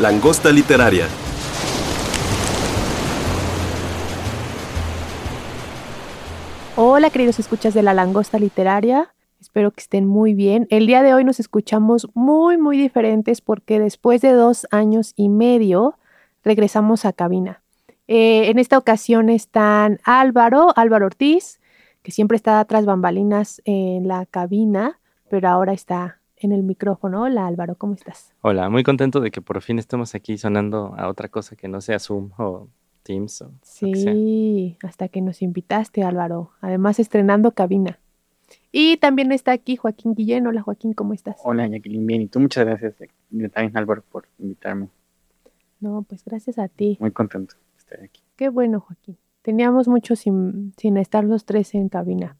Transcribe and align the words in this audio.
Langosta 0.00 0.52
Literaria. 0.52 1.08
Hola 6.76 7.10
queridos 7.10 7.40
escuchas 7.40 7.74
de 7.74 7.82
la 7.82 7.94
Langosta 7.94 8.38
Literaria. 8.38 9.12
Espero 9.40 9.72
que 9.72 9.80
estén 9.80 10.06
muy 10.06 10.34
bien. 10.34 10.68
El 10.70 10.86
día 10.86 11.02
de 11.02 11.14
hoy 11.14 11.24
nos 11.24 11.40
escuchamos 11.40 12.08
muy, 12.14 12.58
muy 12.58 12.78
diferentes 12.78 13.40
porque 13.40 13.80
después 13.80 14.20
de 14.20 14.30
dos 14.30 14.68
años 14.70 15.14
y 15.16 15.28
medio 15.28 15.98
regresamos 16.44 17.04
a 17.04 17.12
cabina. 17.12 17.60
Eh, 18.06 18.50
en 18.50 18.60
esta 18.60 18.78
ocasión 18.78 19.28
están 19.28 19.98
Álvaro, 20.04 20.72
Álvaro 20.76 21.06
Ortiz, 21.06 21.60
que 22.04 22.12
siempre 22.12 22.36
está 22.36 22.64
tras 22.66 22.86
bambalinas 22.86 23.60
en 23.64 24.06
la 24.06 24.26
cabina, 24.26 25.00
pero 25.28 25.48
ahora 25.48 25.72
está 25.72 26.20
en 26.40 26.52
el 26.52 26.62
micrófono. 26.62 27.22
Hola 27.22 27.46
Álvaro, 27.46 27.74
¿cómo 27.76 27.94
estás? 27.94 28.32
Hola, 28.42 28.68
muy 28.70 28.82
contento 28.82 29.20
de 29.20 29.30
que 29.30 29.40
por 29.40 29.60
fin 29.62 29.78
estemos 29.78 30.14
aquí 30.14 30.38
sonando 30.38 30.94
a 30.96 31.08
otra 31.08 31.28
cosa 31.28 31.56
que 31.56 31.68
no 31.68 31.80
sea 31.80 31.98
Zoom 31.98 32.30
o 32.38 32.68
Teams. 33.02 33.42
O 33.42 33.50
sí, 33.62 34.76
hasta 34.82 35.08
que 35.08 35.20
nos 35.20 35.42
invitaste 35.42 36.02
Álvaro. 36.02 36.50
Además 36.60 36.98
estrenando 36.98 37.52
cabina. 37.52 37.98
Y 38.72 38.96
también 38.98 39.32
está 39.32 39.52
aquí 39.52 39.76
Joaquín 39.76 40.14
Guillén. 40.14 40.46
Hola 40.46 40.62
Joaquín, 40.62 40.92
¿cómo 40.92 41.14
estás? 41.14 41.36
Hola 41.44 41.66
Jacqueline, 41.66 42.06
bien. 42.06 42.22
Y 42.22 42.28
tú 42.28 42.40
muchas 42.40 42.64
gracias 42.66 42.94
también 43.52 43.76
Álvaro 43.76 44.02
por 44.10 44.26
invitarme. 44.38 44.88
No, 45.80 46.02
pues 46.02 46.24
gracias 46.24 46.58
a 46.58 46.68
ti. 46.68 46.96
Muy 47.00 47.12
contento 47.12 47.54
de 47.54 47.78
estar 47.78 48.02
aquí. 48.02 48.22
Qué 48.36 48.48
bueno 48.48 48.80
Joaquín. 48.80 49.16
Teníamos 49.42 49.88
mucho 49.88 50.16
sin, 50.16 50.74
sin 50.76 50.96
estar 50.96 51.24
los 51.24 51.44
tres 51.44 51.74
en 51.74 51.88
cabina. 51.88 52.36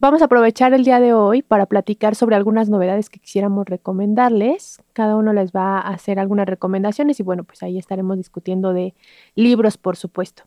Vamos 0.00 0.22
a 0.22 0.26
aprovechar 0.26 0.74
el 0.74 0.84
día 0.84 1.00
de 1.00 1.12
hoy 1.12 1.42
para 1.42 1.66
platicar 1.66 2.14
sobre 2.14 2.36
algunas 2.36 2.68
novedades 2.68 3.08
que 3.08 3.20
quisiéramos 3.20 3.66
recomendarles. 3.66 4.82
Cada 4.92 5.16
uno 5.16 5.32
les 5.32 5.52
va 5.52 5.78
a 5.78 5.88
hacer 5.90 6.18
algunas 6.18 6.46
recomendaciones 6.46 7.20
y 7.20 7.22
bueno, 7.22 7.44
pues 7.44 7.62
ahí 7.62 7.78
estaremos 7.78 8.16
discutiendo 8.16 8.72
de 8.72 8.94
libros, 9.34 9.78
por 9.78 9.96
supuesto. 9.96 10.42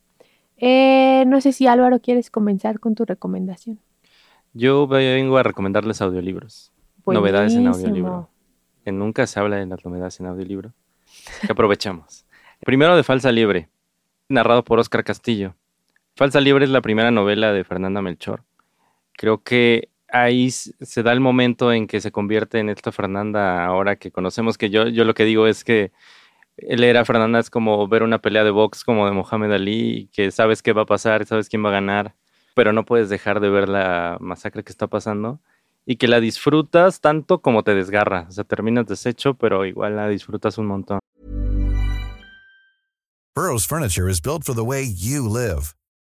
Eh, 0.58 1.24
no 1.28 1.40
sé 1.40 1.54
si 1.54 1.66
Álvaro 1.66 2.00
quieres 2.02 2.30
comenzar 2.30 2.80
con 2.80 2.94
tu 2.94 3.06
recomendación. 3.06 3.80
Yo 4.54 4.86
vengo 4.88 5.38
a 5.38 5.44
recomendarles 5.44 6.02
audiolibros. 6.02 6.72
Novedades 7.06 7.54
en 7.54 7.68
audiolibro. 7.68 8.30
Que 8.84 8.92
nunca 8.92 9.26
se 9.28 9.40
habla 9.40 9.56
de 9.58 9.66
las 9.66 9.84
novedades 9.86 10.20
en 10.20 10.26
audiolibro. 10.26 10.74
Que 11.46 11.52
aprovechamos. 11.52 12.26
Primero 12.66 12.96
de 12.96 13.04
Falsa 13.04 13.32
Liebre, 13.32 13.70
narrado 14.28 14.64
por 14.64 14.80
Oscar 14.80 15.04
Castillo. 15.04 15.56
Falsa 16.16 16.42
Liebre 16.42 16.66
es 16.66 16.72
la 16.72 16.82
primera 16.82 17.12
novela 17.12 17.54
de 17.54 17.64
Fernanda 17.64 18.02
Melchor. 18.02 18.44
Creo 19.18 19.44
que 19.44 19.90
ahí 20.08 20.50
se 20.52 21.04
da 21.04 21.12
el 21.12 21.20
momento 21.20 21.74
en 21.74 21.88
que 21.88 22.00
se 22.00 22.14
convierte 22.14 22.60
en 22.60 22.70
esta 22.70 22.94
Fernanda 22.94 23.66
ahora 23.66 23.98
que 23.98 24.12
conocemos, 24.12 24.58
que 24.58 24.70
yo, 24.70 24.88
yo 24.88 25.04
lo 25.04 25.14
que 25.14 25.26
digo 25.26 25.48
es 25.48 25.66
que 25.66 25.92
leer 26.58 26.96
a 26.96 27.04
Fernanda 27.04 27.40
es 27.40 27.50
como 27.50 27.86
ver 27.90 28.04
una 28.04 28.20
pelea 28.22 28.46
de 28.46 28.52
box 28.52 28.86
como 28.86 29.06
de 29.06 29.12
Mohamed 29.12 29.52
Ali, 29.52 30.10
que 30.14 30.32
sabes 30.32 30.62
qué 30.62 30.72
va 30.72 30.84
a 30.84 30.86
pasar, 30.86 31.26
sabes 31.26 31.50
quién 31.50 31.66
va 31.66 31.70
a 31.70 31.74
ganar 31.74 32.16
pero 32.58 32.74
no 32.74 32.86
puedes 32.86 33.08
dejar 33.08 33.40
de 33.40 33.50
ver 33.50 33.70
la 33.70 34.18
masacre 34.20 34.64
que 34.64 34.72
está 34.72 34.88
pasando 34.88 35.40
y 35.86 35.98
que 35.98 36.08
la 36.08 36.20
disfrutas 36.20 37.02
tanto 37.02 37.40
como 37.40 37.62
te 37.62 37.76
desgarra. 37.76 38.26
O 38.28 38.32
sea, 38.32 38.46
terminas 38.46 38.88
deshecho, 38.88 39.36
pero 39.36 39.64
igual 39.64 39.96
la 39.96 40.10
disfrutas 40.10 40.58
un 40.58 40.66
montón. 40.66 40.98
Burroughs 43.36 43.68
Furniture 43.68 44.10
is 44.10 44.20
built 44.20 44.44
for 44.44 44.56
the 44.56 44.64
way 44.64 44.92
you 44.92 45.30
live. 45.30 45.76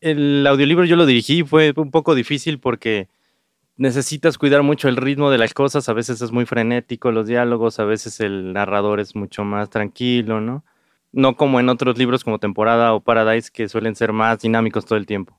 El 0.00 0.46
audiolibro 0.46 0.84
yo 0.84 0.96
lo 0.96 1.06
dirigí, 1.06 1.42
fue 1.42 1.72
un 1.76 1.90
poco 1.90 2.14
difícil 2.14 2.60
porque 2.60 3.08
necesitas 3.76 4.38
cuidar 4.38 4.62
mucho 4.62 4.88
el 4.88 4.96
ritmo 4.96 5.30
de 5.30 5.38
las 5.38 5.54
cosas, 5.54 5.88
a 5.88 5.92
veces 5.92 6.20
es 6.20 6.32
muy 6.32 6.46
frenético 6.46 7.10
los 7.10 7.26
diálogos, 7.26 7.80
a 7.80 7.84
veces 7.84 8.20
el 8.20 8.52
narrador 8.52 9.00
es 9.00 9.16
mucho 9.16 9.44
más 9.44 9.70
tranquilo, 9.70 10.40
¿no? 10.40 10.64
No 11.12 11.36
como 11.36 11.58
en 11.58 11.68
otros 11.68 11.98
libros 11.98 12.22
como 12.22 12.38
Temporada 12.38 12.92
o 12.92 13.00
Paradise 13.00 13.50
que 13.52 13.68
suelen 13.68 13.96
ser 13.96 14.12
más 14.12 14.40
dinámicos 14.40 14.84
todo 14.84 14.98
el 14.98 15.06
tiempo 15.06 15.38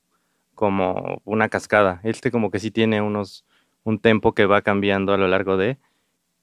como 0.56 1.22
una 1.24 1.48
cascada. 1.48 2.02
Este 2.04 2.32
como 2.32 2.52
que 2.52 2.60
sí 2.60 2.70
tiene 2.70 3.02
unos 3.02 3.46
un 3.84 3.98
tempo 4.00 4.34
que 4.34 4.46
va 4.46 4.62
cambiando 4.62 5.14
a 5.14 5.18
lo 5.18 5.28
largo 5.28 5.56
de. 5.56 5.78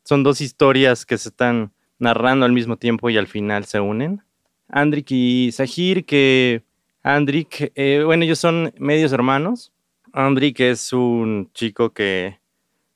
Son 0.05 0.23
dos 0.23 0.41
historias 0.41 1.05
que 1.05 1.19
se 1.19 1.29
están 1.29 1.73
narrando 1.99 2.47
al 2.47 2.53
mismo 2.53 2.79
tiempo 2.79 3.11
y 3.11 3.19
al 3.19 3.27
final 3.27 3.67
se 3.67 3.81
unen. 3.81 4.23
Andrik 4.69 5.11
y 5.11 5.53
Sahir, 5.53 6.07
que 6.07 6.63
Andrik, 7.09 7.71
eh, 7.77 8.03
bueno, 8.05 8.25
ellos 8.25 8.41
son 8.41 8.75
medios 8.79 9.13
hermanos. 9.13 9.73
Andrik 10.13 10.59
es 10.59 10.93
un 10.93 11.49
chico 11.55 11.91
que 11.93 12.41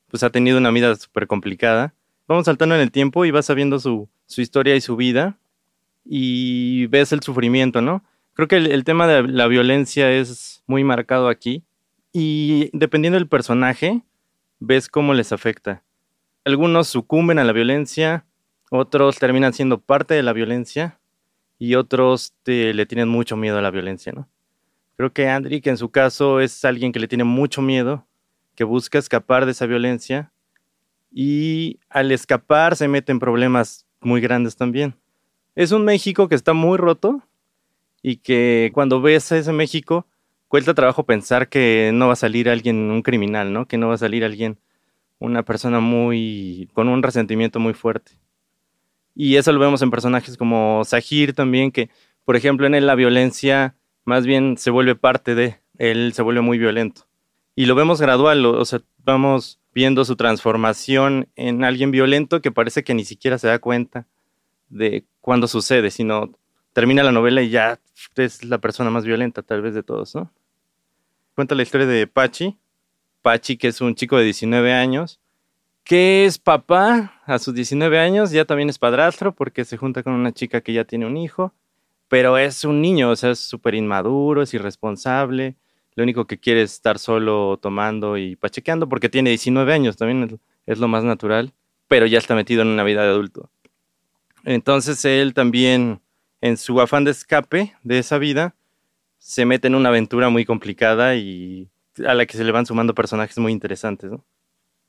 pues 0.09 0.21
ha 0.23 0.29
tenido 0.29 0.57
una 0.57 0.69
vida 0.69 0.93
súper 0.97 1.27
complicada. 1.27 1.93
Vamos 2.27 2.43
saltando 2.43 2.75
en 2.75 2.81
el 2.81 2.91
tiempo 2.91 3.23
y 3.23 3.31
vas 3.31 3.45
sabiendo 3.45 3.79
su, 3.79 4.09
su 4.25 4.41
historia 4.41 4.75
y 4.75 4.81
su 4.81 4.97
vida 4.97 5.37
y 6.03 6.87
ves 6.87 7.13
el 7.13 7.21
sufrimiento, 7.21 7.81
¿no? 7.81 8.03
Creo 8.33 8.49
que 8.49 8.57
el, 8.57 8.83
tema 8.83 9.07
de 9.07 9.23
la 9.23 9.47
violencia 9.47 10.11
es 10.11 10.61
muy 10.67 10.83
marcado 10.83 11.29
aquí 11.29 11.63
y 12.11 12.69
dependiendo 12.73 13.17
del 13.17 13.29
personaje, 13.29 14.01
ves 14.59 14.89
cómo 14.89 15.13
les 15.13 15.31
afecta. 15.31 15.83
Algunos 16.43 16.89
sucumben 16.89 17.39
a 17.39 17.45
la 17.45 17.53
violencia, 17.53 18.25
otros 18.71 19.19
terminan 19.19 19.53
siendo 19.53 19.79
parte 19.79 20.15
de 20.15 20.23
la 20.23 20.33
violencia 20.33 20.99
y 21.61 21.75
otros 21.75 22.33
le 22.45 22.85
tienen 22.87 23.07
mucho 23.07 23.37
miedo 23.37 23.59
a 23.59 23.61
la 23.61 23.69
violencia, 23.69 24.11
¿no? 24.11 24.27
Creo 24.97 25.13
que 25.13 25.29
Andrick 25.29 25.67
en 25.67 25.77
su 25.77 25.89
caso 25.91 26.39
es 26.39 26.65
alguien 26.65 26.91
que 26.91 26.99
le 26.99 27.07
tiene 27.07 27.23
mucho 27.23 27.61
miedo, 27.61 28.07
que 28.55 28.63
busca 28.63 28.97
escapar 28.97 29.45
de 29.45 29.51
esa 29.51 29.67
violencia 29.67 30.31
y 31.11 31.79
al 31.87 32.11
escapar 32.11 32.75
se 32.75 32.87
mete 32.87 33.11
en 33.11 33.19
problemas 33.19 33.85
muy 33.99 34.21
grandes 34.21 34.55
también. 34.55 34.95
Es 35.53 35.71
un 35.71 35.85
México 35.85 36.27
que 36.27 36.33
está 36.33 36.53
muy 36.53 36.79
roto, 36.79 37.21
y 38.01 38.17
que 38.17 38.71
cuando 38.73 38.99
ves 38.99 39.31
a 39.31 39.37
ese 39.37 39.53
México, 39.53 40.07
cuesta 40.47 40.73
trabajo 40.73 41.05
pensar 41.05 41.47
que 41.47 41.91
no 41.93 42.07
va 42.07 42.13
a 42.13 42.15
salir 42.15 42.49
alguien, 42.49 42.89
un 42.89 43.03
criminal, 43.03 43.53
¿no? 43.53 43.67
Que 43.67 43.77
no 43.77 43.89
va 43.89 43.93
a 43.93 43.99
salir 43.99 44.23
alguien, 44.23 44.57
una 45.19 45.43
persona 45.43 45.79
muy, 45.79 46.69
con 46.73 46.87
un 46.87 47.03
resentimiento 47.03 47.59
muy 47.59 47.75
fuerte. 47.75 48.13
Y 49.15 49.35
eso 49.35 49.51
lo 49.51 49.59
vemos 49.59 49.81
en 49.81 49.91
personajes 49.91 50.37
como 50.37 50.83
Sahir 50.85 51.33
también, 51.33 51.71
que, 51.71 51.89
por 52.23 52.35
ejemplo, 52.35 52.65
en 52.67 52.75
él 52.75 52.87
la 52.87 52.95
violencia 52.95 53.75
más 54.05 54.25
bien 54.25 54.57
se 54.57 54.71
vuelve 54.71 54.95
parte 54.95 55.35
de, 55.35 55.59
él 55.77 56.13
se 56.13 56.21
vuelve 56.21 56.41
muy 56.41 56.57
violento. 56.57 57.07
Y 57.55 57.65
lo 57.65 57.75
vemos 57.75 58.01
gradual, 58.01 58.45
o 58.45 58.65
sea, 58.65 58.81
vamos 58.99 59.59
viendo 59.73 60.05
su 60.05 60.15
transformación 60.15 61.29
en 61.35 61.63
alguien 61.63 61.91
violento 61.91 62.41
que 62.41 62.51
parece 62.51 62.83
que 62.83 62.93
ni 62.93 63.05
siquiera 63.05 63.37
se 63.37 63.47
da 63.47 63.59
cuenta 63.59 64.07
de 64.69 65.05
cuándo 65.19 65.47
sucede, 65.47 65.91
sino 65.91 66.31
termina 66.73 67.03
la 67.03 67.11
novela 67.11 67.41
y 67.41 67.49
ya 67.49 67.79
es 68.15 68.43
la 68.43 68.57
persona 68.57 68.89
más 68.89 69.05
violenta 69.05 69.41
tal 69.41 69.61
vez 69.61 69.73
de 69.73 69.83
todos, 69.83 70.15
¿no? 70.15 70.31
Cuenta 71.35 71.55
la 71.55 71.63
historia 71.63 71.87
de 71.87 72.07
Pachi. 72.07 72.57
Pachi, 73.21 73.57
que 73.57 73.67
es 73.67 73.81
un 73.81 73.95
chico 73.95 74.17
de 74.17 74.25
19 74.25 74.73
años, 74.73 75.19
que 75.83 76.25
es 76.25 76.39
papá 76.39 77.20
a 77.31 77.39
sus 77.39 77.53
19 77.53 77.97
años, 77.97 78.31
ya 78.31 78.45
también 78.45 78.69
es 78.69 78.77
padrastro 78.77 79.33
porque 79.33 79.63
se 79.63 79.77
junta 79.77 80.03
con 80.03 80.13
una 80.13 80.33
chica 80.33 80.61
que 80.61 80.73
ya 80.73 80.83
tiene 80.83 81.05
un 81.05 81.15
hijo, 81.15 81.53
pero 82.09 82.37
es 82.37 82.65
un 82.65 82.81
niño, 82.81 83.09
o 83.09 83.15
sea, 83.15 83.31
es 83.31 83.39
súper 83.39 83.73
inmaduro, 83.73 84.41
es 84.41 84.53
irresponsable, 84.53 85.55
lo 85.95 86.03
único 86.03 86.27
que 86.27 86.39
quiere 86.39 86.61
es 86.61 86.73
estar 86.73 86.99
solo 86.99 87.57
tomando 87.61 88.17
y 88.17 88.35
pachequeando 88.35 88.89
porque 88.89 89.07
tiene 89.07 89.29
19 89.29 89.73
años, 89.73 89.95
también 89.95 90.39
es, 90.65 90.79
lo 90.79 90.89
más 90.89 91.05
natural, 91.05 91.53
pero 91.87 92.05
ya 92.05 92.17
está 92.17 92.35
metido 92.35 92.63
en 92.63 92.67
una 92.67 92.83
vida 92.83 93.03
de 93.03 93.09
adulto. 93.09 93.49
Entonces 94.43 95.03
él 95.05 95.33
también 95.33 96.01
en 96.41 96.57
su 96.57 96.81
afán 96.81 97.05
de 97.05 97.11
escape 97.11 97.75
de 97.83 97.99
esa 97.99 98.17
vida, 98.17 98.55
se 99.19 99.45
mete 99.45 99.67
en 99.67 99.75
una 99.75 99.89
aventura 99.89 100.29
muy 100.29 100.43
complicada 100.43 101.15
y 101.15 101.69
a 102.05 102.13
la 102.13 102.25
que 102.25 102.35
se 102.35 102.43
le 102.43 102.51
van 102.51 102.65
sumando 102.65 102.93
personajes 102.93 103.37
muy 103.37 103.51
interesantes. 103.53 104.11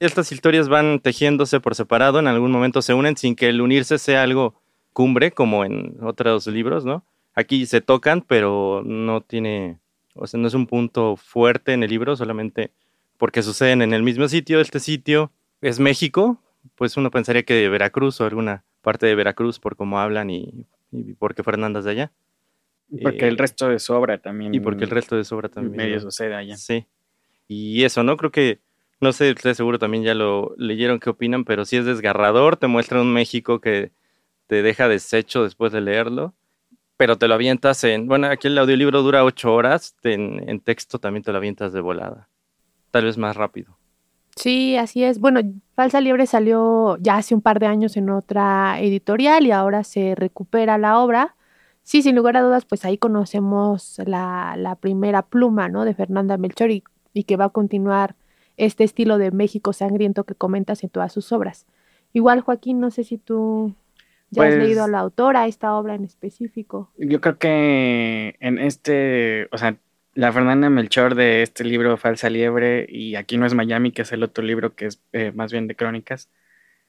Estas 0.05 0.33
historias 0.33 0.69
van 0.69 0.99
tejiéndose 1.01 1.61
por 1.61 1.75
separado, 1.75 2.19
en 2.19 2.27
algún 2.27 2.51
momento 2.51 2.83
se 2.83 2.93
unen 2.95 3.17
sin 3.17 3.37
que 3.37 3.49
el 3.49 3.61
unirse 3.61 3.99
sea 3.99 4.23
algo 4.23 4.55
cumbre, 4.93 5.31
como 5.31 5.65
en 5.65 5.97
otros 6.03 6.47
libros, 6.49 6.85
¿no? 6.85 7.05
Aquí 7.35 7.67
se 7.67 7.81
tocan, 7.81 8.21
pero 8.21 8.83
no 8.85 9.21
tiene, 9.21 9.79
o 10.15 10.27
sea, 10.27 10.39
no 10.41 10.49
es 10.49 10.55
un 10.55 10.67
punto 10.67 11.17
fuerte 11.17 11.73
en 11.73 11.83
el 11.83 11.91
libro, 11.91 12.17
solamente 12.17 12.73
porque 13.17 13.43
suceden 13.43 13.81
en 13.81 13.95
el 13.95 14.03
mismo 14.03 14.27
sitio. 14.29 14.61
Este 14.61 14.81
sitio 14.81 15.31
es 15.61 15.79
México, 15.79 16.39
pues 16.75 16.97
uno 16.97 17.11
pensaría 17.11 17.45
que 17.45 17.55
de 17.55 17.69
Veracruz 17.69 18.21
o 18.21 18.25
alguna 18.27 18.65
parte 18.83 19.07
de 19.07 19.15
Veracruz 19.15 19.61
por 19.61 19.77
cómo 19.77 20.01
hablan 20.01 20.29
y, 20.31 20.67
y 20.91 21.15
porque 21.15 21.43
Fernanda 21.45 21.79
es 21.79 21.85
de 21.85 21.91
allá. 21.93 22.13
Porque 23.03 23.27
el 23.29 23.35
Eh, 23.35 23.39
resto 23.39 23.69
de 23.69 23.79
su 23.79 23.95
obra 23.95 24.19
también. 24.19 24.53
Y 24.53 24.61
porque 24.61 24.85
el 24.85 24.91
resto 24.91 25.17
de 25.17 25.25
su 25.25 25.35
obra 25.37 25.49
también. 25.49 25.77
medio 25.77 25.95
¿no? 25.95 26.01
sucede 26.03 26.35
allá. 26.35 26.57
Sí. 26.57 26.85
Y 27.49 27.85
eso, 27.85 28.03
¿no? 28.03 28.17
Creo 28.17 28.31
que, 28.31 28.59
no 29.03 29.13
sé, 29.13 29.31
ustedes 29.33 29.57
seguro 29.57 29.79
también 29.79 30.05
ya 30.05 30.15
lo 30.15 30.55
leyeron, 30.57 31.01
qué 31.01 31.11
opinan, 31.11 31.45
pero 31.45 31.65
sí 31.65 31.77
es 31.77 31.85
desgarrador, 31.85 32.57
te 32.57 32.69
muestra 32.69 33.03
un 33.03 33.13
México 33.13 33.61
que 33.61 33.93
te 34.47 34.63
deja 34.63 34.89
deshecho 34.89 35.43
después 35.43 35.73
de 35.73 35.81
leerlo, 35.81 36.35
pero 36.97 37.19
te 37.19 37.27
lo 37.29 37.35
avientas 37.35 37.83
en, 37.85 38.07
bueno, 38.07 38.29
aquí 38.29 38.47
el 38.47 38.57
audiolibro 38.57 39.03
dura 39.03 39.25
ocho 39.25 39.53
horas, 39.53 39.97
en, 40.05 40.49
en 40.49 40.61
texto 40.61 40.99
también 40.99 41.25
te 41.25 41.33
lo 41.33 41.39
avientas 41.39 41.73
de 41.73 41.81
volada, 41.81 42.29
tal 42.91 43.05
vez 43.05 43.19
más 43.19 43.37
rápido. 43.37 43.77
Sí, 44.37 44.77
así 44.77 45.05
es. 45.05 45.19
Bueno, 45.21 45.41
Falsa 45.75 46.01
Liebre 46.01 46.27
salió 46.27 46.97
ya 46.99 47.17
hace 47.17 47.35
un 47.35 47.43
par 47.43 47.59
de 47.59 47.67
años 47.67 47.97
en 47.97 48.09
otra 48.09 48.81
editorial 48.81 49.47
y 49.47 49.51
ahora 49.51 49.85
se 49.85 50.15
recupera 50.15 50.79
la 50.79 50.99
obra. 51.01 51.35
Sí, 51.83 52.03
sin 52.03 52.17
lugar 52.17 52.37
a 52.37 52.43
dudas, 52.43 52.65
pues 52.65 52.85
ahí 52.85 52.97
conocemos 52.97 54.01
la, 54.07 54.55
la 54.57 54.77
primera 54.77 55.23
pluma, 55.23 55.69
¿no? 55.69 55.85
De 55.85 55.95
Fernanda 55.95 56.39
Melchor 56.39 56.71
y, 56.71 56.85
y 57.13 57.25
que 57.25 57.37
va 57.37 57.47
a 57.47 57.51
continuar 57.51 58.15
este 58.57 58.85
estilo 58.85 59.19
de 59.19 59.31
México 59.31 59.73
sangriento 59.73 60.25
que 60.25 60.35
comentas 60.35 60.83
en 60.85 60.91
todas 60.91 61.13
sus 61.13 61.33
obras. 61.33 61.67
Igual, 62.13 62.41
Joaquín, 62.41 62.81
no 62.81 62.91
sé 62.91 63.05
si 63.05 63.19
tú 63.19 63.75
ya 64.31 64.45
has 64.45 64.55
Pues- 64.55 64.63
leído 64.65 64.85
a 64.85 64.89
la 64.89 64.99
autora, 65.01 65.47
esta 65.47 65.75
obra 65.75 65.95
en 65.95 66.05
específico. 66.05 66.91
Yo 66.99 67.21
creo 67.21 67.39
que 67.39 68.37
en 68.41 68.59
este, 68.59 69.49
o 69.53 69.59
sea, 69.59 69.77
la 70.15 70.31
Fernanda 70.33 70.69
Melchor 70.69 71.15
de 71.15 71.43
este 71.43 71.65
libro 71.65 71.97
Falsa 71.97 72.29
Liebre 72.29 72.87
y 72.89 73.15
Aquí 73.15 73.39
no 73.39 73.47
es 73.47 73.55
Miami, 73.55 73.93
que 73.93 74.03
es 74.03 74.13
el 74.13 74.23
otro 74.23 74.45
libro 74.45 74.75
que 74.75 74.87
es 74.87 75.03
eh, 75.13 75.33
más 75.35 75.53
bien 75.53 75.67
de 75.69 75.75
crónicas, 75.75 76.29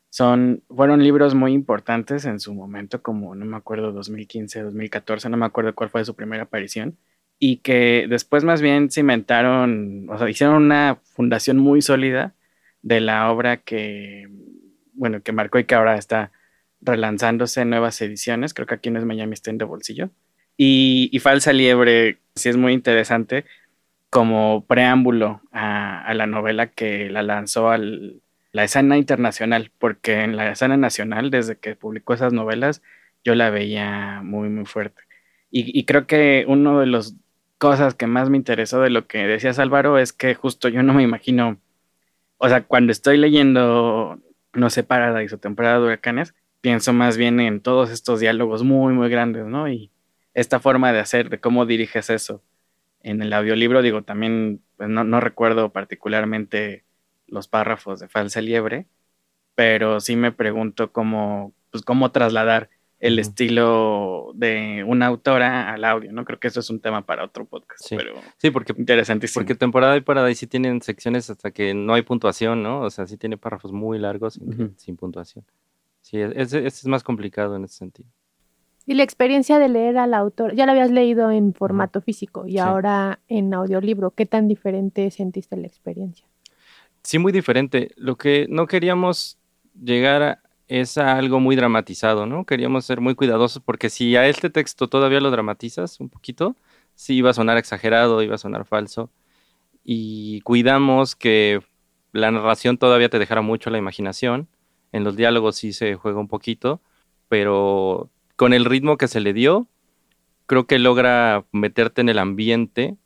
son, 0.10 0.62
fueron 0.70 1.02
libros 1.02 1.34
muy 1.34 1.54
importantes 1.54 2.26
en 2.26 2.40
su 2.40 2.54
momento, 2.54 3.02
como 3.02 3.34
no 3.34 3.46
me 3.46 3.58
acuerdo, 3.58 3.92
2015, 3.94 4.62
2014, 4.62 5.30
no 5.30 5.38
me 5.38 5.46
acuerdo 5.46 5.74
cuál 5.74 5.90
fue 5.90 6.06
su 6.06 6.14
primera 6.16 6.44
aparición, 6.44 6.98
y 7.46 7.58
que 7.58 8.06
después 8.08 8.46
más 8.46 8.62
bien 8.62 8.90
cimentaron, 8.90 10.08
o 10.10 10.18
sea, 10.18 10.30
hicieron 10.30 10.56
una 10.64 11.00
fundación 11.04 11.58
muy 11.58 11.82
sólida 11.82 12.34
de 12.84 13.02
la 13.02 13.30
obra 13.30 13.58
que, 13.58 14.30
bueno, 14.94 15.22
que 15.22 15.34
marcó 15.34 15.60
y 15.60 15.66
que 15.66 15.76
ahora 15.76 15.98
está 15.98 16.32
relanzándose 16.80 17.60
en 17.60 17.72
nuevas 17.72 18.00
ediciones, 18.02 18.54
creo 18.54 18.66
que 18.66 18.76
aquí 18.76 18.90
no 18.92 19.00
es 19.00 19.04
Miami 19.04 19.36
en 19.46 19.58
de 19.58 19.66
bolsillo. 19.66 20.10
Y, 20.56 21.10
y 21.12 21.20
Falsa 21.20 21.52
Liebre 21.52 22.20
sí 22.34 22.48
es 22.48 22.56
muy 22.56 22.72
interesante 22.72 23.44
como 24.10 24.64
preámbulo 24.66 25.42
a, 25.52 26.02
a 26.02 26.14
la 26.14 26.28
novela 26.28 26.68
que 26.68 27.10
la 27.10 27.24
lanzó 27.24 27.72
a 27.72 27.78
la 27.78 28.64
escena 28.64 28.98
internacional, 28.98 29.70
porque 29.80 30.22
en 30.22 30.38
la 30.38 30.50
escena 30.50 30.78
nacional, 30.78 31.30
desde 31.30 31.58
que 31.58 31.76
publicó 31.76 32.14
esas 32.14 32.32
novelas, 32.32 32.82
yo 33.26 33.36
la 33.36 33.50
veía 33.50 34.22
muy, 34.24 34.48
muy 34.48 34.66
fuerte. 34.66 35.02
Y, 35.52 35.78
y 35.78 35.84
creo 35.84 36.08
que 36.08 36.46
una 36.48 36.80
de 36.80 36.88
las 36.88 37.18
cosas 37.64 37.96
que 37.96 38.08
más 38.08 38.30
me 38.30 38.36
interesó 38.36 38.82
de 38.82 38.90
lo 38.90 39.08
que 39.08 39.20
decías 39.20 39.58
Álvaro 39.58 39.98
es 39.98 40.12
que 40.12 40.36
justo 40.36 40.68
yo 40.68 40.84
no 40.84 40.94
me 40.94 41.02
imagino, 41.02 41.62
o 42.38 42.50
sea, 42.50 42.66
cuando 42.66 42.92
estoy 42.92 43.16
leyendo, 43.16 44.20
no 44.52 44.70
sé, 44.70 44.84
Paradise 44.84 45.34
o 45.34 45.38
Temporada 45.38 45.80
de 45.80 45.86
Huracanes, 45.86 46.36
pienso 46.60 46.92
más 46.92 47.16
bien 47.16 47.40
en 47.40 47.62
todos 47.62 47.90
estos 47.90 48.20
diálogos 48.20 48.64
muy, 48.64 48.94
muy 48.94 49.08
grandes, 49.08 49.46
¿no? 49.46 49.70
Y 49.70 49.92
esta 50.34 50.60
forma 50.60 50.92
de 50.92 51.00
hacer, 51.00 51.30
de 51.30 51.40
cómo 51.40 51.66
diriges 51.66 52.10
eso. 52.10 52.44
En 53.00 53.22
el 53.22 53.32
audiolibro, 53.32 53.82
digo, 53.82 54.02
también, 54.02 54.60
pues 54.76 54.90
no, 54.90 55.06
no 55.06 55.22
recuerdo 55.22 55.72
particularmente 55.72 56.84
los 57.28 57.48
párrafos 57.48 58.02
de 58.02 58.10
Falsa 58.10 58.42
Liebre, 58.42 58.88
pero 59.56 60.02
sí 60.02 60.18
me 60.18 60.34
pregunto 60.34 60.92
cómo, 60.92 61.54
pues, 61.72 61.82
cómo 61.86 62.12
trasladar 62.12 62.70
el 63.06 63.20
estilo 63.20 64.32
de 64.36 64.84
una 64.88 65.08
autora 65.08 65.74
al 65.74 65.84
audio, 65.84 66.12
¿no? 66.14 66.24
Creo 66.26 66.40
que 66.40 66.48
eso 66.48 66.60
es 66.62 66.70
un 66.70 66.80
tema 66.80 67.06
para 67.06 67.24
otro 67.26 67.46
podcast, 67.46 67.84
Sí. 67.86 67.96
pero 67.98 68.14
Sí, 68.38 68.50
porque, 68.52 68.74
interesantísimo. 68.78 69.42
porque 69.42 69.56
temporada 69.56 69.96
y 69.98 70.02
Paradise 70.02 70.40
sí 70.40 70.48
tienen 70.48 70.82
secciones 70.82 71.30
hasta 71.30 71.52
que 71.52 71.74
no 71.74 71.94
hay 71.94 72.02
puntuación, 72.04 72.64
¿no? 72.64 72.82
O 72.82 72.90
sea, 72.90 73.06
sí 73.06 73.18
tiene 73.18 73.38
párrafos 73.38 73.72
muy 73.72 74.00
largos 74.00 74.36
sin, 74.36 74.74
sin 74.78 74.96
puntuación. 74.98 75.44
Sí, 76.02 76.18
ese, 76.20 76.60
ese 76.60 76.68
es 76.68 76.86
más 76.88 77.04
complicado 77.04 77.56
en 77.56 77.66
ese 77.66 77.76
sentido. 77.76 78.10
Y 78.86 78.96
la 78.96 79.04
experiencia 79.04 79.60
de 79.60 79.70
leer 79.70 79.98
al 79.98 80.14
autor, 80.14 80.56
ya 80.56 80.66
la 80.66 80.74
habías 80.74 80.92
leído 80.92 81.32
en 81.32 81.54
formato 81.54 82.02
físico 82.02 82.46
y 82.48 82.54
Sí. 82.54 82.58
ahora 82.60 83.20
en 83.30 83.54
audiolibro, 83.54 84.12
¿qué 84.12 84.26
tan 84.26 84.48
diferente 84.48 85.10
sentiste 85.12 85.56
la 85.56 85.68
experiencia? 85.68 86.26
Sí, 87.02 87.18
muy 87.20 87.32
diferente. 87.32 87.92
Lo 87.96 88.18
que 88.18 88.46
no 88.50 88.68
queríamos 88.68 89.38
llegar 89.82 90.22
a 90.22 90.43
es 90.82 90.98
algo 90.98 91.40
muy 91.40 91.56
dramatizado, 91.56 92.26
¿no? 92.26 92.46
Queríamos 92.46 92.86
ser 92.86 93.00
muy 93.00 93.14
cuidadosos 93.14 93.62
porque 93.64 93.92
si 93.92 94.16
a 94.16 94.28
este 94.28 94.50
texto 94.50 94.88
todavía 94.90 95.20
lo 95.20 95.30
dramatizas 95.30 96.00
un 96.00 96.10
poquito, 96.10 96.56
sí 96.96 97.14
iba 97.16 97.30
a 97.30 97.34
sonar 97.34 97.58
exagerado, 97.58 98.24
iba 98.24 98.34
a 98.36 98.40
sonar 98.40 98.66
falso. 98.66 99.12
Y 99.84 100.42
cuidamos 100.42 101.16
que 101.16 101.62
la 102.12 102.32
narración 102.32 102.80
todavía 102.80 103.10
te 103.10 103.20
dejara 103.20 103.42
mucho 103.42 103.70
la 103.70 103.78
imaginación. 103.78 104.48
En 104.92 105.04
los 105.04 105.16
diálogos 105.16 105.58
sí 105.58 105.74
se 105.74 105.94
juega 105.94 106.20
un 106.20 106.28
poquito, 106.28 106.82
pero 107.30 108.10
con 108.36 108.52
el 108.52 108.66
ritmo 108.66 108.98
que 108.98 109.08
se 109.08 109.20
le 109.20 109.34
dio, 109.34 109.68
creo 110.48 110.66
que 110.66 110.80
logra 110.80 111.46
meterte 111.52 112.02
en 112.02 112.10
el 112.10 112.18
ambiente 112.18 112.98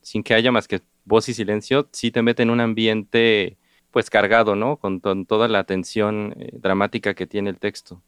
sin 0.00 0.22
que 0.22 0.32
haya 0.32 0.52
más 0.52 0.68
que 0.68 0.80
voz 1.04 1.28
y 1.28 1.34
silencio, 1.34 1.86
sí 1.92 2.10
te 2.10 2.22
mete 2.22 2.44
en 2.44 2.50
un 2.50 2.60
ambiente 2.60 3.58
pues 3.90 4.10
cargado, 4.10 4.56
¿no? 4.56 4.76
Con, 4.76 5.00
toda 5.00 5.48
la 5.48 5.64
tensión 5.64 6.34
eh, 6.38 6.50
dramática 6.52 7.14
que 7.14 7.26
tiene 7.26 7.50
el 7.50 7.58
texto. 7.58 8.02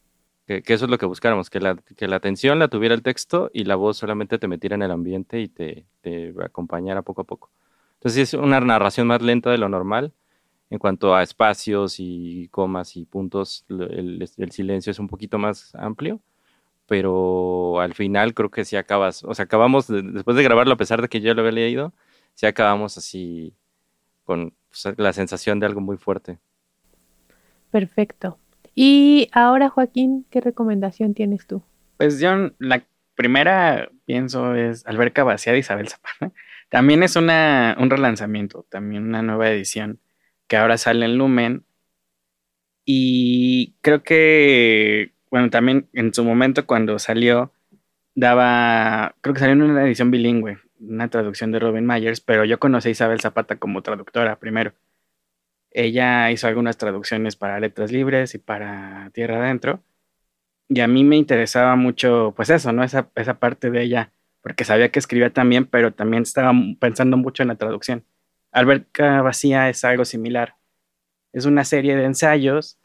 Que, 0.46 0.62
eso 0.66 0.84
es 0.84 0.90
lo 0.90 0.98
que 0.98 1.06
buscáramos, 1.06 1.50
que 1.50 1.60
la, 1.60 1.76
que 1.76 2.08
la 2.08 2.20
tensión 2.20 2.58
la 2.58 2.68
tuviera 2.68 2.94
el 2.94 3.02
texto 3.02 3.50
y 3.52 3.64
la 3.64 3.76
voz 3.76 3.96
solamente 3.96 4.38
te 4.38 4.48
metiera 4.48 4.74
en 4.74 4.82
el 4.82 4.90
ambiente 4.90 5.40
y 5.40 5.48
te, 5.48 5.86
te 6.00 6.34
acompañara 6.44 7.02
poco 7.02 7.22
a 7.22 7.24
poco. 7.24 7.50
Entonces 7.94 8.34
es 8.34 8.34
una 8.34 8.60
narración 8.60 9.06
más 9.06 9.22
lenta 9.22 9.50
de 9.50 9.58
lo 9.58 9.68
normal. 9.68 10.12
En 10.70 10.78
cuanto 10.78 11.14
a 11.14 11.22
espacios 11.22 11.96
y 11.98 12.48
comas 12.50 12.96
y 12.96 13.04
puntos, 13.04 13.66
el, 13.68 14.26
silencio 14.50 14.90
es 14.90 14.98
un 14.98 15.08
poquito 15.08 15.38
más 15.38 15.74
amplio 15.74 16.20
pero 16.86 17.80
al 17.80 17.94
final 17.94 18.34
creo 18.34 18.50
que 18.50 18.64
sí 18.66 18.76
acabas, 18.76 19.24
o 19.24 19.34
sea, 19.34 19.44
acabamos, 19.46 19.86
de- 19.86 20.02
después 20.02 20.36
de 20.36 20.42
grabarlo, 20.42 20.74
a 20.74 20.76
pesar 20.76 21.00
de 21.00 21.08
que 21.08 21.20
yo 21.22 21.32
lo 21.32 21.40
había 21.40 21.52
leído, 21.52 21.94
sí 22.34 22.46
acabamos 22.46 22.98
así 22.98 23.54
con 24.24 24.54
pues, 24.72 24.98
la 24.98 25.12
sensación 25.12 25.60
de 25.60 25.66
algo 25.66 25.80
muy 25.80 25.98
fuerte. 25.98 26.38
Perfecto. 27.70 28.38
Y 28.74 29.28
ahora, 29.32 29.68
Joaquín, 29.68 30.26
¿qué 30.30 30.40
recomendación 30.40 31.14
tienes 31.14 31.46
tú? 31.46 31.62
Pues 31.98 32.18
yo 32.18 32.50
la 32.58 32.84
primera 33.14 33.90
pienso 34.06 34.54
es 34.54 34.86
Alberca 34.86 35.24
Vaciada 35.24 35.54
de 35.54 35.60
Isabel 35.60 35.88
Zapata. 35.88 36.32
También 36.70 37.02
es 37.02 37.16
una, 37.16 37.76
un 37.78 37.90
relanzamiento, 37.90 38.66
también 38.70 39.04
una 39.04 39.22
nueva 39.22 39.50
edición 39.50 40.00
que 40.46 40.56
ahora 40.56 40.78
sale 40.78 41.04
en 41.04 41.18
Lumen. 41.18 41.64
Y 42.84 43.74
creo 43.82 44.02
que, 44.02 45.12
bueno, 45.30 45.50
también 45.50 45.88
en 45.92 46.12
su 46.14 46.24
momento 46.24 46.66
cuando 46.66 46.98
salió, 46.98 47.52
daba, 48.14 49.14
creo 49.20 49.34
que 49.34 49.40
salió 49.40 49.52
en 49.52 49.62
una 49.62 49.84
edición 49.86 50.10
bilingüe, 50.10 50.58
una 50.82 51.08
traducción 51.08 51.52
de 51.52 51.58
Robin 51.58 51.86
Myers, 51.86 52.20
pero 52.20 52.44
yo 52.44 52.58
conocí 52.58 52.88
a 52.88 52.92
Isabel 52.92 53.20
Zapata 53.20 53.56
como 53.56 53.82
traductora 53.82 54.38
primero. 54.38 54.72
Ella 55.70 56.30
hizo 56.30 56.48
algunas 56.48 56.76
traducciones 56.76 57.36
para 57.36 57.58
Letras 57.60 57.92
Libres 57.92 58.34
y 58.34 58.38
para 58.38 59.10
Tierra 59.14 59.38
Adentro. 59.38 59.82
Y 60.68 60.80
a 60.80 60.88
mí 60.88 61.04
me 61.04 61.16
interesaba 61.16 61.76
mucho, 61.76 62.32
pues 62.36 62.50
eso, 62.50 62.72
¿no? 62.72 62.84
Esa, 62.84 63.10
esa 63.14 63.38
parte 63.38 63.70
de 63.70 63.82
ella, 63.82 64.12
porque 64.42 64.64
sabía 64.64 64.90
que 64.90 64.98
escribía 64.98 65.32
también, 65.32 65.66
pero 65.66 65.92
también 65.92 66.22
estaba 66.24 66.52
pensando 66.80 67.16
mucho 67.16 67.42
en 67.42 67.48
la 67.48 67.56
traducción. 67.56 68.04
Alberca 68.52 69.22
Vacía 69.22 69.68
es 69.68 69.84
algo 69.84 70.04
similar. 70.04 70.56
Es 71.32 71.46
una 71.46 71.64
serie 71.64 71.96
de 71.96 72.04
ensayos, 72.04 72.78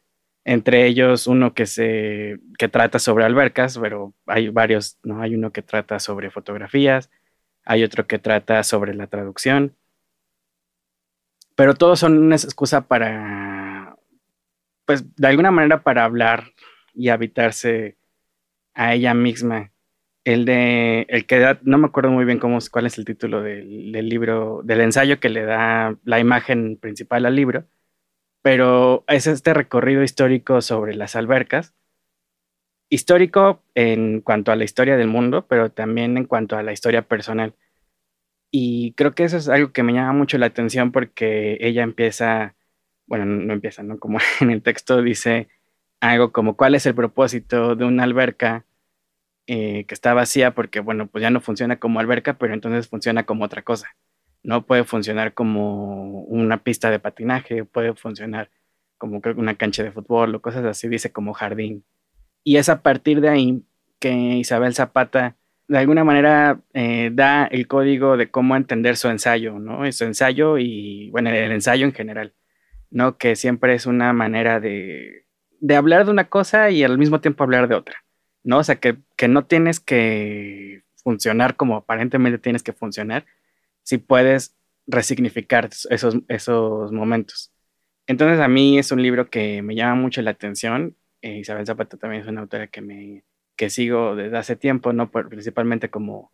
entre 0.45 0.85
ellos 0.87 1.27
uno 1.27 1.53
que 1.53 1.65
se 1.65 2.39
que 2.57 2.69
trata 2.69 2.99
sobre 2.99 3.25
albercas, 3.25 3.77
pero 3.77 4.13
hay 4.25 4.47
varios, 4.47 4.97
¿no? 5.03 5.21
Hay 5.21 5.35
uno 5.35 5.51
que 5.51 5.61
trata 5.61 5.99
sobre 5.99 6.31
fotografías, 6.31 7.09
hay 7.67 7.83
otro 7.83 8.07
que 8.07 8.17
trata 8.17 8.63
sobre 8.63 8.95
la 8.95 9.07
traducción. 9.07 9.75
Pero 11.55 11.73
todos 11.73 11.99
son 11.99 12.17
una 12.17 12.35
excusa 12.35 12.87
para, 12.87 13.97
pues, 14.85 15.03
de 15.17 15.27
alguna 15.27 15.51
manera 15.51 15.83
para 15.83 16.05
hablar 16.05 16.53
y 16.93 17.09
habitarse 17.09 17.97
a 18.73 18.93
ella 18.93 19.13
misma. 19.13 19.71
El 20.23 20.45
de, 20.45 21.05
el 21.09 21.25
que 21.25 21.39
da, 21.39 21.59
no 21.63 21.77
me 21.77 21.87
acuerdo 21.87 22.11
muy 22.11 22.23
bien 22.25 22.39
cómo, 22.39 22.57
cuál 22.71 22.85
es 22.85 22.97
el 22.97 23.05
título 23.05 23.41
del, 23.41 23.91
del 23.91 24.07
libro, 24.07 24.61
del 24.63 24.81
ensayo 24.81 25.19
que 25.19 25.29
le 25.29 25.43
da 25.43 25.97
la 26.05 26.19
imagen 26.19 26.77
principal 26.77 27.25
al 27.25 27.35
libro, 27.35 27.65
pero 28.41 29.03
es 29.07 29.27
este 29.27 29.53
recorrido 29.53 30.03
histórico 30.03 30.61
sobre 30.61 30.95
las 30.95 31.17
albercas. 31.17 31.73
Histórico 32.89 33.61
en 33.75 34.21
cuanto 34.21 34.51
a 34.51 34.55
la 34.55 34.63
historia 34.63 34.97
del 34.97 35.07
mundo, 35.07 35.45
pero 35.47 35.71
también 35.71 36.17
en 36.17 36.25
cuanto 36.25 36.57
a 36.57 36.63
la 36.63 36.71
historia 36.71 37.01
personal. 37.01 37.53
Y 38.51 38.93
creo 38.93 39.13
que 39.13 39.23
eso 39.25 39.37
es 39.37 39.49
algo 39.49 39.71
que 39.73 39.83
me 39.83 39.93
llama 39.93 40.13
mucho 40.13 40.37
la 40.37 40.47
atención 40.47 40.91
porque 40.91 41.57
ella 41.61 41.83
empieza, 41.83 42.55
bueno, 43.05 43.25
no 43.25 43.53
empieza, 43.53 43.83
¿no? 43.83 43.99
Como 43.99 44.19
en 44.41 44.51
el 44.51 44.61
texto 44.61 45.01
dice, 45.01 45.49
algo 46.01 46.31
como 46.31 46.55
cuál 46.57 46.75
es 46.75 46.85
el 46.85 46.95
propósito 46.95 47.75
de 47.75 47.85
una 47.85 48.03
alberca 48.03 48.65
eh, 49.47 49.85
que 49.85 49.93
está 49.93 50.13
vacía 50.13 50.53
porque, 50.55 50.79
bueno, 50.81 51.07
pues 51.07 51.21
ya 51.21 51.29
no 51.29 51.41
funciona 51.41 51.79
como 51.79 51.99
alberca, 51.99 52.37
pero 52.37 52.53
entonces 52.53 52.87
funciona 52.89 53.25
como 53.25 53.45
otra 53.45 53.63
cosa. 53.63 53.95
No 54.43 54.65
puede 54.65 54.83
funcionar 54.85 55.33
como 55.33 56.21
una 56.23 56.63
pista 56.63 56.91
de 56.91 56.99
patinaje, 56.99 57.65
puede 57.65 57.93
funcionar 57.95 58.51
como 58.97 59.21
una 59.37 59.55
cancha 59.55 59.83
de 59.83 59.91
fútbol 59.91 60.35
o 60.35 60.41
cosas 60.41 60.65
así, 60.65 60.87
dice 60.89 61.11
como 61.11 61.33
jardín. 61.33 61.85
Y 62.47 62.55
es 62.55 62.69
a 62.69 62.81
partir 62.81 63.19
de 63.19 63.27
ahí 63.27 63.61
que 63.99 64.09
Isabel 64.09 64.73
Zapata 64.73 65.35
de 65.67 65.79
alguna 65.79 66.05
manera 66.05 66.61
eh, 66.73 67.09
da 67.11 67.43
el 67.43 67.67
código 67.67 68.15
de 68.15 68.31
cómo 68.31 68.55
entender 68.55 68.95
su 68.95 69.09
ensayo, 69.09 69.59
¿no? 69.59 69.91
Su 69.91 70.05
ensayo 70.05 70.57
y, 70.57 71.09
bueno, 71.11 71.29
el 71.29 71.51
ensayo 71.51 71.85
en 71.85 71.91
general, 71.91 72.33
¿no? 72.89 73.17
Que 73.17 73.35
siempre 73.35 73.73
es 73.73 73.85
una 73.85 74.13
manera 74.13 74.61
de, 74.61 75.25
de 75.59 75.75
hablar 75.75 76.05
de 76.05 76.11
una 76.11 76.29
cosa 76.29 76.69
y 76.69 76.85
al 76.85 76.97
mismo 76.97 77.19
tiempo 77.19 77.43
hablar 77.43 77.67
de 77.67 77.75
otra, 77.75 78.05
¿no? 78.45 78.59
O 78.59 78.63
sea, 78.63 78.77
que, 78.77 78.95
que 79.17 79.27
no 79.27 79.45
tienes 79.45 79.81
que 79.81 80.83
funcionar 81.03 81.57
como 81.57 81.75
aparentemente 81.75 82.39
tienes 82.39 82.63
que 82.63 82.71
funcionar, 82.71 83.25
si 83.83 83.97
puedes 83.97 84.55
resignificar 84.85 85.69
esos, 85.89 86.15
esos 86.29 86.93
momentos. 86.93 87.51
Entonces 88.05 88.39
a 88.39 88.47
mí 88.47 88.79
es 88.79 88.93
un 88.93 89.01
libro 89.01 89.29
que 89.29 89.61
me 89.61 89.75
llama 89.75 89.95
mucho 89.95 90.21
la 90.21 90.31
atención. 90.31 90.95
Eh, 91.21 91.39
Isabel 91.39 91.65
Zapata 91.65 91.97
también 91.97 92.21
es 92.23 92.27
una 92.27 92.41
autora 92.41 92.67
que 92.67 92.81
me 92.81 93.23
que 93.57 93.69
sigo 93.71 94.15
desde 94.15 94.37
hace 94.37 94.55
tiempo, 94.55 94.93
¿no? 94.93 95.09
principalmente 95.09 95.89
como, 95.89 96.31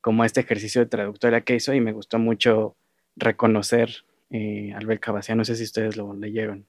como 0.00 0.24
este 0.24 0.40
ejercicio 0.40 0.80
de 0.80 0.88
traductora 0.88 1.42
que 1.42 1.54
hizo 1.54 1.72
y 1.72 1.80
me 1.80 1.92
gustó 1.92 2.18
mucho 2.18 2.76
reconocer 3.16 3.90
eh, 4.30 4.72
Albert 4.74 5.00
Cabacía. 5.00 5.36
No 5.36 5.44
sé 5.44 5.54
si 5.54 5.62
ustedes 5.62 5.96
lo 5.96 6.14
leyeron. 6.14 6.66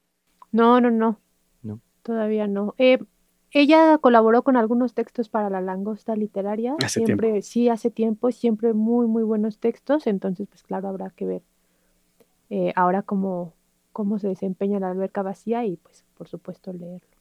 No, 0.52 0.80
no, 0.80 0.90
no. 0.92 1.20
No. 1.62 1.80
Todavía 2.02 2.46
no. 2.46 2.74
Eh, 2.78 3.00
ella 3.50 3.98
colaboró 3.98 4.42
con 4.42 4.56
algunos 4.56 4.94
textos 4.94 5.28
para 5.28 5.50
la 5.50 5.60
langosta 5.60 6.14
literaria. 6.14 6.76
Hace 6.82 7.04
siempre, 7.04 7.28
tiempo. 7.28 7.46
sí, 7.46 7.68
hace 7.68 7.90
tiempo, 7.90 8.30
siempre 8.30 8.74
muy, 8.74 9.08
muy 9.08 9.24
buenos 9.24 9.58
textos. 9.58 10.06
Entonces, 10.06 10.46
pues 10.46 10.62
claro, 10.62 10.88
habrá 10.88 11.10
que 11.10 11.26
ver 11.26 11.42
eh, 12.48 12.72
ahora 12.76 13.02
cómo, 13.02 13.54
cómo 13.92 14.20
se 14.20 14.28
desempeña 14.28 14.78
la 14.78 14.90
alberca 14.90 15.22
vacía 15.22 15.64
y 15.64 15.78
pues 15.78 16.04
por 16.16 16.28
supuesto 16.28 16.72
leerlo. 16.72 17.15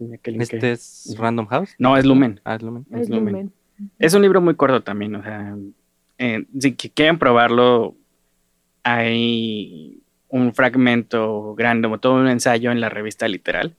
Tenía 0.00 0.16
que 0.16 0.30
linkear. 0.30 0.54
¿Este 0.54 0.72
es 0.72 1.14
Random 1.18 1.46
House? 1.46 1.74
No, 1.78 1.94
es 1.94 2.06
Lumen. 2.06 2.40
Ah, 2.42 2.54
es 2.54 2.62
Lumen. 2.62 2.86
Es 2.90 3.02
Es 3.02 3.10
Lumen. 3.10 3.34
Lumen. 3.34 3.52
Es 3.98 4.14
un 4.14 4.22
libro 4.22 4.40
muy 4.40 4.54
corto 4.54 4.82
también, 4.82 5.14
o 5.14 5.22
sea, 5.22 5.56
eh, 6.16 6.46
si 6.58 6.74
quieren 6.74 7.18
probarlo, 7.18 7.96
hay 8.82 10.02
un 10.28 10.54
fragmento 10.54 11.54
grande, 11.54 11.86
como 11.86 12.00
todo 12.00 12.14
un 12.14 12.28
ensayo 12.28 12.72
en 12.72 12.80
la 12.80 12.88
revista 12.88 13.28
Literal, 13.28 13.74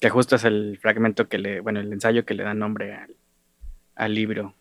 que 0.00 0.10
justo 0.10 0.36
es 0.36 0.44
el 0.44 0.78
fragmento 0.78 1.28
que 1.28 1.38
le, 1.38 1.60
bueno, 1.60 1.80
el 1.80 1.92
ensayo 1.92 2.24
que 2.24 2.34
le 2.34 2.44
da 2.44 2.54
nombre 2.54 2.94
al, 2.94 3.16
al 3.96 4.14
libro, 4.14 4.54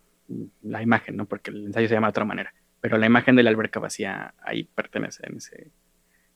la 0.63 0.82
imagen, 0.82 1.15
¿no? 1.15 1.25
Porque 1.25 1.51
el 1.51 1.67
ensayo 1.67 1.88
se 1.88 1.93
llama 1.93 2.08
de 2.08 2.12
otra 2.12 2.25
manera, 2.25 2.53
pero 2.82 2.98
la 2.98 3.05
imagen 3.05 3.36
de 3.36 3.43
la 3.43 3.51
alberca 3.51 3.79
vacía 3.79 4.34
ahí 4.43 4.63
pertenece 4.63 5.27
en 5.27 5.38
ese, 5.38 5.67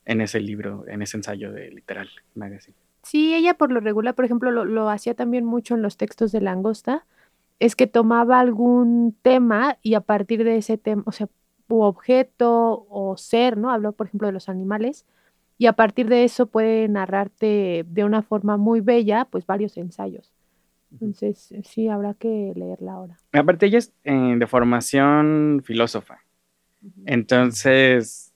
en 0.05 0.21
ese 0.21 0.39
libro, 0.39 0.85
en 0.87 1.01
ese 1.01 1.17
ensayo 1.17 1.51
de 1.51 1.71
Literal 1.71 2.09
Magazine. 2.35 2.77
Sí, 3.07 3.33
ella 3.33 3.53
por 3.53 3.71
lo 3.71 3.79
regular, 3.79 4.15
por 4.15 4.25
ejemplo, 4.25 4.51
lo, 4.51 4.65
lo 4.65 4.89
hacía 4.89 5.13
también 5.13 5.45
mucho 5.45 5.75
en 5.75 5.81
los 5.81 5.95
textos 5.95 6.33
de 6.33 6.41
Langosta, 6.41 7.05
es 7.59 7.75
que 7.75 7.87
tomaba 7.87 8.39
algún 8.39 9.15
tema 9.21 9.77
y 9.81 9.93
a 9.93 10.01
partir 10.01 10.43
de 10.43 10.57
ese 10.57 10.77
tema, 10.77 11.03
o 11.05 11.11
sea, 11.11 11.29
u 11.69 11.81
objeto 11.81 12.85
o 12.89 13.15
ser, 13.17 13.57
¿no? 13.57 13.71
Habló, 13.71 13.93
por 13.93 14.07
ejemplo, 14.07 14.27
de 14.27 14.33
los 14.33 14.49
animales, 14.49 15.05
y 15.57 15.67
a 15.67 15.73
partir 15.73 16.07
de 16.09 16.23
eso 16.23 16.47
puede 16.47 16.87
narrarte 16.87 17.85
de 17.87 18.03
una 18.03 18.21
forma 18.21 18.57
muy 18.57 18.81
bella, 18.81 19.25
pues 19.25 19.45
varios 19.45 19.77
ensayos. 19.77 20.33
Entonces, 20.91 21.53
sí, 21.63 21.87
habrá 21.87 22.13
que 22.13 22.53
leerla 22.55 22.93
ahora. 22.93 23.17
Aparte, 23.33 23.65
ella 23.65 23.79
es 23.79 23.93
eh, 24.03 24.35
de 24.37 24.47
formación 24.47 25.61
filósofa. 25.63 26.19
Entonces, 27.05 28.33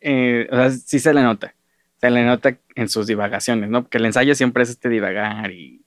eh, 0.00 0.48
o 0.50 0.56
sea, 0.56 0.70
sí 0.70 0.98
se 0.98 1.12
le 1.12 1.22
nota. 1.22 1.54
Se 2.00 2.10
le 2.10 2.24
nota 2.24 2.58
en 2.74 2.88
sus 2.88 3.06
divagaciones, 3.06 3.70
¿no? 3.70 3.82
Porque 3.82 3.98
el 3.98 4.06
ensayo 4.06 4.34
siempre 4.34 4.62
es 4.62 4.70
este 4.70 4.88
divagar 4.88 5.50
y, 5.52 5.84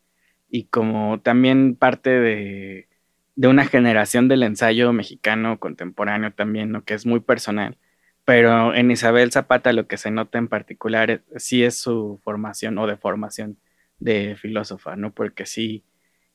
y 0.50 0.66
como 0.66 1.20
también 1.22 1.76
parte 1.76 2.10
de, 2.12 2.88
de 3.36 3.48
una 3.48 3.66
generación 3.66 4.28
del 4.28 4.44
ensayo 4.44 4.94
mexicano 4.94 5.60
contemporáneo 5.60 6.32
también, 6.32 6.72
¿no? 6.72 6.84
Que 6.84 6.94
es 6.94 7.06
muy 7.06 7.20
personal. 7.20 7.78
Pero 8.26 8.74
en 8.74 8.92
Isabel 8.92 9.32
Zapata 9.32 9.74
lo 9.74 9.88
que 9.88 9.98
se 9.98 10.12
nota 10.12 10.38
en 10.38 10.48
particular 10.48 11.24
sí 11.38 11.64
es 11.64 11.78
su 11.78 12.20
formación 12.24 12.78
o 12.78 12.88
de 12.88 12.98
formación 12.98 13.58
de 14.00 14.36
filósofa, 14.38 14.96
¿no? 14.96 15.14
Porque 15.14 15.46
sí 15.46 15.84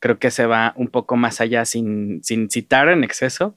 creo 0.00 0.18
que 0.18 0.30
se 0.30 0.46
va 0.46 0.74
un 0.76 0.88
poco 0.88 1.16
más 1.16 1.40
allá 1.40 1.64
sin, 1.64 2.22
sin 2.22 2.50
citar 2.50 2.88
en 2.88 3.04
exceso, 3.04 3.56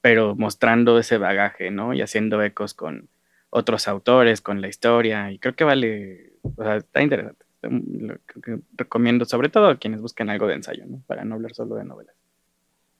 pero 0.00 0.34
mostrando 0.36 0.98
ese 0.98 1.18
bagaje, 1.18 1.70
¿no? 1.70 1.94
Y 1.94 2.02
haciendo 2.02 2.42
ecos 2.42 2.74
con 2.74 3.08
otros 3.54 3.86
autores, 3.86 4.40
con 4.40 4.62
la 4.62 4.68
historia, 4.68 5.30
y 5.30 5.38
creo 5.38 5.54
que 5.54 5.64
vale, 5.64 6.32
o 6.42 6.64
sea, 6.64 6.76
está 6.76 7.02
interesante. 7.02 7.44
Lo 7.62 8.16
creo 8.26 8.42
que 8.42 8.64
recomiendo, 8.74 9.26
sobre 9.26 9.50
todo 9.50 9.68
a 9.68 9.76
quienes 9.76 10.00
busquen 10.00 10.30
algo 10.30 10.46
de 10.46 10.54
ensayo, 10.54 10.84
¿no? 10.86 11.02
Para 11.06 11.24
no 11.24 11.34
hablar 11.34 11.54
solo 11.54 11.76
de 11.76 11.84
novelas. 11.84 12.16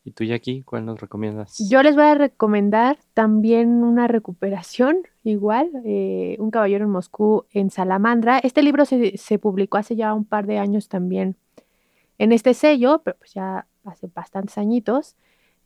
¿Y 0.04 0.10
tú, 0.10 0.24
Jackie, 0.24 0.62
cuál 0.62 0.84
nos 0.84 1.00
recomiendas? 1.00 1.56
Yo 1.70 1.82
les 1.82 1.94
voy 1.94 2.04
a 2.04 2.14
recomendar 2.14 2.98
también 3.14 3.82
una 3.82 4.08
recuperación, 4.08 4.98
igual, 5.24 5.70
eh, 5.86 6.36
Un 6.38 6.50
caballero 6.50 6.84
en 6.84 6.90
Moscú 6.90 7.46
en 7.52 7.70
Salamandra. 7.70 8.38
Este 8.38 8.62
libro 8.62 8.84
se, 8.84 9.16
se 9.16 9.38
publicó 9.38 9.78
hace 9.78 9.96
ya 9.96 10.12
un 10.12 10.24
par 10.24 10.46
de 10.46 10.58
años 10.58 10.88
también 10.88 11.36
en 12.18 12.32
este 12.32 12.52
sello, 12.52 13.00
pero 13.02 13.16
pues 13.16 13.32
ya 13.32 13.66
hace 13.84 14.08
bastantes 14.14 14.58
añitos. 14.58 15.16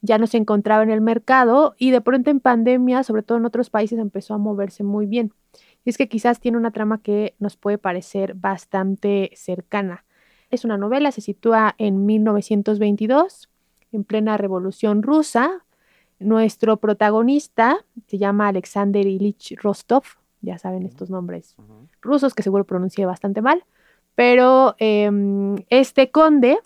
Ya 0.07 0.19
no 0.19 0.29
se 0.29 0.37
encontraba 0.37 0.85
en 0.85 0.91
el 0.91 1.01
mercado 1.01 1.75
y 1.79 1.91
de 1.91 2.01
pronto 2.01 2.31
en 2.31 2.39
pandemia, 2.39 3.03
sobre 3.03 3.23
todo 3.23 3.39
en 3.39 3.45
otros 3.45 3.71
países, 3.71 3.99
empezó 3.99 4.35
a 4.35 4.39
moverse 4.39 4.85
muy 4.85 5.07
bien. 5.07 5.33
Y 5.85 5.91
es 5.91 5.99
que 5.99 6.09
quizás 6.09 6.39
tiene 6.39 6.57
una 6.59 6.71
trama 6.71 7.03
que 7.03 7.35
nos 7.41 7.57
puede 7.57 7.77
parecer 7.77 8.35
bastante 8.35 9.33
cercana. 9.35 10.05
Es 10.51 10.65
una 10.65 10.79
novela, 10.79 11.11
se 11.11 11.21
sitúa 11.21 11.75
en 11.79 12.07
1922 12.07 13.49
en 13.93 14.05
plena 14.05 14.37
revolución 14.37 15.03
rusa. 15.03 15.65
Nuestro 16.21 16.77
protagonista 16.77 17.85
se 18.07 18.19
llama 18.19 18.49
Alexander 18.49 19.05
Ilich 19.05 19.57
Rostov, 19.61 20.05
ya 20.41 20.57
saben 20.59 20.85
estos 20.85 21.11
nombres 21.11 21.57
rusos 22.01 22.33
que 22.33 22.43
seguro 22.43 22.65
pronuncié 22.65 23.05
bastante 23.07 23.43
mal, 23.43 23.65
pero 24.15 24.77
eh, 24.79 25.11
este 25.69 26.11
conde, 26.11 26.59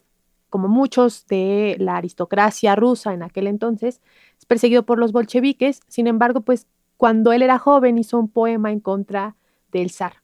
como 0.50 0.69
muchos 0.69 1.26
de 1.26 1.76
la 1.78 1.97
aristocracia 1.97 2.76
rusa 2.76 3.14
en 3.14 3.23
aquel 3.23 3.47
entonces, 3.47 4.00
es 4.38 4.45
perseguido 4.45 4.85
por 4.85 4.99
los 4.99 5.12
bolcheviques, 5.12 5.80
sin 5.88 6.07
embargo, 6.07 6.42
pues 6.42 6.66
cuando 6.97 7.33
él 7.33 7.42
era 7.42 7.59
joven 7.59 7.99
hizo 7.99 8.19
un 8.19 8.28
poema 8.28 8.71
en 8.71 8.80
contra 8.80 9.37
del 9.73 9.90
zar. 9.90 10.14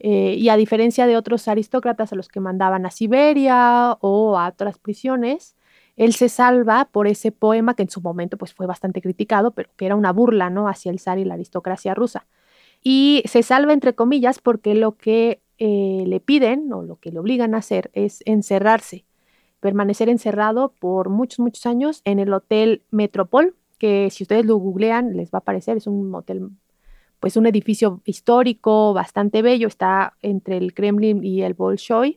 Eh, 0.00 0.34
y 0.38 0.48
a 0.48 0.56
diferencia 0.56 1.06
de 1.06 1.16
otros 1.16 1.48
aristócratas 1.48 2.12
a 2.12 2.16
los 2.16 2.28
que 2.28 2.40
mandaban 2.40 2.86
a 2.86 2.90
Siberia 2.90 3.96
o 4.00 4.38
a 4.38 4.48
otras 4.48 4.78
prisiones, 4.78 5.56
él 5.96 6.14
se 6.14 6.28
salva 6.28 6.88
por 6.92 7.08
ese 7.08 7.32
poema 7.32 7.74
que 7.74 7.82
en 7.82 7.90
su 7.90 8.00
momento 8.00 8.38
pues, 8.38 8.54
fue 8.54 8.66
bastante 8.66 9.02
criticado, 9.02 9.50
pero 9.50 9.70
que 9.76 9.86
era 9.86 9.96
una 9.96 10.12
burla 10.12 10.50
¿no? 10.50 10.68
hacia 10.68 10.92
el 10.92 11.00
zar 11.00 11.18
y 11.18 11.24
la 11.24 11.34
aristocracia 11.34 11.94
rusa. 11.94 12.26
Y 12.82 13.22
se 13.26 13.42
salva 13.42 13.72
entre 13.72 13.94
comillas 13.94 14.38
porque 14.38 14.76
lo 14.76 14.96
que 14.96 15.42
eh, 15.58 16.04
le 16.06 16.20
piden 16.20 16.72
o 16.72 16.82
lo 16.82 16.96
que 16.96 17.10
le 17.10 17.18
obligan 17.18 17.56
a 17.56 17.58
hacer 17.58 17.90
es 17.94 18.22
encerrarse, 18.26 19.04
permanecer 19.60 20.08
encerrado 20.08 20.72
por 20.78 21.08
muchos, 21.08 21.40
muchos 21.40 21.66
años 21.66 22.02
en 22.04 22.18
el 22.18 22.32
Hotel 22.32 22.82
Metropol, 22.90 23.54
que 23.78 24.10
si 24.10 24.24
ustedes 24.24 24.44
lo 24.44 24.56
googlean 24.56 25.16
les 25.16 25.30
va 25.30 25.38
a 25.38 25.38
aparecer, 25.38 25.76
es 25.76 25.86
un 25.86 26.14
hotel, 26.14 26.50
pues 27.20 27.36
un 27.36 27.46
edificio 27.46 28.00
histórico 28.04 28.92
bastante 28.92 29.42
bello, 29.42 29.68
está 29.68 30.14
entre 30.22 30.56
el 30.56 30.74
Kremlin 30.74 31.24
y 31.24 31.42
el 31.42 31.54
Bolshoi, 31.54 32.16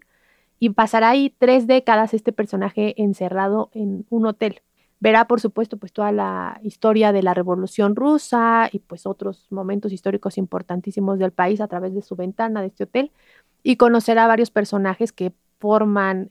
y 0.59 0.69
pasará 0.69 1.09
ahí 1.09 1.33
tres 1.37 1.65
décadas 1.65 2.13
este 2.13 2.31
personaje 2.31 2.93
encerrado 3.01 3.71
en 3.73 4.05
un 4.09 4.27
hotel. 4.27 4.61
Verá, 4.99 5.25
por 5.25 5.41
supuesto, 5.41 5.77
pues 5.77 5.91
toda 5.91 6.11
la 6.11 6.59
historia 6.61 7.11
de 7.11 7.23
la 7.23 7.33
Revolución 7.33 7.95
Rusa 7.95 8.69
y 8.71 8.77
pues 8.77 9.07
otros 9.07 9.47
momentos 9.49 9.91
históricos 9.91 10.37
importantísimos 10.37 11.17
del 11.17 11.31
país 11.31 11.59
a 11.59 11.67
través 11.67 11.95
de 11.95 12.03
su 12.03 12.15
ventana 12.15 12.61
de 12.61 12.67
este 12.67 12.83
hotel 12.83 13.11
y 13.63 13.77
conocerá 13.77 14.27
varios 14.27 14.51
personajes 14.51 15.11
que 15.11 15.33
forman 15.57 16.29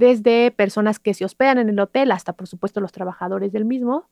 desde 0.00 0.50
personas 0.50 0.98
que 0.98 1.12
se 1.12 1.26
hospedan 1.26 1.58
en 1.58 1.68
el 1.68 1.78
hotel 1.78 2.10
hasta, 2.10 2.32
por 2.32 2.48
supuesto, 2.48 2.80
los 2.80 2.90
trabajadores 2.90 3.52
del 3.52 3.66
mismo. 3.66 4.08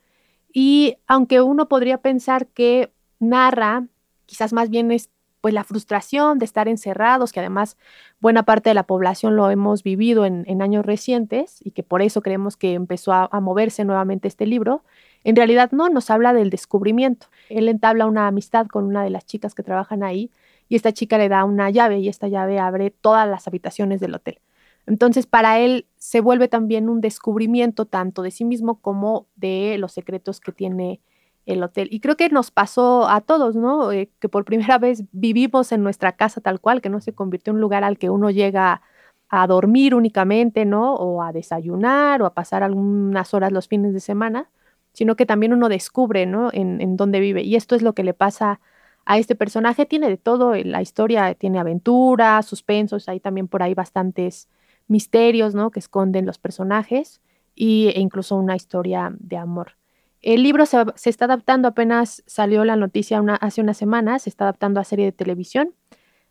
Y 0.53 0.99
aunque 1.07 1.41
uno 1.41 1.67
podría 1.67 1.99
pensar 1.99 2.47
que 2.47 2.93
narra, 3.19 3.87
quizás 4.27 4.53
más 4.53 4.69
bien 4.69 4.93
es 4.93 5.09
pues 5.41 5.55
la 5.55 5.65
frustración 5.65 6.39
de 6.39 6.45
estar 6.45 6.69
encerrados, 6.69 7.33
que 7.33 7.41
además 7.41 7.79
buena 8.21 8.43
parte 8.43 8.69
de 8.69 8.75
la 8.75 8.83
población 8.83 9.35
lo 9.35 9.51
hemos 9.51 9.83
vivido 9.83 10.27
en, 10.27 10.61
años 10.61 10.85
recientes 10.85 11.59
y 11.65 11.71
que 11.71 11.83
por 11.83 12.03
eso 12.03 12.21
creemos 12.21 12.57
que 12.59 12.75
empezó 12.75 13.13
a, 13.13 13.41
moverse 13.41 13.85
nuevamente 13.85 14.29
este 14.29 14.47
libro, 14.47 14.83
en 15.25 15.37
realidad 15.37 15.71
no, 15.73 15.89
nos 15.89 16.11
habla 16.11 16.35
del 16.35 16.51
descubrimiento. 16.51 17.29
Él 17.49 17.69
entabla 17.69 18.07
una 18.07 18.27
amistad 18.27 18.67
con 18.67 18.85
una 18.85 19.03
de 19.03 19.11
las 19.11 19.25
chicas 19.25 19.55
que 19.55 19.63
trabajan 19.63 20.03
ahí 20.03 20.31
y 20.69 20.77
esta 20.77 20.93
chica 20.93 21.17
le 21.17 21.31
da 21.31 21.45
una 21.45 21.71
llave 21.71 22.01
y 22.01 22.09
esta 22.09 22.29
llave 22.29 22.59
abre 22.59 22.91
todas 22.91 23.27
las 23.27 23.47
habitaciones 23.49 24.01
del 24.01 24.17
hotel. 24.17 24.41
Entonces, 24.89 25.27
para 25.27 25.59
él 25.61 25.87
se 25.97 26.21
vuelve 26.21 26.49
también 26.49 26.89
un 26.89 27.01
descubrimiento 27.01 27.85
tanto 27.87 28.23
de 28.23 28.31
sí 28.31 28.45
mismo 28.45 28.81
como 28.81 29.29
de 29.37 29.77
los 29.79 29.93
secretos 29.93 30.41
que 30.41 30.53
tiene 30.53 31.01
el 31.47 31.63
hotel. 31.63 31.89
Y 31.91 32.01
creo 32.01 32.17
que 32.17 32.29
nos 32.31 32.51
pasó 32.51 33.09
a 33.09 33.21
todos, 33.21 33.57
¿no? 33.57 33.93
Eh, 33.93 34.11
que 34.21 34.29
por 34.29 34.45
primera 34.45 34.79
vez 34.79 35.05
vivimos 35.13 35.73
en 35.73 35.83
nuestra 35.83 36.13
casa 36.13 36.41
tal 36.41 36.61
cual, 36.61 36.81
que 36.81 36.91
no 36.91 37.01
se 37.01 37.15
convirtió 37.15 37.51
en 37.51 37.57
un 37.57 37.61
lugar 37.61 37.85
al 37.85 37.99
que 37.99 38.11
uno 38.11 38.31
llega 38.31 38.83
a 39.29 39.47
dormir 39.47 39.95
únicamente, 39.95 40.65
¿no? 40.65 40.95
O 40.95 41.23
a 41.23 41.33
desayunar 41.33 42.23
o 42.23 42.27
a 42.27 42.35
pasar 42.35 42.63
algunas 42.63 43.35
horas 43.35 43.53
los 43.53 43.69
fines 43.69 43.93
de 43.93 44.01
semana, 44.01 44.51
sino 44.93 45.17
que 45.17 45.27
también 45.27 45.53
uno 45.53 45.69
descubre, 45.69 46.27
¿no? 46.27 46.51
En, 46.53 46.81
en 46.81 46.97
dónde 46.97 47.21
vive. 47.21 47.43
Y 47.43 47.57
esto 47.57 47.77
es 47.77 47.83
lo 47.83 47.95
que 47.95 48.05
le 48.05 48.15
pasa 48.15 48.61
a 49.05 49.19
este 49.19 49.35
personaje. 49.35 49.87
Tiene 49.87 50.09
de 50.09 50.17
todo, 50.19 50.55
la 50.55 50.83
historia 50.83 51.35
tiene 51.35 51.59
aventura, 51.59 52.43
suspensos, 52.43 53.09
hay 53.09 53.21
también 53.21 53.49
por 53.49 53.63
ahí 53.63 53.75
bastantes 53.75 54.49
misterios, 54.89 55.55
¿no? 55.55 55.71
Que 55.71 55.79
esconden 55.79 56.27
los 56.27 56.39
personajes 56.39 57.21
y, 57.55 57.89
e 57.95 58.01
incluso 58.01 58.37
una 58.37 58.57
historia 58.57 59.15
de 59.19 59.37
amor. 59.37 59.79
El 60.21 60.43
libro 60.43 60.67
se, 60.67 60.85
está 61.05 61.27
adaptando, 61.27 61.69
apenas 61.69 62.25
salió 62.27 62.65
la 62.65 62.77
noticia 62.77 63.23
hace 63.41 63.61
unas 63.61 63.77
semanas, 63.77 64.23
se 64.23 64.31
está 64.31 64.45
adaptando 64.45 64.81
a 64.81 64.85
serie 64.85 65.05
de 65.05 65.13
televisión. 65.13 65.75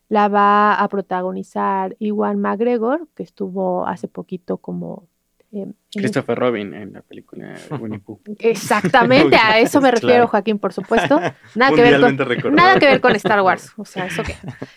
La 0.10 0.28
va 0.28 0.74
a 0.74 0.88
protagonizar 0.90 1.96
Iwan 2.00 2.40
McGregor, 2.40 3.08
que 3.16 3.24
estuvo 3.24 3.86
hace 3.86 4.08
poquito 4.08 4.58
como... 4.58 5.08
Eh, 5.52 5.66
Christopher 5.94 6.38
Robin 6.38 6.74
en 6.74 6.94
la 6.94 7.02
película 7.02 7.56
Winnie 7.80 8.00
Pooh. 8.00 8.20
Exactamente, 8.40 9.38
a 9.38 9.60
eso 9.60 9.80
me 9.80 9.92
refiero, 9.98 10.28
Joaquín, 10.28 10.60
por 10.60 10.74
supuesto. 10.74 11.20
Nada 11.56 11.76
que, 11.76 11.82
ver 11.82 12.02
con, 12.02 12.56
nada 12.56 12.80
que 12.80 12.86
ver 12.86 13.02
con 13.02 13.16
Star 13.16 13.42
Wars, 13.42 13.72
o 13.78 13.86
sea, 13.86 14.06
eso 14.06 14.24
que... 14.24 14.36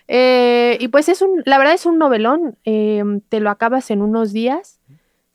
Eh, 0.08 0.76
y 0.80 0.88
pues 0.88 1.08
es 1.08 1.22
un, 1.22 1.42
la 1.44 1.58
verdad 1.58 1.74
es 1.74 1.86
un 1.86 1.98
novelón, 1.98 2.56
eh, 2.64 3.02
te 3.28 3.40
lo 3.40 3.50
acabas 3.50 3.90
en 3.90 4.02
unos 4.02 4.32
días 4.32 4.80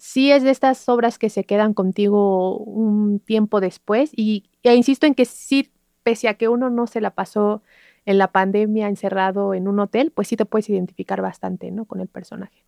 sí 0.05 0.31
es 0.31 0.43
de 0.43 0.51
estas 0.51 0.87
obras 0.87 1.17
que 1.17 1.31
se 1.31 1.45
quedan 1.45 1.73
contigo 1.73 2.59
un 2.59 3.19
tiempo 3.19 3.59
después 3.59 4.11
y, 4.15 4.51
e 4.61 4.75
insisto 4.75 5.07
en 5.07 5.15
que 5.15 5.25
sí, 5.25 5.71
pese 6.03 6.27
a 6.27 6.35
que 6.35 6.47
uno 6.47 6.69
no 6.69 6.85
se 6.85 7.01
la 7.01 7.15
pasó 7.15 7.63
en 8.05 8.19
la 8.19 8.31
pandemia 8.31 8.87
encerrado 8.87 9.55
en 9.55 9.67
un 9.67 9.79
hotel, 9.79 10.11
pues 10.11 10.27
sí 10.27 10.37
te 10.37 10.45
puedes 10.45 10.69
identificar 10.69 11.23
bastante, 11.23 11.71
¿no? 11.71 11.85
Con 11.85 12.01
el 12.01 12.07
personaje. 12.07 12.63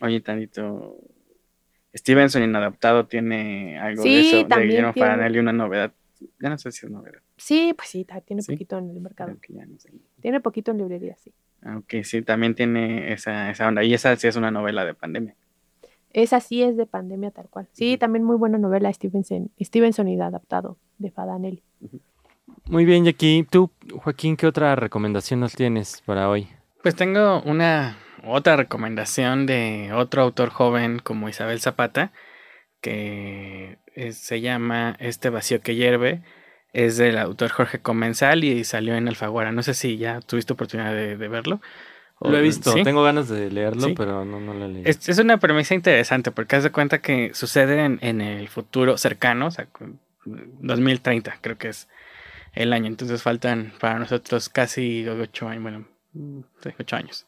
Oye, 0.00 0.20
Tanito, 0.20 0.96
Stevenson 1.96 2.42
inadaptado 2.42 3.06
tiene 3.06 3.78
algo 3.78 4.02
de 4.02 4.20
eso, 4.20 4.36
de 4.44 4.66
Guillermo 4.66 4.92
y 4.94 5.38
una 5.38 5.52
novedad. 5.52 5.92
Ya 6.40 6.48
no 6.48 6.58
sé 6.58 6.72
si 6.72 6.86
es 6.86 6.92
novedad. 6.92 7.20
Sí, 7.36 7.74
pues 7.76 7.88
sí, 7.88 8.06
tiene 8.24 8.42
poquito 8.42 8.78
en 8.78 8.90
el 8.90 9.00
mercado. 9.00 9.36
Tiene 10.20 10.40
poquito 10.40 10.70
en 10.70 10.78
librería, 10.78 11.16
sí. 11.16 11.32
Aunque 11.62 12.04
sí, 12.04 12.22
también 12.22 12.54
tiene 12.54 13.12
esa, 13.12 13.50
esa 13.50 13.68
onda. 13.68 13.82
Y 13.82 13.94
esa 13.94 14.14
sí 14.16 14.26
es 14.26 14.36
una 14.36 14.50
novela 14.50 14.84
de 14.84 14.94
pandemia. 14.94 15.34
Esa 16.12 16.40
sí 16.40 16.62
es 16.62 16.76
de 16.76 16.86
pandemia 16.86 17.30
tal 17.30 17.48
cual. 17.50 17.68
Sí, 17.72 17.98
también 17.98 18.24
muy 18.24 18.36
buena 18.36 18.56
novela 18.56 18.90
Stevenson, 18.92 19.50
Stevenson 19.60 20.08
y 20.08 20.18
adaptado 20.20 20.78
de 20.98 21.10
Fadanelli. 21.10 21.62
Muy 22.66 22.84
bien, 22.84 23.04
Jackie. 23.04 23.46
Tú, 23.48 23.70
Joaquín, 24.02 24.36
¿qué 24.36 24.46
otra 24.46 24.74
recomendación 24.76 25.40
nos 25.40 25.54
tienes 25.54 26.02
para 26.06 26.30
hoy? 26.30 26.48
Pues 26.82 26.94
tengo 26.96 27.42
una 27.42 27.98
otra 28.28 28.56
recomendación 28.56 29.46
de 29.46 29.90
otro 29.94 30.22
autor 30.22 30.50
joven 30.50 30.98
como 30.98 31.28
Isabel 31.28 31.60
Zapata, 31.60 32.12
que 32.80 33.78
se 34.12 34.40
llama 34.40 34.96
Este 34.98 35.30
vacío 35.30 35.60
que 35.60 35.74
hierve. 35.74 36.22
Es 36.72 36.98
del 36.98 37.16
autor 37.16 37.50
Jorge 37.50 37.80
Comensal 37.80 38.44
y 38.44 38.64
salió 38.64 38.96
en 38.96 39.08
Alfaguara. 39.08 39.50
No 39.50 39.62
sé 39.62 39.72
si 39.72 39.96
ya 39.96 40.20
tuviste 40.20 40.52
oportunidad 40.52 40.92
de 40.92 41.16
verlo. 41.16 41.60
Lo 42.20 42.38
he 42.38 42.40
visto, 42.42 42.72
tengo 42.82 43.02
ganas 43.02 43.28
de 43.28 43.50
leerlo, 43.50 43.94
pero 43.94 44.24
no, 44.24 44.40
no 44.40 44.54
lo 44.54 44.64
he 44.64 44.68
leído. 44.68 44.88
Es, 44.88 45.18
una 45.18 45.38
premisa 45.38 45.74
interesante 45.74 46.30
porque 46.30 46.56
haz 46.56 46.62
de 46.62 46.70
cuenta 46.70 47.00
que 47.00 47.32
sucede 47.34 47.84
en, 47.84 48.20
el 48.20 48.48
futuro 48.48 48.96
cercano, 48.96 49.48
o 49.48 49.50
sea, 49.50 49.68
2030 50.24 51.38
creo 51.42 51.58
que 51.58 51.68
es 51.68 51.88
el 52.54 52.72
año. 52.72 52.86
Entonces 52.86 53.22
faltan 53.22 53.74
para 53.80 53.98
nosotros 53.98 54.48
casi 54.48 55.06
ocho 55.06 55.48
años, 55.48 55.62
bueno, 55.62 55.88
ocho 56.78 56.96
años. 56.96 57.26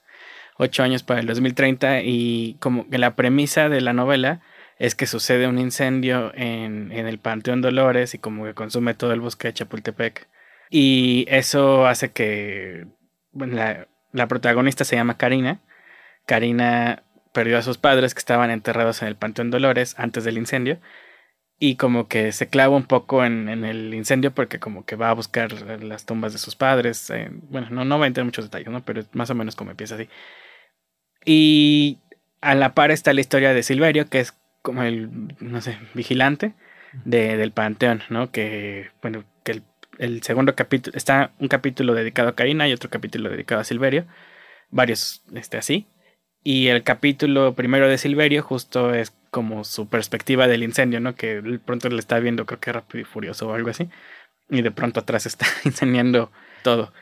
Ocho 0.59 0.83
años 0.83 1.03
para 1.03 1.21
el 1.21 1.27
2030 1.27 2.03
y 2.03 2.57
como 2.61 2.89
que 2.91 2.99
la 2.99 3.15
premisa 3.15 3.69
de 3.69 3.81
la 3.81 3.93
novela 3.93 4.43
es 4.79 4.95
que 4.95 5.07
sucede 5.07 5.47
un 5.49 5.59
incendio 5.59 6.33
en, 6.35 6.93
en 6.93 7.07
el 7.07 7.19
Panteón 7.19 7.63
Dolores 7.63 8.15
y 8.15 8.19
como 8.19 8.45
que 8.45 8.55
consume 8.55 8.95
todo 8.95 9.13
el 9.13 9.21
bosque 9.21 9.49
de 9.49 9.55
Chapultepec. 9.55 10.29
Y 10.71 11.27
eso 11.29 11.87
hace 11.87 12.11
que 12.13 12.87
bueno, 13.33 13.57
la, 14.13 14.29
protagonista 14.29 14.85
se 14.85 14.97
llama 14.97 15.17
Karina. 15.17 15.61
Karina 16.27 17.05
perdió 17.33 17.59
a 17.59 17.63
sus 17.63 17.79
padres 17.79 18.15
que 18.15 18.19
estaban 18.19 18.51
enterrados 18.51 19.03
en 19.03 19.09
el 19.09 19.17
Panteón 19.17 19.51
Dolores 19.51 19.95
antes 19.99 20.25
del 20.25 20.39
incendio. 20.39 20.79
Y 21.61 21.77
como 21.77 22.07
que 22.07 22.33
se 22.33 22.49
clava 22.49 22.77
un 22.77 22.85
poco 22.85 23.25
en, 23.25 23.49
el 23.49 23.93
incendio 23.95 24.33
porque 24.33 24.61
como 24.61 24.85
que 24.85 24.97
va 24.97 25.11
a 25.11 25.15
buscar 25.15 25.53
las 25.83 26.07
tumbas 26.07 26.33
de 26.33 26.39
sus 26.39 26.55
padres. 26.55 27.11
Eh, 27.11 27.31
bueno, 27.33 27.69
no, 27.71 27.85
no 27.85 27.99
va 27.99 28.05
a 28.05 28.09
entrar 28.09 28.25
muchos 28.25 28.45
detalles, 28.45 28.69
¿no? 28.69 28.85
Pero 28.85 29.03
más 29.13 29.31
o 29.31 29.35
menos 29.35 29.57
como 29.57 29.73
empieza 29.73 29.97
así. 29.97 30.09
Y 31.25 31.99
a 32.41 32.55
la 32.55 32.75
par 32.75 32.91
está 32.91 33.13
la 33.13 33.21
historia 33.21 33.53
de 33.53 33.63
Silverio, 33.63 34.09
que 34.09 34.21
es 34.21 34.35
como 34.63 34.83
el, 34.83 35.11
no 35.41 35.61
sé, 35.61 35.79
vigilante 35.95 36.55
del 37.05 37.53
panteón, 37.53 38.03
¿no? 38.09 38.31
Que, 38.31 38.91
bueno, 39.03 39.25
que 39.45 39.53
el 39.53 39.63
el 39.99 40.23
segundo 40.23 40.55
capítulo, 40.55 40.97
está 40.97 41.33
un 41.39 41.49
capítulo 41.49 41.95
dedicado 41.95 42.29
a 42.31 42.35
Karina 42.35 42.69
y 42.69 42.73
otro 42.73 42.91
capítulo 42.91 43.31
dedicado 43.31 43.61
a 43.61 43.65
Silverio, 43.65 44.07
varios 44.71 45.23
este, 45.35 45.59
así. 45.59 45.87
Y 46.45 46.69
el 46.69 46.83
capítulo 46.85 47.55
primero 47.55 47.89
de 47.89 47.99
Silverio 47.99 48.43
justo 48.43 48.95
es 48.95 49.13
como 49.31 49.65
su 49.65 49.89
perspectiva 49.89 50.47
del 50.47 50.63
incendio, 50.63 51.01
¿no? 51.01 51.15
Que 51.15 51.43
de 51.43 51.59
pronto 51.59 51.89
le 51.89 51.99
está 51.99 52.19
viendo, 52.21 52.47
creo 52.47 52.61
que 52.61 52.73
rápido 52.73 53.03
y 53.03 53.05
furioso 53.05 53.49
o 53.49 53.55
algo 53.55 53.71
así. 53.71 53.89
Y 54.49 54.63
de 54.63 54.71
pronto 54.71 55.01
atrás 55.01 55.27
está 55.27 55.47
incendiando 55.65 56.31
todo. 56.63 56.93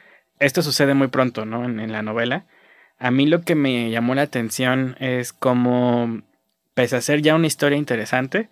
Esto 0.40 0.62
sucede 0.62 0.94
muy 0.94 1.08
pronto, 1.08 1.44
¿no? 1.44 1.64
En, 1.64 1.80
en 1.80 1.92
la 1.92 2.02
novela. 2.02 2.46
A 2.98 3.10
mí 3.10 3.26
lo 3.26 3.42
que 3.42 3.54
me 3.54 3.90
llamó 3.90 4.14
la 4.14 4.22
atención 4.22 4.96
es 5.00 5.32
como, 5.32 6.22
pese 6.74 6.96
a 6.96 7.00
ser 7.00 7.22
ya 7.22 7.34
una 7.34 7.46
historia 7.46 7.78
interesante, 7.78 8.48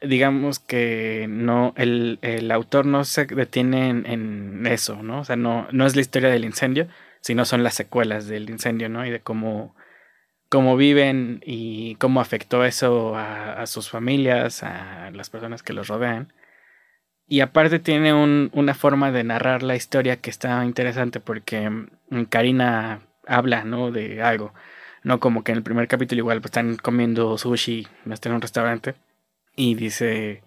digamos 0.00 0.58
que 0.58 1.26
no, 1.28 1.74
el, 1.76 2.50
autor 2.52 2.86
no 2.86 3.04
se 3.04 3.26
detiene 3.26 3.90
en, 3.90 4.66
eso, 4.66 5.02
¿no? 5.02 5.20
O 5.20 5.24
sea, 5.24 5.36
no, 5.36 5.68
no 5.72 5.86
es 5.86 5.96
la 5.96 6.02
historia 6.02 6.30
del 6.30 6.44
incendio, 6.44 6.88
sino 7.20 7.44
son 7.44 7.62
las 7.62 7.74
secuelas 7.74 8.26
del 8.26 8.50
incendio, 8.50 8.88
¿no? 8.88 9.04
Y 9.06 9.10
de 9.10 9.20
cómo, 9.20 9.74
cómo 10.48 10.76
viven 10.76 11.40
y 11.44 11.96
cómo 11.96 12.20
afectó 12.20 12.64
eso 12.64 13.16
a, 13.16 13.66
sus 13.66 13.90
familias, 13.90 14.62
a 14.62 15.10
las 15.12 15.30
personas 15.30 15.62
que 15.62 15.72
los 15.72 15.88
rodean. 15.88 16.32
Y 17.26 17.40
aparte 17.40 17.78
tiene 17.78 18.14
una 18.14 18.74
forma 18.74 19.12
de 19.12 19.24
narrar 19.24 19.62
la 19.62 19.76
historia 19.76 20.16
que 20.16 20.30
está 20.30 20.64
interesante 20.64 21.20
porque 21.20 21.68
mm, 21.68 22.24
Karina 22.30 23.02
habla, 23.28 23.64
¿no? 23.64 23.90
De 23.90 24.22
algo. 24.22 24.52
No 25.02 25.20
como 25.20 25.44
que 25.44 25.52
en 25.52 25.58
el 25.58 25.64
primer 25.64 25.88
capítulo 25.88 26.20
igual 26.20 26.40
pues, 26.40 26.50
están 26.50 26.76
comiendo 26.76 27.38
sushi, 27.38 27.86
están 28.10 28.32
en 28.32 28.36
un 28.36 28.42
restaurante 28.42 28.94
y 29.56 29.74
dice 29.74 30.42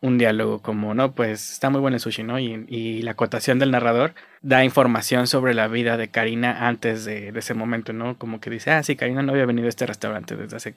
un 0.00 0.18
diálogo 0.18 0.60
como, 0.62 0.94
no, 0.94 1.14
pues 1.14 1.52
está 1.52 1.70
muy 1.70 1.80
bueno 1.80 1.96
el 1.96 2.00
sushi, 2.00 2.22
¿no? 2.22 2.38
Y, 2.38 3.02
la 3.02 3.12
acotación 3.12 3.58
del 3.58 3.70
narrador 3.70 4.14
da 4.40 4.64
información 4.64 5.26
sobre 5.26 5.54
la 5.54 5.68
vida 5.68 5.96
de 5.96 6.08
Karina 6.08 6.66
antes 6.68 7.04
de, 7.04 7.28
ese 7.36 7.54
momento, 7.54 7.92
¿no? 7.92 8.16
Como 8.18 8.40
que 8.40 8.50
dice, 8.50 8.70
ah, 8.70 8.82
sí, 8.82 8.96
Karina 8.96 9.22
no 9.22 9.32
había 9.32 9.46
venido 9.46 9.66
a 9.66 9.68
este 9.68 9.86
restaurante 9.86 10.36
desde 10.36 10.56
hace 10.56 10.74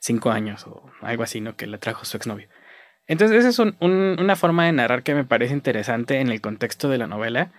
cinco 0.00 0.30
años 0.32 0.66
o 0.66 0.90
algo 1.02 1.22
así, 1.22 1.40
¿no? 1.40 1.56
Que 1.56 1.66
la 1.66 1.78
trajo 1.78 2.04
su 2.04 2.16
exnovio. 2.16 2.48
Entonces, 3.06 3.44
esa 3.44 3.48
es 3.50 3.74
una 3.80 4.36
forma 4.36 4.66
de 4.66 4.72
narrar 4.72 5.02
que 5.02 5.14
me 5.14 5.24
parece 5.24 5.52
interesante 5.52 6.20
en 6.20 6.28
el 6.30 6.40
contexto 6.40 6.88
de 6.88 6.98
la 6.98 7.06
novela, 7.06 7.52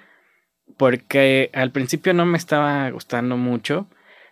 porque 0.78 1.50
al 1.54 1.72
principio 1.72 2.14
no 2.14 2.26
me 2.26 2.38
estaba 2.38 2.90
gustando 2.90 3.38
mucho, 3.38 3.88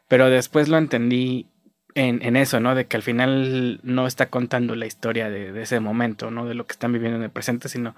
pero 0.07 0.29
después 0.29 0.69
lo 0.69 0.77
entendí 0.77 1.49
en, 1.95 2.35
eso, 2.35 2.59
¿no? 2.59 2.75
De 2.75 2.85
que 2.85 2.97
al 2.97 3.03
final 3.03 3.79
no 3.83 4.07
está 4.07 4.29
contando 4.29 4.75
la 4.75 4.85
historia 4.85 5.29
de, 5.29 5.61
ese 5.61 5.79
momento, 5.79 6.31
¿no? 6.31 6.45
De 6.45 6.55
lo 6.55 6.65
que 6.65 6.73
están 6.73 6.91
viviendo 6.91 7.17
en 7.17 7.23
el 7.23 7.29
presente, 7.29 7.69
sino 7.69 7.95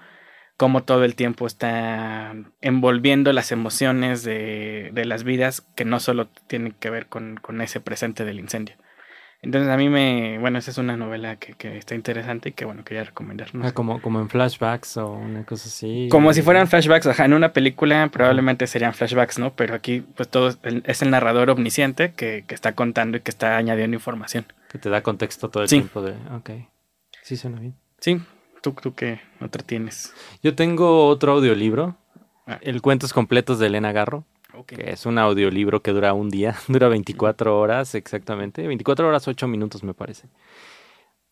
cómo 0.56 0.84
todo 0.84 1.04
el 1.04 1.14
tiempo 1.14 1.46
está 1.46 2.34
envolviendo 2.60 3.32
las 3.32 3.52
emociones 3.52 4.22
de, 4.22 4.90
de 4.92 5.04
las 5.04 5.24
vidas 5.24 5.62
que 5.74 5.84
no 5.84 6.00
solo 6.00 6.28
tienen 6.46 6.72
que 6.72 6.90
ver 6.90 7.06
con, 7.06 7.36
con 7.36 7.60
ese 7.60 7.80
presente 7.80 8.24
del 8.24 8.40
incendio. 8.40 8.76
Entonces 9.42 9.70
a 9.70 9.76
mí 9.76 9.88
me, 9.88 10.38
bueno, 10.38 10.58
esa 10.58 10.70
es 10.70 10.78
una 10.78 10.96
novela 10.96 11.36
que, 11.36 11.54
que 11.54 11.76
está 11.76 11.94
interesante 11.94 12.48
y 12.48 12.52
que 12.52 12.64
bueno, 12.64 12.84
quería 12.84 13.04
recomendar. 13.04 13.48
Ah, 13.62 13.72
como, 13.72 14.00
como 14.00 14.20
en 14.20 14.28
flashbacks 14.28 14.96
o 14.96 15.12
una 15.12 15.44
cosa 15.44 15.68
así. 15.68 16.08
Como 16.10 16.32
si 16.32 16.42
fueran 16.42 16.66
flashbacks, 16.68 17.06
ajá, 17.06 17.26
en 17.26 17.34
una 17.34 17.52
película 17.52 18.08
probablemente 18.12 18.66
serían 18.66 18.94
flashbacks, 18.94 19.38
¿no? 19.38 19.54
Pero 19.54 19.74
aquí 19.74 20.00
pues 20.00 20.28
todo 20.28 20.54
es 20.84 21.02
el 21.02 21.10
narrador 21.10 21.50
omnisciente 21.50 22.12
que, 22.12 22.44
que, 22.46 22.54
está 22.54 22.74
contando 22.74 23.18
y 23.18 23.20
que 23.20 23.30
está 23.30 23.56
añadiendo 23.56 23.94
información. 23.94 24.46
Que 24.70 24.78
te 24.78 24.90
da 24.90 25.02
contexto 25.02 25.48
todo 25.50 25.62
el 25.62 25.68
tiempo 25.68 26.02
de, 26.02 26.12
ok, 26.34 26.50
sí 27.22 27.36
suena 27.36 27.60
bien. 27.60 27.76
Sí, 28.00 28.20
tú, 28.62 28.72
tú 28.72 28.94
qué 28.94 29.20
otra 29.40 29.62
tienes. 29.62 30.12
Yo 30.42 30.54
tengo 30.54 31.06
otro 31.06 31.32
audiolibro, 31.32 31.96
ah. 32.46 32.58
El 32.62 32.82
Cuentos 32.82 33.12
Completos 33.12 33.58
de 33.58 33.66
Elena 33.66 33.92
Garro. 33.92 34.24
Que 34.64 34.90
es 34.90 35.06
un 35.06 35.18
audiolibro 35.18 35.82
que 35.82 35.92
dura 35.92 36.12
un 36.14 36.30
día, 36.30 36.56
dura 36.68 36.88
24 36.88 37.58
horas 37.58 37.94
exactamente, 37.94 38.66
24 38.66 39.08
horas 39.08 39.28
8 39.28 39.48
minutos 39.48 39.82
me 39.82 39.94
parece. 39.94 40.28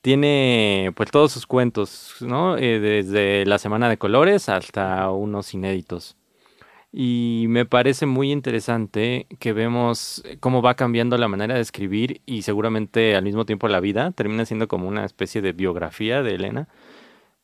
Tiene 0.03 0.93
pues 0.97 1.11
todos 1.11 1.33
sus 1.33 1.47
cuentos, 1.47 2.17
¿no? 2.21 2.59
Eh, 2.59 2.79
desde 2.79 3.47
la 3.47 3.59
Semana 3.59 3.89
de 3.89 3.97
Colores 3.97 4.51
hasta 4.51 5.11
unos 5.11 5.55
inéditos. 5.55 6.17
Y 6.93 7.47
me 7.49 7.67
parece 7.67 8.07
muy 8.07 8.31
interesante 8.31 9.27
que 9.41 9.53
vemos 9.53 10.23
cómo 10.39 10.63
va 10.63 10.75
cambiando 10.75 11.19
la 11.19 11.27
manera 11.27 11.55
de 11.57 11.61
escribir 11.61 12.21
y 12.25 12.43
seguramente 12.43 13.17
al 13.17 13.25
mismo 13.25 13.45
tiempo 13.45 13.67
la 13.67 13.81
vida. 13.81 14.13
Termina 14.13 14.45
siendo 14.45 14.69
como 14.69 14.87
una 14.87 15.05
especie 15.05 15.43
de 15.43 15.53
biografía 15.53 16.23
de 16.23 16.37
Elena. 16.37 16.69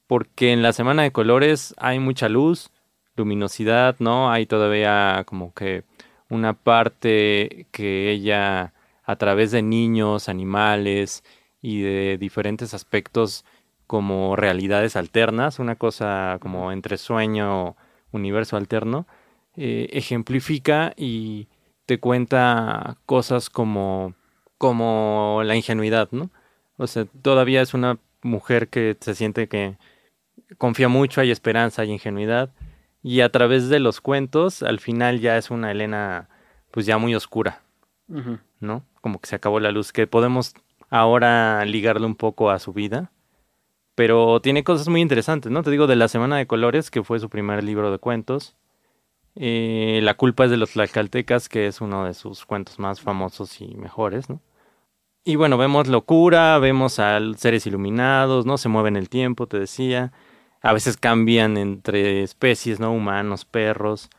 Porque 0.06 0.52
en 0.52 0.62
la 0.62 0.72
Semana 0.72 1.02
de 1.02 1.12
Colores 1.12 1.74
hay 1.78 1.98
mucha 1.98 2.28
luz, 2.28 2.70
luminosidad, 3.16 3.96
¿no? 3.98 4.30
Hay 4.30 4.46
todavía 4.46 5.24
como 5.26 5.52
que 5.54 5.84
una 6.28 6.54
parte 6.54 7.66
que 7.72 8.10
ella 8.10 8.72
a 9.04 9.16
través 9.16 9.50
de 9.50 9.62
niños, 9.62 10.28
animales 10.28 11.24
y 11.60 11.82
de 11.82 12.16
diferentes 12.18 12.74
aspectos 12.74 13.44
como 13.86 14.36
realidades 14.36 14.94
alternas, 14.96 15.58
una 15.58 15.74
cosa 15.74 16.38
como 16.40 16.70
entre 16.72 16.96
sueño, 16.96 17.76
universo 18.12 18.56
alterno, 18.56 19.06
eh, 19.56 19.88
ejemplifica 19.92 20.92
y 20.96 21.48
te 21.86 21.98
cuenta 21.98 22.98
cosas 23.04 23.50
como, 23.50 24.14
como 24.58 25.42
la 25.44 25.56
ingenuidad, 25.56 26.08
¿no? 26.12 26.30
O 26.76 26.86
sea, 26.86 27.04
todavía 27.22 27.62
es 27.62 27.74
una 27.74 27.98
mujer 28.22 28.68
que 28.68 28.96
se 29.00 29.14
siente 29.16 29.48
que 29.48 29.76
confía 30.56 30.88
mucho, 30.88 31.20
hay 31.20 31.30
esperanza, 31.32 31.82
hay 31.82 31.90
ingenuidad, 31.90 32.50
y 33.02 33.20
a 33.20 33.30
través 33.30 33.68
de 33.68 33.80
los 33.80 34.00
cuentos, 34.00 34.62
al 34.62 34.80
final 34.80 35.20
ya 35.20 35.36
es 35.36 35.50
una 35.50 35.70
Elena, 35.70 36.28
pues 36.70 36.86
ya 36.86 36.98
muy 36.98 37.14
oscura. 37.14 37.62
¿no? 38.60 38.84
Como 39.00 39.20
que 39.20 39.28
se 39.28 39.36
acabó 39.36 39.60
la 39.60 39.70
luz, 39.70 39.92
que 39.92 40.06
podemos 40.06 40.54
ahora 40.90 41.64
ligarlo 41.64 42.06
un 42.06 42.16
poco 42.16 42.50
a 42.50 42.58
su 42.58 42.72
vida, 42.72 43.12
pero 43.94 44.40
tiene 44.40 44.64
cosas 44.64 44.88
muy 44.88 45.00
interesantes, 45.00 45.52
¿no? 45.52 45.62
Te 45.62 45.70
digo, 45.70 45.86
de 45.86 45.96
la 45.96 46.08
Semana 46.08 46.36
de 46.36 46.46
Colores, 46.46 46.90
que 46.90 47.04
fue 47.04 47.20
su 47.20 47.28
primer 47.28 47.62
libro 47.62 47.90
de 47.92 47.98
cuentos, 47.98 48.56
eh, 49.36 50.00
La 50.02 50.14
culpa 50.14 50.44
es 50.44 50.50
de 50.50 50.56
los 50.56 50.72
tlaxcaltecas, 50.72 51.48
que 51.48 51.66
es 51.66 51.80
uno 51.80 52.04
de 52.04 52.14
sus 52.14 52.44
cuentos 52.44 52.78
más 52.78 53.00
famosos 53.00 53.60
y 53.60 53.76
mejores, 53.76 54.28
¿no? 54.28 54.40
Y 55.22 55.36
bueno, 55.36 55.58
vemos 55.58 55.86
locura, 55.86 56.58
vemos 56.58 56.98
a 56.98 57.20
seres 57.36 57.66
iluminados, 57.66 58.46
¿no? 58.46 58.58
Se 58.58 58.68
mueven 58.68 58.96
el 58.96 59.08
tiempo, 59.08 59.46
te 59.46 59.58
decía. 59.58 60.12
A 60.62 60.72
veces 60.72 60.96
cambian 60.96 61.56
entre 61.56 62.22
especies, 62.22 62.80
¿no? 62.80 62.92
Humanos, 62.92 63.44
perros. 63.44 64.10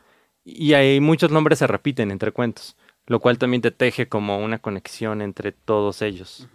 Y 0.44 0.74
hay 0.74 1.00
muchos 1.00 1.30
nombres 1.30 1.60
se 1.60 1.66
repiten 1.66 2.10
entre 2.10 2.32
cuentos, 2.32 2.76
lo 3.06 3.20
cual 3.20 3.38
también 3.38 3.62
te 3.62 3.70
teje 3.70 4.08
como 4.08 4.38
una 4.38 4.58
conexión 4.58 5.22
entre 5.22 5.52
todos 5.52 6.02
ellos. 6.02 6.48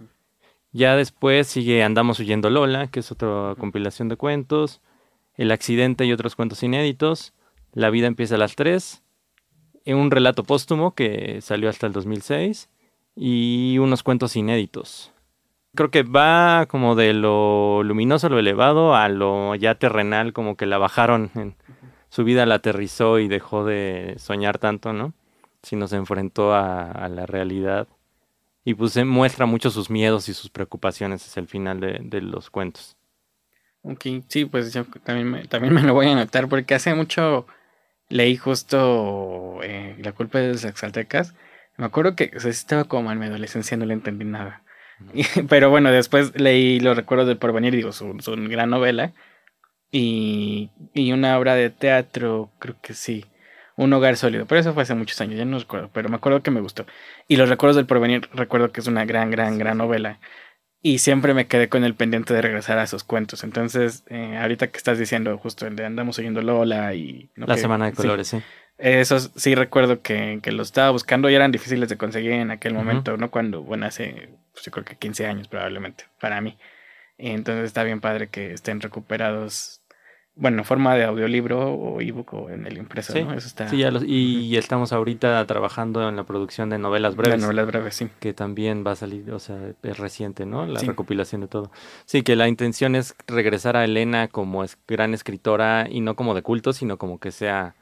Ya 0.73 0.95
después 0.95 1.47
sigue 1.47 1.83
Andamos 1.83 2.19
huyendo 2.19 2.49
Lola, 2.49 2.87
que 2.87 2.99
es 2.99 3.11
otra 3.11 3.55
compilación 3.57 4.09
de 4.09 4.17
cuentos, 4.17 4.81
El 5.35 5.51
accidente 5.51 6.05
y 6.05 6.11
otros 6.11 6.35
cuentos 6.35 6.63
inéditos, 6.63 7.33
La 7.73 7.89
vida 7.89 8.07
empieza 8.07 8.35
a 8.35 8.39
las 8.39 8.55
3, 8.55 9.03
un 9.95 10.11
relato 10.11 10.43
póstumo 10.43 10.93
que 10.93 11.39
salió 11.41 11.69
hasta 11.69 11.87
el 11.87 11.93
2006 11.93 12.69
y 13.15 13.77
unos 13.79 14.03
cuentos 14.03 14.35
inéditos. 14.35 15.11
Creo 15.75 15.91
que 15.91 16.03
va 16.03 16.65
como 16.67 16.95
de 16.95 17.13
lo 17.13 17.83
luminoso, 17.83 18.29
lo 18.29 18.39
elevado, 18.39 18.95
a 18.95 19.09
lo 19.09 19.55
ya 19.55 19.75
terrenal, 19.75 20.33
como 20.33 20.57
que 20.57 20.65
la 20.65 20.77
bajaron 20.77 21.29
en 21.35 21.55
su 22.09 22.23
vida, 22.23 22.45
la 22.45 22.55
aterrizó 22.55 23.19
y 23.19 23.27
dejó 23.27 23.65
de 23.65 24.15
soñar 24.17 24.57
tanto, 24.57 24.93
¿no? 24.93 25.13
Sino 25.61 25.87
se 25.87 25.97
enfrentó 25.97 26.53
a, 26.53 27.07
la 27.09 27.25
realidad. 27.25 27.87
Y 28.63 28.73
pues 28.73 28.93
se 28.93 29.05
muestra 29.05 29.45
mucho 29.45 29.69
sus 29.69 29.89
miedos 29.89 30.29
y 30.29 30.33
sus 30.33 30.49
preocupaciones 30.49 31.25
hacia 31.25 31.41
el 31.41 31.47
final 31.47 31.79
de, 31.79 31.99
de 32.01 32.21
los 32.21 32.49
cuentos. 32.49 32.97
Ok, 33.83 34.05
sí, 34.27 34.45
pues 34.45 34.73
yo 34.73 34.85
también 35.03 35.29
me, 35.29 35.47
también 35.47 35.73
me 35.73 35.81
lo 35.81 35.93
voy 35.93 36.07
a 36.07 36.11
anotar 36.11 36.49
porque 36.49 36.75
hace 36.75 36.93
mucho 36.93 37.45
leí 38.09 38.35
justo 38.37 39.59
eh, 39.63 39.95
La 39.99 40.11
culpa 40.13 40.39
de 40.39 40.49
los 40.53 40.65
exaltecas. 40.65 41.33
Me 41.77 41.85
acuerdo 41.85 42.15
que 42.15 42.31
o 42.35 42.47
estaba 42.47 42.85
como 42.85 43.11
en 43.11 43.19
mi 43.19 43.27
adolescencia, 43.27 43.77
no 43.77 43.85
le 43.85 43.93
entendí 43.93 44.25
nada. 44.25 44.63
Pero 45.49 45.69
bueno, 45.69 45.91
después 45.91 46.39
leí 46.39 46.79
Los 46.79 46.95
recuerdos 46.97 47.27
del 47.27 47.37
porvenir, 47.37 47.75
digo, 47.75 47.91
su, 47.91 48.17
su 48.19 48.35
gran 48.35 48.69
novela. 48.69 49.13
Y, 49.91 50.69
y 50.93 51.11
una 51.11 51.37
obra 51.37 51.55
de 51.55 51.69
teatro, 51.69 52.49
creo 52.59 52.75
que 52.81 52.93
sí. 52.93 53.25
Un 53.77 53.93
hogar 53.93 54.17
sólido. 54.17 54.45
Pero 54.47 54.59
eso 54.59 54.73
fue 54.73 54.83
hace 54.83 54.95
muchos 54.95 55.19
años, 55.21 55.37
ya 55.37 55.45
no 55.45 55.59
recuerdo. 55.59 55.89
Pero 55.93 56.09
me 56.09 56.15
acuerdo 56.15 56.41
que 56.41 56.51
me 56.51 56.61
gustó. 56.61 56.85
Y 57.27 57.35
Los 57.37 57.49
recuerdos 57.49 57.75
del 57.75 57.85
porvenir, 57.85 58.27
recuerdo 58.33 58.71
que 58.71 58.81
es 58.81 58.87
una 58.87 59.05
gran, 59.05 59.31
gran, 59.31 59.57
gran 59.57 59.77
novela. 59.77 60.19
Y 60.81 60.99
siempre 60.99 61.33
me 61.33 61.47
quedé 61.47 61.69
con 61.69 61.83
el 61.83 61.95
pendiente 61.95 62.33
de 62.33 62.41
regresar 62.41 62.77
a 62.79 62.83
esos 62.83 63.03
cuentos. 63.03 63.43
Entonces, 63.43 64.03
eh, 64.09 64.37
ahorita 64.39 64.67
que 64.67 64.77
estás 64.77 64.99
diciendo 64.99 65.37
justo 65.37 65.65
el 65.67 65.75
de 65.75 65.85
andamos 65.85 66.17
oyendo 66.19 66.41
Lola 66.41 66.93
y... 66.93 67.29
¿no? 67.35 67.45
La 67.47 67.55
que- 67.55 67.61
Semana 67.61 67.85
de 67.85 67.93
Colores, 67.93 68.27
sí. 68.27 68.37
Esos 68.77 69.31
sí 69.35 69.55
recuerdo 69.55 70.01
que, 70.01 70.39
que 70.41 70.51
los 70.51 70.67
estaba 70.67 70.91
buscando 70.91 71.29
y 71.29 71.35
eran 71.35 71.51
difíciles 71.51 71.89
de 71.89 71.97
conseguir 71.97 72.31
en 72.33 72.51
aquel 72.51 72.73
momento, 72.73 73.17
¿no? 73.17 73.31
Cuando, 73.31 73.61
bueno, 73.63 73.85
hace, 73.87 74.29
pues, 74.53 74.63
yo 74.65 74.71
creo 74.71 74.85
que 74.85 74.95
15 74.95 75.25
años 75.25 75.47
probablemente, 75.47 76.05
para 76.19 76.41
mí. 76.41 76.57
Y 77.17 77.29
entonces 77.31 77.65
está 77.65 77.83
bien 77.83 77.99
padre 78.01 78.27
que 78.29 78.53
estén 78.53 78.79
recuperados, 78.79 79.81
bueno, 80.35 80.59
en 80.59 80.65
forma 80.65 80.93
de 80.93 81.03
audiolibro 81.05 81.71
o 81.73 81.99
ebook 81.99 82.33
o 82.35 82.49
en 82.51 82.67
el 82.67 82.77
impreso, 82.77 83.11
Sí, 83.13 83.23
¿no? 83.23 83.33
Eso 83.33 83.47
está... 83.47 83.67
Sí, 83.69 83.77
ya 83.79 83.89
los- 83.89 84.03
y 84.05 84.55
estamos 84.55 84.93
ahorita 84.93 85.43
trabajando 85.47 86.07
en 86.07 86.15
la 86.15 86.25
producción 86.25 86.69
de 86.69 86.77
novelas 86.77 87.13
de 87.15 87.17
breves. 87.23 87.41
novelas 87.41 87.65
breves, 87.65 87.95
sí. 87.95 88.07
que 88.19 88.33
también 88.35 88.83
va 88.85 88.91
a 88.91 88.95
salir, 88.95 89.31
o 89.31 89.39
sea, 89.39 89.57
es 89.81 89.97
reciente, 89.97 90.45
¿no? 90.45 90.67
La 90.67 90.79
Sí. 90.81 90.85
recopilación 90.85 91.41
de 91.41 91.47
todo. 91.47 91.71
Sí, 92.05 92.21
que 92.21 92.35
la 92.35 92.47
intención 92.47 92.93
es 92.93 93.15
regresar 93.25 93.75
a 93.75 93.83
Elena 93.83 94.27
como 94.27 94.63
es 94.63 94.77
gran 94.87 95.15
escritora 95.15 95.87
y 95.89 96.01
no 96.01 96.15
como 96.15 96.35
de 96.35 96.43
culto, 96.43 96.71
sino 96.71 96.97
como 96.99 97.19
que 97.19 97.31
sea 97.31 97.73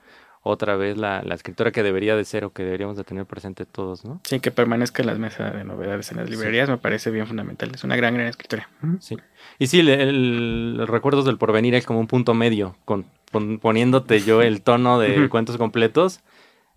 otra 0.47 0.75
vez 0.75 0.95
la, 0.97 1.23
la 1.23 1.33
escritora 1.33 1.71
que 1.71 1.81
debería 1.81 2.15
de 2.15 2.23
ser 2.23 2.45
o 2.45 2.53
que 2.53 2.63
deberíamos 2.63 2.95
de 2.97 3.03
tener 3.03 3.25
presente 3.25 3.65
todos, 3.65 4.05
¿no? 4.05 4.21
Sí, 4.23 4.39
que 4.39 4.51
permanezca 4.51 5.01
en 5.01 5.07
las 5.07 5.17
mesas 5.17 5.53
de 5.53 5.63
novedades 5.63 6.11
en 6.11 6.17
las 6.17 6.29
librerías 6.29 6.69
me 6.69 6.77
parece 6.77 7.09
bien 7.09 7.25
fundamental. 7.25 7.71
Es 7.73 7.83
una 7.83 7.95
gran, 7.95 8.13
gran 8.13 8.27
escritora. 8.27 8.69
Sí. 8.99 9.17
Y 9.57 9.67
sí, 9.67 9.79
el, 9.79 9.89
el- 9.89 10.77
los 10.77 10.87
recuerdos 10.89 11.25
del 11.25 11.37
porvenir 11.39 11.73
es 11.73 11.85
como 11.85 11.99
un 11.99 12.07
punto 12.07 12.33
medio, 12.35 12.77
con, 12.85 13.05
pon- 13.31 13.57
poniéndote 13.59 14.19
yo 14.21 14.41
el 14.43 14.61
tono 14.61 14.99
de 14.99 15.27
cuentos 15.29 15.57
completos. 15.57 16.21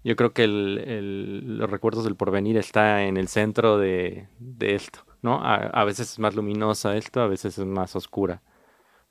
Yo 0.02 0.16
creo 0.16 0.32
que 0.32 0.44
el, 0.44 0.78
el- 0.86 1.58
los 1.58 1.68
recuerdos 1.70 2.04
del 2.04 2.16
porvenir 2.16 2.56
está 2.56 3.02
en 3.04 3.16
el 3.18 3.28
centro 3.28 3.76
de, 3.76 4.28
de 4.38 4.74
esto, 4.76 5.00
¿no? 5.20 5.44
A, 5.44 5.56
a 5.56 5.84
veces 5.84 6.12
es 6.12 6.18
más 6.18 6.34
luminosa 6.34 6.96
esto, 6.96 7.20
a 7.20 7.26
veces 7.26 7.58
es 7.58 7.64
más 7.66 7.94
oscura, 7.96 8.40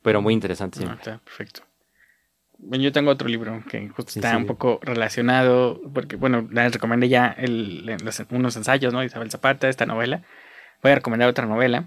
pero 0.02 0.22
muy 0.22 0.34
interesante. 0.34 0.80
Ah, 0.80 0.82
siempre. 0.82 1.00
está 1.12 1.24
perfecto. 1.24 1.62
Bueno, 2.60 2.84
yo 2.84 2.92
tengo 2.92 3.12
otro 3.12 3.28
libro 3.28 3.64
que 3.70 3.88
justo 3.90 4.12
Sí, 4.12 4.20
está 4.20 4.32
sí. 4.32 4.38
un 4.38 4.46
poco 4.48 4.80
relacionado, 4.82 5.80
porque, 5.94 6.16
bueno, 6.16 6.48
les 6.52 6.74
recomendé 6.74 7.08
ya 7.08 7.28
el- 7.38 7.86
los- 7.86 8.24
unos 8.32 8.56
ensayos, 8.58 8.94
¿no? 8.94 9.04
Isabel 9.04 9.30
Zapata, 9.30 9.70
esta 9.70 9.86
novela. 9.86 10.24
Voy 10.82 10.92
a 10.92 10.96
recomendar 10.96 11.30
otra 11.30 11.46
novela, 11.46 11.86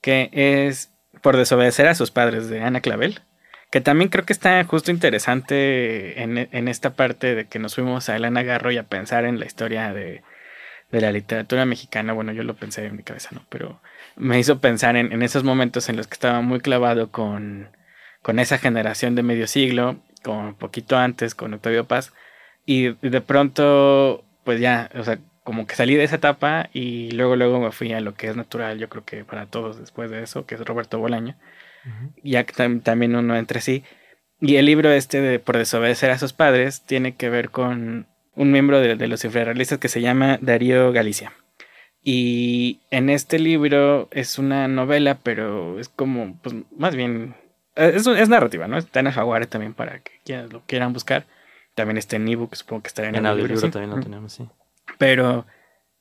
que 0.00 0.30
es 0.32 0.90
Por 1.22 1.36
desobedecer 1.36 1.86
a 1.86 1.94
sus 1.94 2.10
padres, 2.10 2.48
de 2.48 2.60
Ana 2.60 2.80
Clavel, 2.80 3.20
que 3.70 3.80
también 3.80 4.10
creo 4.10 4.24
que 4.26 4.32
está 4.32 4.62
justo 4.64 4.90
interesante 4.90 6.20
en, 6.22 6.36
en 6.50 6.68
esta 6.68 6.94
parte 6.94 7.34
de 7.34 7.46
que 7.46 7.58
nos 7.60 7.76
fuimos 7.76 8.08
a 8.08 8.16
Elena 8.16 8.42
Garro 8.42 8.72
y 8.72 8.78
a 8.78 8.82
pensar 8.88 9.24
en 9.24 9.38
la 9.38 9.46
historia 9.46 9.92
de, 9.94 10.22
de 10.90 11.00
la 11.00 11.12
literatura 11.12 11.64
mexicana. 11.66 12.12
Bueno, 12.12 12.32
yo 12.32 12.42
lo 12.42 12.54
pensé 12.56 12.84
en 12.86 12.96
mi 12.96 13.02
cabeza, 13.04 13.30
¿no? 13.32 13.42
Pero 13.48 13.80
me 14.16 14.38
hizo 14.38 14.60
pensar 14.60 14.96
en, 14.96 15.12
en 15.12 15.22
esos 15.22 15.44
momentos 15.44 15.88
en 15.88 15.96
los 15.96 16.08
que 16.08 16.14
estaba 16.14 16.40
muy 16.40 16.60
clavado 16.60 17.10
con 17.10 17.68
con 18.24 18.38
esa 18.40 18.56
generación 18.58 19.14
de 19.14 19.22
medio 19.22 19.46
siglo, 19.46 19.96
con 20.22 20.54
poquito 20.54 20.96
antes, 20.96 21.34
con 21.34 21.52
Octavio 21.52 21.84
Paz, 21.84 22.12
y 22.64 22.88
de 23.06 23.20
pronto, 23.20 24.24
pues 24.44 24.58
ya, 24.60 24.90
o 24.98 25.04
sea, 25.04 25.18
como 25.42 25.66
que 25.66 25.74
salí 25.76 25.94
de 25.94 26.04
esa 26.04 26.16
etapa 26.16 26.70
y 26.72 27.10
luego, 27.10 27.36
luego 27.36 27.60
me 27.60 27.70
fui 27.70 27.92
a 27.92 28.00
lo 28.00 28.14
que 28.14 28.28
es 28.28 28.36
natural, 28.36 28.78
yo 28.78 28.88
creo 28.88 29.04
que 29.04 29.24
para 29.24 29.44
todos 29.44 29.78
después 29.78 30.10
de 30.10 30.22
eso, 30.22 30.46
que 30.46 30.54
es 30.54 30.60
Roberto 30.64 30.98
Bolaño, 30.98 31.36
Ujú. 31.84 32.12
ya 32.22 32.44
que 32.44 32.54
tam- 32.54 32.82
también 32.82 33.14
uno 33.14 33.36
entre 33.36 33.60
sí. 33.60 33.84
Y 34.40 34.56
el 34.56 34.64
libro 34.64 34.90
este 34.90 35.20
de 35.20 35.38
Por 35.38 35.58
desobedecer 35.58 36.10
a 36.10 36.18
sus 36.18 36.32
padres 36.32 36.80
tiene 36.86 37.14
que 37.14 37.28
ver 37.28 37.50
con 37.50 38.06
un 38.34 38.50
miembro 38.52 38.80
de, 38.80 38.96
de 38.96 39.06
los 39.06 39.22
infrarrealistas 39.26 39.78
que 39.78 39.88
se 39.88 40.00
llama 40.00 40.38
Darío 40.40 40.90
Galicia. 40.92 41.34
Y 42.02 42.80
en 42.90 43.10
este 43.10 43.38
libro 43.38 44.08
es 44.12 44.38
una 44.38 44.66
novela, 44.68 45.18
pero 45.22 45.78
es 45.78 45.88
como, 45.88 46.38
pues 46.42 46.54
más 46.76 46.96
bien, 46.96 47.34
es, 47.74 48.06
es 48.06 48.28
narrativa, 48.28 48.68
¿no? 48.68 48.78
Está 48.78 49.00
en 49.00 49.08
el 49.08 49.12
Jaguar 49.12 49.46
también 49.46 49.74
para 49.74 50.00
que 50.00 50.12
quieran, 50.24 50.50
lo 50.50 50.62
quieran 50.66 50.92
buscar. 50.92 51.26
También 51.74 51.96
está 51.96 52.16
en 52.16 52.28
ebook, 52.28 52.54
supongo 52.54 52.82
que 52.82 52.88
estará 52.88 53.08
en, 53.08 53.16
En 53.16 53.26
audiolibro 53.26 53.60
sí. 53.60 53.70
también 53.70 53.90
lo 53.90 54.00
tenemos, 54.00 54.32
sí. 54.32 54.48
Pero 54.98 55.44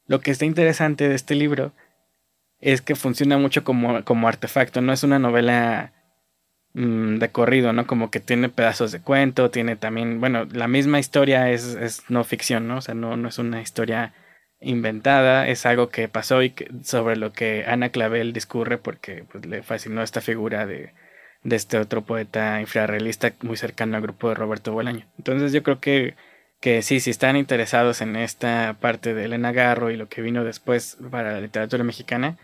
lo 0.07 0.21
que 0.21 0.31
está 0.31 0.45
interesante 0.45 1.09
de 1.09 1.15
este 1.15 1.35
libro 1.35 1.71
es 2.59 2.81
que 2.81 2.95
funciona 2.95 3.37
mucho 3.37 3.63
como, 3.63 4.03
como 4.03 4.27
artefacto, 4.27 4.81
no 4.81 4.93
es 4.93 5.03
una 5.03 5.19
novela 5.19 5.93
mm, 6.73 7.17
de 7.17 7.29
corrido, 7.31 7.73
¿no? 7.73 7.87
Como 7.87 8.11
que 8.11 8.19
tiene 8.19 8.49
pedazos 8.49 8.91
de 8.91 9.01
cuento, 9.01 9.49
tiene 9.49 9.75
también, 9.75 10.19
bueno, 10.19 10.45
la 10.51 10.67
misma 10.67 10.99
historia 10.99 11.49
es, 11.49 11.75
es 11.75 12.09
no 12.09 12.23
ficción, 12.23 12.67
¿no? 12.67 12.77
O 12.77 12.81
sea, 12.81 12.93
no, 12.93 13.17
no 13.17 13.29
es 13.29 13.39
una 13.39 13.61
historia 13.61 14.13
inventada, 14.61 15.47
es 15.47 15.65
algo 15.65 15.89
que 15.89 16.07
pasó 16.07 16.41
y 16.43 16.53
sobre 16.83 17.17
lo 17.17 17.33
que 17.33 17.65
Ana 17.67 17.89
Clavel 17.89 18.31
discurre 18.31 18.77
porque 18.77 19.25
pues, 19.29 19.45
le 19.45 19.63
fascinó 19.63 20.03
esta 20.03 20.21
figura 20.21 20.65
de, 20.65 20.93
de 21.43 21.55
este 21.55 21.77
otro 21.77 22.01
poeta 22.01 22.61
infrarrealista 22.61 23.33
muy 23.41 23.57
cercano 23.57 23.95
al 23.97 24.03
grupo 24.03 24.29
de 24.29 24.35
Roberto 24.35 24.73
Bolaño. 24.73 25.05
Entonces 25.17 25.51
yo 25.51 25.63
creo 25.63 25.79
que, 25.79 26.15
que 26.59 26.81
sí, 26.81 26.99
si 26.99 27.09
están 27.09 27.35
interesados 27.35 28.01
en 28.01 28.15
esta 28.15 28.77
parte 28.79 29.13
de 29.13 29.25
Elena 29.25 29.51
Garro 29.51 29.91
y 29.91 29.97
lo 29.97 30.07
que 30.07 30.21
vino 30.21 30.43
después 30.43 30.97
para 31.11 31.33
la 31.33 31.41
literatura 31.41 31.83
mexicana, 31.83 32.37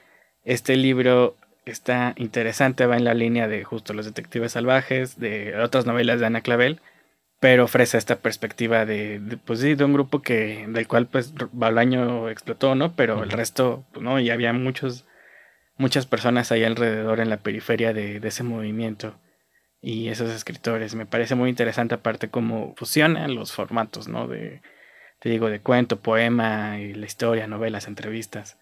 este 0.43 0.75
libro 0.75 1.35
está 1.65 2.13
interesante, 2.17 2.85
va 2.85 2.97
en 2.97 3.05
la 3.05 3.13
línea 3.13 3.47
de 3.47 3.63
justo 3.63 3.93
Los 3.93 4.05
Detectives 4.05 4.53
Salvajes, 4.53 5.19
de 5.19 5.55
otras 5.57 5.85
novelas 5.85 6.19
de 6.19 6.25
Ana 6.25 6.41
Clavel, 6.41 6.81
pero 7.39 7.65
ofrece 7.65 7.97
esta 7.97 8.17
perspectiva 8.17 8.85
de, 8.85 9.37
pues 9.45 9.59
sí, 9.59 9.75
de 9.75 9.85
un 9.85 9.93
grupo 9.93 10.21
que, 10.21 10.65
del 10.67 10.87
cual 10.87 11.07
pues 11.07 11.33
Bolaño 11.51 12.29
explotó, 12.29 12.75
¿no? 12.75 12.93
Pero 12.93 13.23
el 13.23 13.31
resto, 13.31 13.85
pues, 13.93 14.03
no, 14.03 14.19
y 14.19 14.29
había 14.29 14.51
muchos, 14.53 15.05
muchas 15.79 16.05
personas 16.05 16.51
ahí 16.51 16.63
alrededor 16.63 17.19
en 17.19 17.29
la 17.29 17.37
periferia 17.37 17.93
de, 17.93 18.19
de, 18.19 18.27
ese 18.27 18.43
movimiento 18.43 19.19
y 19.81 20.09
esos 20.09 20.29
escritores. 20.29 20.93
Me 20.93 21.07
parece 21.07 21.33
muy 21.33 21.49
interesante 21.49 21.95
aparte 21.95 22.29
cómo 22.29 22.75
fusionan 22.77 23.33
los 23.33 23.53
formatos, 23.53 24.07
¿no? 24.07 24.27
De, 24.27 24.61
te 25.19 25.29
digo, 25.29 25.49
de 25.49 25.61
cuento, 25.61 25.99
poema 25.99 26.79
y 26.79 26.93
la 26.93 27.05
historia, 27.05 27.47
novelas, 27.47 27.87
entrevistas. 27.87 28.57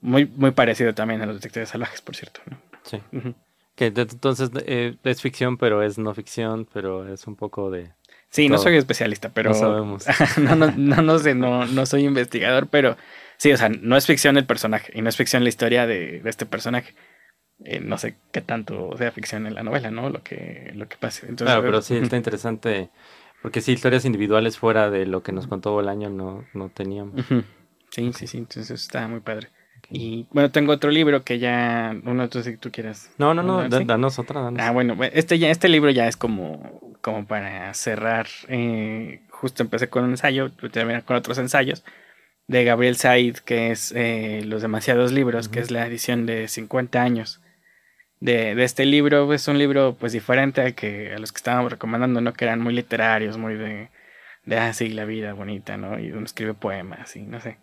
Muy, 0.00 0.26
muy 0.26 0.50
parecido 0.50 0.94
también 0.94 1.22
a 1.22 1.26
los 1.26 1.36
detectives 1.36 1.68
salvajes, 1.68 2.00
por 2.00 2.16
cierto, 2.16 2.40
¿no? 2.46 2.58
Sí. 2.82 3.00
Que 3.74 3.86
entonces 3.86 4.50
eh, 4.66 4.96
es 5.02 5.20
ficción, 5.22 5.56
pero 5.56 5.82
es 5.82 5.98
no 5.98 6.14
ficción, 6.14 6.66
pero 6.72 7.12
es 7.12 7.26
un 7.26 7.36
poco 7.36 7.70
de 7.70 7.92
Sí, 8.34 8.48
no 8.48 8.58
soy 8.58 8.76
especialista, 8.76 9.28
pero. 9.28 9.50
No 9.50 9.54
sabemos. 9.54 10.06
no, 10.38 10.56
no, 10.56 10.72
no, 10.76 11.02
no, 11.02 11.18
sé, 11.20 11.36
no, 11.36 11.66
no 11.66 11.86
soy 11.86 12.04
investigador, 12.04 12.66
pero 12.66 12.96
sí, 13.36 13.52
o 13.52 13.56
sea, 13.56 13.68
no 13.68 13.96
es 13.96 14.06
ficción 14.06 14.36
el 14.36 14.44
personaje 14.44 14.90
y 14.92 15.02
no 15.02 15.08
es 15.08 15.16
ficción 15.16 15.44
la 15.44 15.50
historia 15.50 15.86
de, 15.86 16.18
de 16.18 16.30
este 16.30 16.44
personaje. 16.44 16.96
Eh, 17.64 17.78
no 17.78 17.96
sé 17.96 18.16
qué 18.32 18.40
tanto 18.40 18.96
sea 18.98 19.12
ficción 19.12 19.46
en 19.46 19.54
la 19.54 19.62
novela, 19.62 19.92
¿no? 19.92 20.10
Lo 20.10 20.24
que, 20.24 20.72
lo 20.74 20.88
que 20.88 20.96
pase. 20.96 21.26
Entonces, 21.28 21.46
claro, 21.46 21.62
pero 21.62 21.80
sí 21.80 21.96
está 21.96 22.16
interesante. 22.16 22.90
Porque 23.40 23.60
sí, 23.60 23.70
historias 23.70 24.04
individuales 24.04 24.58
fuera 24.58 24.90
de 24.90 25.06
lo 25.06 25.22
que 25.22 25.30
nos 25.30 25.46
contó 25.46 25.78
el 25.78 25.88
año 25.88 26.10
no, 26.10 26.44
no 26.54 26.70
teníamos. 26.70 27.24
Sí, 27.90 28.12
sí, 28.14 28.26
sí. 28.26 28.38
Entonces 28.38 28.68
está 28.68 29.06
muy 29.06 29.20
padre. 29.20 29.50
Y 29.90 30.26
bueno, 30.30 30.50
tengo 30.50 30.72
otro 30.72 30.90
libro 30.90 31.24
que 31.24 31.38
ya. 31.38 31.94
Uno, 32.04 32.28
tú 32.28 32.42
si 32.42 32.56
tú 32.56 32.70
quieras. 32.70 33.10
No, 33.18 33.34
no, 33.34 33.42
no, 33.42 33.68
danos 33.68 34.18
otra. 34.18 34.40
Danos. 34.40 34.60
Ah, 34.62 34.70
bueno, 34.70 34.96
este, 35.12 35.38
ya, 35.38 35.50
este 35.50 35.68
libro 35.68 35.90
ya 35.90 36.08
es 36.08 36.16
como 36.16 36.94
como 37.04 37.26
para 37.26 37.72
cerrar, 37.74 38.26
eh, 38.48 39.20
justo 39.28 39.62
empecé 39.62 39.90
con 39.90 40.04
un 40.04 40.10
ensayo, 40.12 40.50
terminar 40.72 41.04
con 41.04 41.16
otros 41.16 41.36
ensayos, 41.36 41.84
de 42.48 42.64
Gabriel 42.64 42.96
Said, 42.96 43.36
que 43.38 43.70
es 43.70 43.92
eh, 43.94 44.40
Los 44.46 44.62
demasiados 44.62 45.12
libros, 45.12 45.50
que 45.50 45.60
es 45.60 45.70
la 45.70 45.86
edición 45.86 46.24
de 46.24 46.48
50 46.48 47.02
años. 47.02 47.42
De, 48.20 48.54
de, 48.54 48.64
este 48.64 48.86
libro 48.86 49.32
es 49.34 49.48
un 49.48 49.58
libro 49.58 49.96
pues 50.00 50.12
diferente 50.14 50.62
a, 50.62 50.72
que, 50.72 51.12
a 51.14 51.18
los 51.18 51.30
que 51.30 51.38
estábamos 51.38 51.72
recomendando, 51.72 52.22
¿no? 52.22 52.32
Que 52.32 52.46
eran 52.46 52.60
muy 52.60 52.72
literarios, 52.72 53.36
muy 53.36 53.54
de, 53.54 53.90
de 54.46 54.56
así 54.56 54.88
ah, 54.90 54.94
la 54.94 55.04
vida 55.04 55.34
bonita, 55.34 55.76
¿no? 55.76 55.98
Y 55.98 56.10
uno 56.10 56.24
escribe 56.24 56.54
poemas 56.54 57.16
y 57.16 57.22
no 57.22 57.38
sé. 57.40 57.58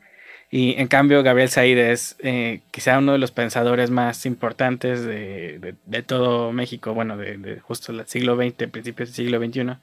Y 0.54 0.76
en 0.78 0.88
cambio, 0.88 1.24
Gabriel 1.24 1.48
Said 1.48 1.78
es 1.78 2.18
eh, 2.20 2.60
quizá 2.72 2.98
uno 2.98 3.14
de 3.14 3.18
los 3.18 3.32
pensadores 3.32 3.90
más 3.90 4.26
importantes 4.26 5.06
de, 5.06 5.76
de, 5.86 6.04
todo 6.04 6.52
México, 6.52 6.94
bueno, 6.94 7.16
de, 7.16 7.38
de, 7.38 7.62
justo 7.62 7.94
el 7.94 8.06
siglo 8.06 8.36
XX, 8.36 8.70
principios 8.70 9.10
del 9.10 9.16
siglo 9.16 9.40
XXI. 9.40 9.78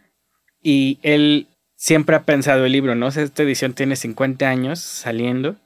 Y 0.62 0.98
él 1.02 1.46
siempre 1.74 2.16
ha 2.16 2.24
pensado 2.24 2.66
el 2.66 2.72
libro, 2.72 2.94
¿no? 2.94 3.08
esta 3.08 3.42
edición 3.42 3.72
tiene 3.72 3.96
50 3.96 4.46
años 4.46 4.80
saliendo 4.80 5.56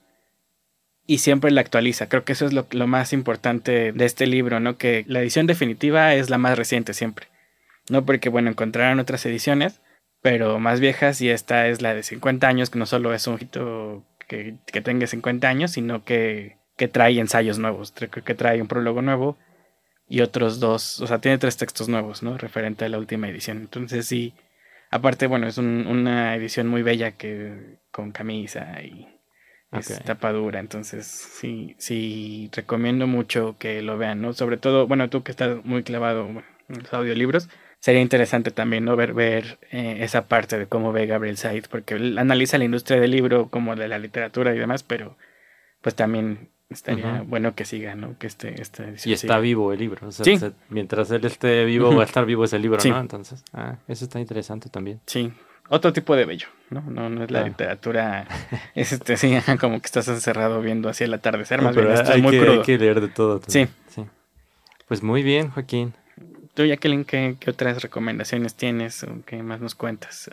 y 1.05 1.17
siempre 1.17 1.51
la 1.51 1.59
actualiza. 1.59 2.07
Creo 2.07 2.23
que 2.23 2.31
eso 2.31 2.45
es 2.45 2.53
lo, 2.53 2.65
lo, 2.71 2.87
más 2.87 3.11
importante 3.11 3.91
de 3.91 4.05
este 4.05 4.25
libro, 4.25 4.61
¿no? 4.61 4.77
Que 4.77 5.03
la 5.07 5.19
edición 5.19 5.47
definitiva 5.47 6.15
es 6.15 6.29
la 6.29 6.37
más 6.37 6.57
reciente 6.57 6.93
siempre. 6.93 7.27
No 7.89 8.05
porque, 8.05 8.29
bueno, 8.29 8.49
encontrarán 8.49 8.99
otras 8.99 9.25
ediciones, 9.25 9.81
pero 10.21 10.59
más 10.59 10.79
viejas 10.79 11.19
y 11.19 11.29
esta 11.29 11.67
es 11.67 11.81
la 11.81 11.93
de 11.93 12.03
50 12.03 12.47
años, 12.47 12.69
que 12.69 12.79
no 12.79 12.85
solo 12.85 13.13
es 13.13 13.27
un 13.27 13.37
hito 13.41 14.05
que, 14.27 14.55
que 14.65 14.81
tenga 14.81 15.07
50 15.07 15.47
años, 15.47 15.71
sino 15.71 16.03
que, 16.03 16.57
que 16.77 16.87
trae 16.87 17.19
ensayos 17.19 17.59
nuevos. 17.59 17.93
Creo 17.95 18.09
que 18.09 18.35
trae 18.35 18.61
un 18.61 18.67
prólogo 18.67 19.01
nuevo 19.01 19.37
y 20.07 20.21
otros 20.21 20.59
dos, 20.59 20.99
o 21.01 21.07
sea, 21.07 21.19
tiene 21.19 21.37
tres 21.37 21.57
textos 21.57 21.89
nuevos, 21.89 22.23
¿no? 22.23 22.37
Referente 22.37 22.85
a 22.85 22.89
la 22.89 22.97
última 22.99 23.29
edición. 23.29 23.57
Entonces 23.57 24.05
sí, 24.05 24.33
aparte, 24.91 25.27
bueno, 25.27 25.47
es 25.47 25.57
un, 25.57 25.87
una 25.87 26.35
edición 26.35 26.67
muy 26.67 26.83
bella 26.83 27.11
que 27.11 27.79
con 27.91 28.11
camisa 28.11 28.81
y 28.83 29.07
es 29.71 30.03
tapadura, 30.03 30.59
entonces 30.59 31.07
sí, 31.07 31.75
sí, 31.79 32.49
recomiendo 32.53 33.07
mucho 33.07 33.55
que 33.57 33.81
lo 33.81 33.97
vean, 33.97 34.21
¿no? 34.21 34.33
Sobre 34.33 34.57
todo, 34.57 34.85
bueno, 34.87 35.09
tú 35.09 35.23
que 35.23 35.31
estás 35.31 35.65
muy 35.65 35.81
clavado 35.83 36.27
en 36.69 36.79
los 36.79 36.93
audiolibros, 36.93 37.49
sería 37.83 37.99
interesante 37.99 38.51
también 38.51 38.85
¿no? 38.85 38.95
ver, 38.95 39.13
ver 39.13 39.59
eh, 39.69 39.97
esa 39.99 40.29
parte 40.29 40.57
de 40.57 40.67
cómo 40.67 40.93
ve 40.93 41.05
Gabriel 41.05 41.35
Said, 41.35 41.65
porque 41.69 41.95
él 41.95 42.17
analiza 42.17 42.57
la 42.57 42.63
industria 42.63 42.97
del 42.97 43.11
libro 43.11 43.49
como 43.49 43.75
de 43.75 43.89
la 43.89 43.99
literatura 43.99 44.55
y 44.55 44.57
demás, 44.57 44.83
pero 44.83 45.17
pues 45.81 45.93
también 45.93 46.47
estaría 46.69 47.23
bueno 47.27 47.55
que 47.55 47.65
siga, 47.65 47.93
¿no? 47.95 48.17
Que 48.17 48.27
este, 48.27 48.61
este 48.61 48.95
y 49.03 49.11
está 49.11 49.37
vivo 49.39 49.73
el 49.73 49.79
libro. 49.79 50.07
O 50.07 50.11
sea, 50.13 50.53
mientras 50.69 51.11
él 51.11 51.25
esté 51.25 51.65
vivo, 51.65 51.93
va 51.93 52.03
a 52.03 52.05
estar 52.05 52.25
vivo 52.25 52.45
ese 52.45 52.57
libro, 52.57 52.79
¿no? 52.85 53.01
Entonces, 53.01 53.43
ah, 53.51 53.75
eso 53.89 54.05
está 54.05 54.21
interesante 54.21 54.69
también. 54.69 55.01
Sí. 55.05 55.33
Otro 55.67 55.91
tipo 55.91 56.15
de 56.15 56.23
bello, 56.23 56.47
¿no? 56.69 56.83
No, 56.83 57.09
no 57.09 57.25
es 57.25 57.31
la 57.31 57.43
literatura, 57.43 58.25
este, 58.75 59.17
sí, 59.17 59.35
como 59.59 59.81
que 59.81 59.87
estás 59.87 60.07
encerrado 60.07 60.61
viendo 60.61 60.87
hacia 60.87 61.03
el 61.03 61.13
atardecer, 61.13 61.61
más 61.61 61.75
bien, 61.75 61.91
esto 61.91 62.13
es 62.13 62.21
muy 62.21 62.31
que, 62.31 62.39
crudo. 62.39 62.53
Hay 62.53 62.61
que 62.61 62.77
leer 62.77 63.01
de 63.01 63.09
todo. 63.09 63.41
Sí. 63.45 63.67
sí. 63.87 64.05
Pues 64.87 65.03
muy 65.03 65.21
bien, 65.21 65.49
Joaquín. 65.49 65.93
Tú, 66.53 66.65
Jacqueline, 66.65 67.03
¿qué, 67.05 67.35
¿qué, 67.39 67.49
otras 67.49 67.81
recomendaciones 67.81 68.55
tienes 68.55 69.03
o 69.03 69.07
qué 69.25 69.41
más 69.41 69.59
nos 69.59 69.73
cuentas? 69.73 70.29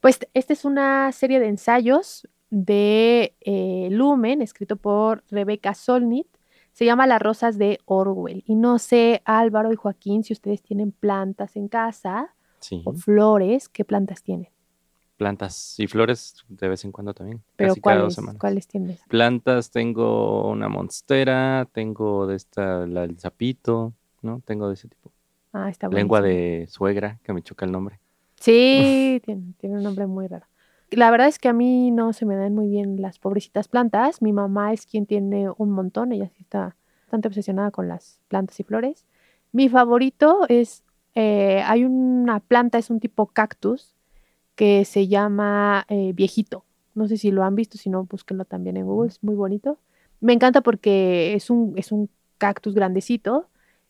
Pues 0.00 0.18
esta 0.34 0.52
es 0.52 0.66
una 0.66 1.10
serie 1.12 1.40
de 1.40 1.48
ensayos 1.48 2.28
de 2.50 3.34
eh, 3.40 3.88
Lumen, 3.90 4.42
escrito 4.42 4.76
por 4.76 5.24
Rebeca 5.30 5.74
Solnit. 5.74 6.26
Se 6.72 6.84
llama 6.84 7.06
Las 7.06 7.22
Rosas 7.22 7.56
de 7.56 7.78
Orwell. 7.86 8.44
Y 8.46 8.56
no 8.56 8.78
sé, 8.78 9.22
Álvaro 9.24 9.72
y 9.72 9.76
Joaquín, 9.76 10.22
si 10.22 10.32
ustedes 10.32 10.60
tienen 10.60 10.92
plantas 10.92 11.56
en 11.56 11.68
casa 11.68 12.34
sí. 12.60 12.82
o 12.84 12.92
flores, 12.92 13.68
¿qué 13.68 13.84
plantas 13.84 14.22
tienen? 14.22 14.48
Plantas 15.16 15.78
y 15.78 15.86
flores 15.86 16.44
de 16.48 16.68
vez 16.68 16.84
en 16.84 16.92
cuando 16.92 17.14
también. 17.14 17.42
Pero 17.56 17.70
casi 17.70 17.80
¿cuáles, 17.80 17.96
cada 17.96 18.04
dos 18.04 18.14
semanas. 18.14 18.40
¿cuáles 18.40 18.66
tienes? 18.66 19.00
Plantas, 19.08 19.70
tengo 19.70 20.50
una 20.50 20.68
monstera, 20.68 21.66
tengo 21.72 22.26
de 22.26 22.36
esta, 22.36 22.86
la, 22.86 23.04
el 23.04 23.18
zapito, 23.18 23.94
¿no? 24.22 24.42
Tengo 24.44 24.68
de 24.68 24.74
ese 24.74 24.88
tipo. 24.88 25.13
Ah, 25.54 25.70
está 25.70 25.88
Lengua 25.88 26.20
buenísimo. 26.20 26.60
de 26.60 26.66
suegra, 26.66 27.20
que 27.22 27.32
me 27.32 27.40
choca 27.40 27.64
el 27.64 27.72
nombre. 27.72 28.00
Sí, 28.40 29.22
tiene, 29.24 29.54
tiene 29.58 29.76
un 29.76 29.82
nombre 29.84 30.06
muy 30.06 30.26
raro. 30.26 30.46
La 30.90 31.10
verdad 31.10 31.28
es 31.28 31.38
que 31.38 31.48
a 31.48 31.52
mí 31.52 31.90
no 31.90 32.12
se 32.12 32.26
me 32.26 32.36
dan 32.36 32.54
muy 32.54 32.68
bien 32.68 33.00
las 33.00 33.18
pobrecitas 33.18 33.68
plantas. 33.68 34.20
Mi 34.20 34.32
mamá 34.32 34.72
es 34.72 34.84
quien 34.84 35.06
tiene 35.06 35.48
un 35.56 35.70
montón, 35.70 36.12
ella 36.12 36.28
sí 36.28 36.42
está 36.42 36.76
bastante 37.02 37.28
obsesionada 37.28 37.70
con 37.70 37.88
las 37.88 38.20
plantas 38.28 38.58
y 38.60 38.64
flores. 38.64 39.06
Mi 39.52 39.68
favorito 39.68 40.44
es, 40.48 40.82
eh, 41.14 41.62
hay 41.64 41.84
una 41.84 42.40
planta, 42.40 42.76
es 42.78 42.90
un 42.90 43.00
tipo 43.00 43.26
cactus, 43.26 43.94
que 44.56 44.84
se 44.84 45.08
llama 45.08 45.86
eh, 45.88 46.12
viejito. 46.14 46.64
No 46.94 47.08
sé 47.08 47.16
si 47.16 47.30
lo 47.30 47.44
han 47.44 47.54
visto, 47.54 47.78
si 47.78 47.90
no, 47.90 48.04
búsquenlo 48.04 48.44
también 48.44 48.76
en 48.76 48.86
Google, 48.86 49.08
es 49.08 49.22
muy 49.22 49.34
bonito. 49.36 49.78
Me 50.20 50.32
encanta 50.32 50.60
porque 50.60 51.34
es 51.34 51.50
un, 51.50 51.74
es 51.76 51.92
un 51.92 52.08
cactus 52.38 52.74
grandecito 52.74 53.48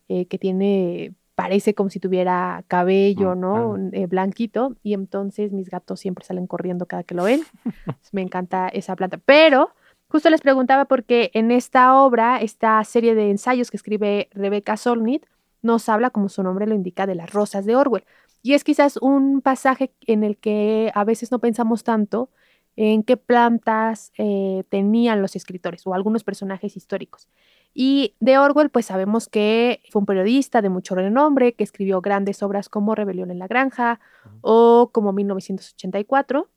eh, 0.09 0.27
que 0.27 0.38
tiene 0.38 1.14
parece 1.35 1.75
como 1.75 1.90
si 1.90 2.01
tuviera 2.01 2.64
cabello, 2.68 3.35
Mm, 3.35 3.40
¿no? 3.40 3.77
Eh, 3.92 4.07
blanquito, 4.07 4.77
y 4.83 4.94
entonces 4.94 5.53
mis 5.53 5.68
gatos 5.68 6.01
siempre 6.01 6.25
salen 6.25 6.47
corriendo 6.47 6.87
cada 6.87 7.03
que 7.03 7.14
lo 7.14 7.25
ven. 7.25 7.42
me 8.12 8.23
encanta 8.23 8.68
esa 8.68 8.97
planta. 8.97 9.18
Pero 9.25 9.70
justo 10.09 10.31
les 10.31 10.40
preguntaba 10.40 10.85
porque 10.85 11.31
en 11.35 11.51
esta 11.51 11.97
obra, 11.97 12.38
esta 12.40 12.83
serie 12.85 13.14
de 13.14 13.31
ensayos 13.31 13.70
que 13.70 13.77
escribe 13.77 14.29
Rebecca 14.33 14.77
Solnit, 14.77 15.27
nos 15.62 15.88
habla, 15.88 16.11
como 16.11 16.29
su 16.29 16.42
nombre 16.42 16.66
lo 16.66 16.75
indica, 16.75 17.07
de 17.07 17.14
las 17.14 17.33
rosas 17.33 17.64
de 17.64 17.75
Orwell. 17.75 18.05
Y 18.42 18.53
es 18.53 18.62
quizás 18.62 18.99
un 18.99 19.40
pasaje 19.40 19.92
en 20.07 20.23
el 20.23 20.37
que 20.37 20.92
a 20.94 21.05
veces 21.05 21.33
no 21.33 21.38
pensamos 21.38 21.83
tanto 21.83 22.29
en 22.77 23.03
qué 23.03 23.16
plantas 23.16 24.12
eh, 24.18 24.64
tenían 24.68 25.23
los 25.23 25.37
escritores 25.37 25.87
o 25.87 25.94
algunos 25.94 26.23
personajes 26.25 26.77
históricos. 26.77 27.29
Y 27.77 28.15
de 28.21 28.39
Orwell, 28.39 28.71
pues 28.71 28.87
sabemos 28.87 29.29
que 29.29 29.83
fue 29.91 29.99
un 29.99 30.07
periodista 30.07 30.63
de 30.63 30.69
mucho 30.69 30.95
renombre, 30.95 31.55
que 31.55 31.65
escribió 31.65 32.01
grandes 32.01 32.41
obras 32.45 32.69
como 32.69 32.95
Rebelión 32.95 33.33
en 33.33 33.41
la 33.41 33.49
Granja 33.49 33.99
o 34.43 34.91
como 34.93 35.13
1984, 35.13 36.49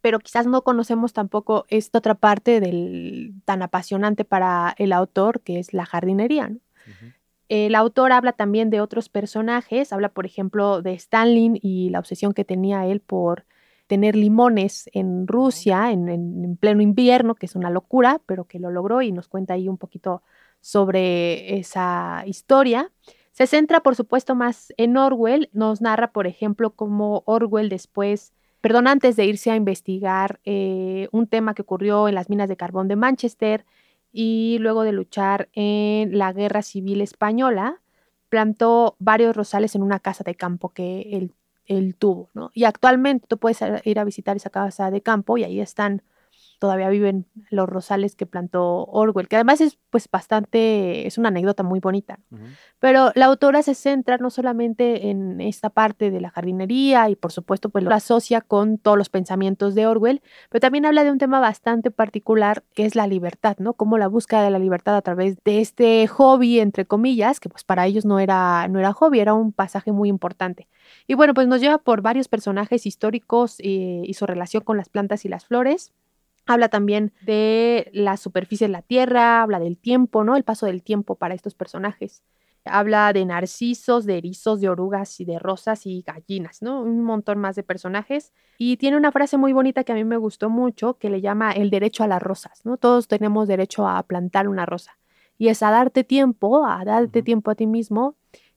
pero 0.00 0.18
quizás 0.18 0.46
no 0.46 0.62
conocemos 0.62 1.12
tampoco 1.12 1.66
esta 1.68 1.98
otra 1.98 2.14
parte 2.14 2.60
del 2.60 3.34
tan 3.44 3.60
apasionante 3.62 4.24
para 4.24 4.74
el 4.78 4.94
autor, 4.94 5.42
que 5.42 5.58
es 5.58 5.74
la 5.74 5.84
jardinería. 5.84 6.48
¿no? 6.48 6.58
El 7.48 7.74
autor 7.74 8.12
habla 8.12 8.32
también 8.32 8.70
de 8.70 8.80
otros 8.80 9.10
personajes, 9.10 9.92
habla 9.92 10.08
por 10.08 10.24
ejemplo 10.24 10.80
de 10.80 10.94
Stalin 10.94 11.58
y 11.60 11.90
la 11.90 11.98
obsesión 11.98 12.32
que 12.32 12.44
tenía 12.44 12.86
él 12.86 13.00
por 13.00 13.44
tener 13.86 14.16
limones 14.16 14.88
en 14.94 15.26
Rusia 15.26 15.92
en, 15.92 16.08
en, 16.08 16.56
pleno 16.56 16.80
invierno, 16.80 17.34
que 17.34 17.44
es 17.44 17.54
una 17.54 17.68
locura, 17.68 18.22
pero 18.24 18.44
que 18.44 18.58
lo 18.58 18.70
logró 18.70 19.02
y 19.02 19.12
nos 19.12 19.28
cuenta 19.28 19.54
ahí 19.54 19.68
un 19.68 19.76
poquito 19.76 20.22
sobre 20.64 21.58
esa 21.58 22.22
historia. 22.24 22.90
Se 23.32 23.46
centra, 23.46 23.80
por 23.80 23.96
supuesto, 23.96 24.34
más 24.34 24.72
en 24.78 24.96
Orwell. 24.96 25.50
Nos 25.52 25.82
narra, 25.82 26.10
por 26.10 26.26
ejemplo, 26.26 26.70
cómo 26.70 27.22
Orwell 27.26 27.68
después, 27.68 28.32
perdón, 28.62 28.86
antes 28.86 29.14
de 29.16 29.26
irse 29.26 29.50
a 29.50 29.56
investigar 29.56 30.40
eh, 30.46 31.08
un 31.12 31.26
tema 31.26 31.52
que 31.54 31.60
ocurrió 31.60 32.08
en 32.08 32.14
las 32.14 32.30
minas 32.30 32.48
de 32.48 32.56
carbón 32.56 32.88
de 32.88 32.96
Manchester 32.96 33.66
y 34.10 34.56
luego 34.58 34.84
de 34.84 34.92
luchar 34.92 35.50
en 35.52 36.16
la 36.16 36.32
Guerra 36.32 36.62
Civil 36.62 37.02
Española, 37.02 37.82
plantó 38.30 38.96
varios 38.98 39.36
rosales 39.36 39.74
en 39.74 39.82
una 39.82 40.00
casa 40.00 40.24
de 40.24 40.34
campo 40.34 40.70
que 40.70 41.10
él, 41.12 41.34
él 41.66 41.94
tuvo, 41.94 42.30
¿no? 42.32 42.50
Y 42.54 42.64
actualmente 42.64 43.26
tú 43.28 43.36
puedes 43.36 43.62
ir 43.84 43.98
a 43.98 44.04
visitar 44.04 44.34
esa 44.34 44.48
casa 44.48 44.90
de 44.90 45.02
campo 45.02 45.36
y 45.36 45.44
ahí 45.44 45.60
están 45.60 46.02
todavía 46.64 46.88
viven 46.88 47.26
los 47.50 47.68
rosales 47.68 48.16
que 48.16 48.24
plantó 48.24 48.86
Orwell, 48.86 49.28
que 49.28 49.36
además 49.36 49.60
es 49.60 49.78
pues 49.90 50.08
bastante, 50.10 51.06
es 51.06 51.18
una 51.18 51.28
anécdota 51.28 51.62
muy 51.62 51.78
bonita. 51.78 52.20
Pero 52.78 53.12
la 53.14 53.26
autora 53.26 53.62
se 53.62 53.74
centra 53.74 54.16
no 54.16 54.30
solamente 54.30 55.10
en 55.10 55.42
esta 55.42 55.68
parte 55.68 56.10
de 56.10 56.22
la 56.22 56.30
jardinería 56.30 57.10
y 57.10 57.16
por 57.16 57.32
supuesto 57.32 57.68
pues 57.68 57.84
lo 57.84 57.94
asocia 57.94 58.40
con 58.40 58.78
todos 58.78 58.96
los 58.96 59.10
pensamientos 59.10 59.74
de 59.74 59.86
Orwell, 59.86 60.22
pero 60.48 60.60
también 60.60 60.86
habla 60.86 61.04
de 61.04 61.10
un 61.10 61.18
tema 61.18 61.38
bastante 61.38 61.90
particular 61.90 62.64
que 62.72 62.86
es 62.86 62.94
la 62.94 63.06
libertad, 63.06 63.58
¿no? 63.58 63.74
Como 63.74 63.98
la 63.98 64.08
búsqueda 64.08 64.42
de 64.42 64.50
la 64.50 64.58
libertad 64.58 64.96
a 64.96 65.02
través 65.02 65.36
de 65.44 65.60
este 65.60 66.06
hobby, 66.06 66.60
entre 66.60 66.86
comillas, 66.86 67.40
que 67.40 67.50
pues 67.50 67.62
para 67.62 67.84
ellos 67.84 68.06
no 68.06 68.20
era, 68.20 68.68
no 68.68 68.78
era 68.78 68.94
hobby, 68.94 69.20
era 69.20 69.34
un 69.34 69.52
pasaje 69.52 69.92
muy 69.92 70.08
importante. 70.08 70.66
Y 71.06 71.12
bueno, 71.12 71.34
pues 71.34 71.46
nos 71.46 71.60
lleva 71.60 71.76
por 71.76 72.00
varios 72.00 72.28
personajes 72.28 72.86
históricos 72.86 73.56
eh, 73.58 74.00
y 74.02 74.14
su 74.14 74.24
relación 74.24 74.64
con 74.64 74.78
las 74.78 74.88
plantas 74.88 75.26
y 75.26 75.28
las 75.28 75.44
flores. 75.44 75.92
Habla 76.46 76.68
también 76.68 77.12
de 77.22 77.90
la 77.92 78.16
superficie 78.16 78.66
de 78.66 78.72
la 78.72 78.82
Tierra, 78.82 79.42
habla 79.42 79.58
del 79.58 79.78
tiempo, 79.78 80.24
¿no? 80.24 80.36
El 80.36 80.44
paso 80.44 80.66
del 80.66 80.82
tiempo 80.82 81.14
para 81.16 81.34
estos 81.34 81.54
personajes. 81.54 82.22
Habla 82.66 83.12
de 83.12 83.24
narcisos, 83.24 84.06
de 84.06 84.18
erizos, 84.18 84.60
de 84.60 84.68
orugas 84.68 85.20
y 85.20 85.24
de 85.24 85.38
rosas 85.38 85.86
y 85.86 86.02
gallinas, 86.02 86.62
¿no? 86.62 86.82
Un 86.82 87.02
montón 87.02 87.38
más 87.38 87.56
de 87.56 87.62
personajes. 87.62 88.32
Y 88.58 88.76
tiene 88.76 88.96
una 88.96 89.12
frase 89.12 89.36
muy 89.36 89.52
bonita 89.52 89.84
que 89.84 89.92
a 89.92 89.94
mí 89.94 90.04
me 90.04 90.16
gustó 90.16 90.50
mucho, 90.50 90.98
que 90.98 91.10
le 91.10 91.20
llama 91.20 91.52
el 91.52 91.70
derecho 91.70 92.04
a 92.04 92.08
las 92.08 92.22
rosas, 92.22 92.60
¿no? 92.64 92.76
Todos 92.76 93.08
tenemos 93.08 93.48
derecho 93.48 93.86
a 93.88 94.02
plantar 94.02 94.48
una 94.48 94.66
rosa. 94.66 94.98
Y 95.38 95.48
es 95.48 95.62
a 95.62 95.70
darte 95.70 96.04
tiempo, 96.04 96.66
a 96.66 96.84
darte 96.84 97.22
tiempo 97.22 97.50
a 97.50 97.54
ti 97.54 97.66
mismo 97.66 98.16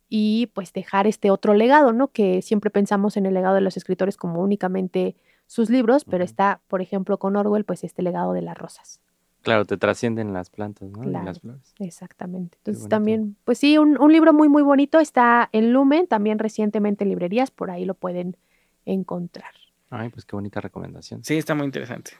y 0.09 0.47
pues 0.53 0.73
dejar 0.73 1.07
este 1.07 1.31
otro 1.31 1.53
legado, 1.53 1.93
¿no? 1.93 2.09
Que 2.09 2.41
siempre 2.41 2.69
pensamos 2.69 3.17
en 3.17 3.25
el 3.25 3.33
legado 3.33 3.55
de 3.55 3.61
los 3.61 3.77
escritores 3.77 4.17
como 4.17 4.41
únicamente 4.41 5.15
sus 5.47 5.69
libros, 5.69 6.05
pero 6.05 6.23
está, 6.23 6.61
por 6.67 6.81
ejemplo, 6.81 7.17
con 7.17 7.35
Orwell, 7.35 7.65
pues 7.65 7.83
este 7.83 8.03
legado 8.03 8.33
de 8.33 8.41
las 8.41 8.57
rosas. 8.57 9.01
Claro, 9.41 9.65
te 9.65 9.77
trascienden 9.77 10.33
las 10.33 10.49
plantas, 10.49 10.89
¿no? 10.89 11.03
las 11.03 11.39
flores. 11.39 11.73
Exactamente. 11.79 12.57
Entonces 12.57 12.89
también, 12.89 13.37
pues 13.45 13.57
sí, 13.57 13.77
un, 13.77 13.99
un, 13.99 14.11
libro 14.11 14.33
muy, 14.33 14.49
muy 14.49 14.61
bonito. 14.61 14.99
Está 14.99 15.47
en 15.53 15.71
Lumen, 15.71 16.05
también 16.07 16.37
recientemente 16.37 17.05
en 17.05 17.09
librerías, 17.09 17.49
por 17.49 17.71
ahí 17.71 17.85
lo 17.85 17.93
pueden 17.93 18.35
encontrar. 18.85 19.51
Ay, 19.89 20.09
pues 20.09 20.25
qué 20.25 20.35
bonita 20.35 20.59
recomendación. 20.59 21.23
Sí, 21.23 21.37
está 21.37 21.55
muy 21.55 21.65
interesante. 21.65 22.11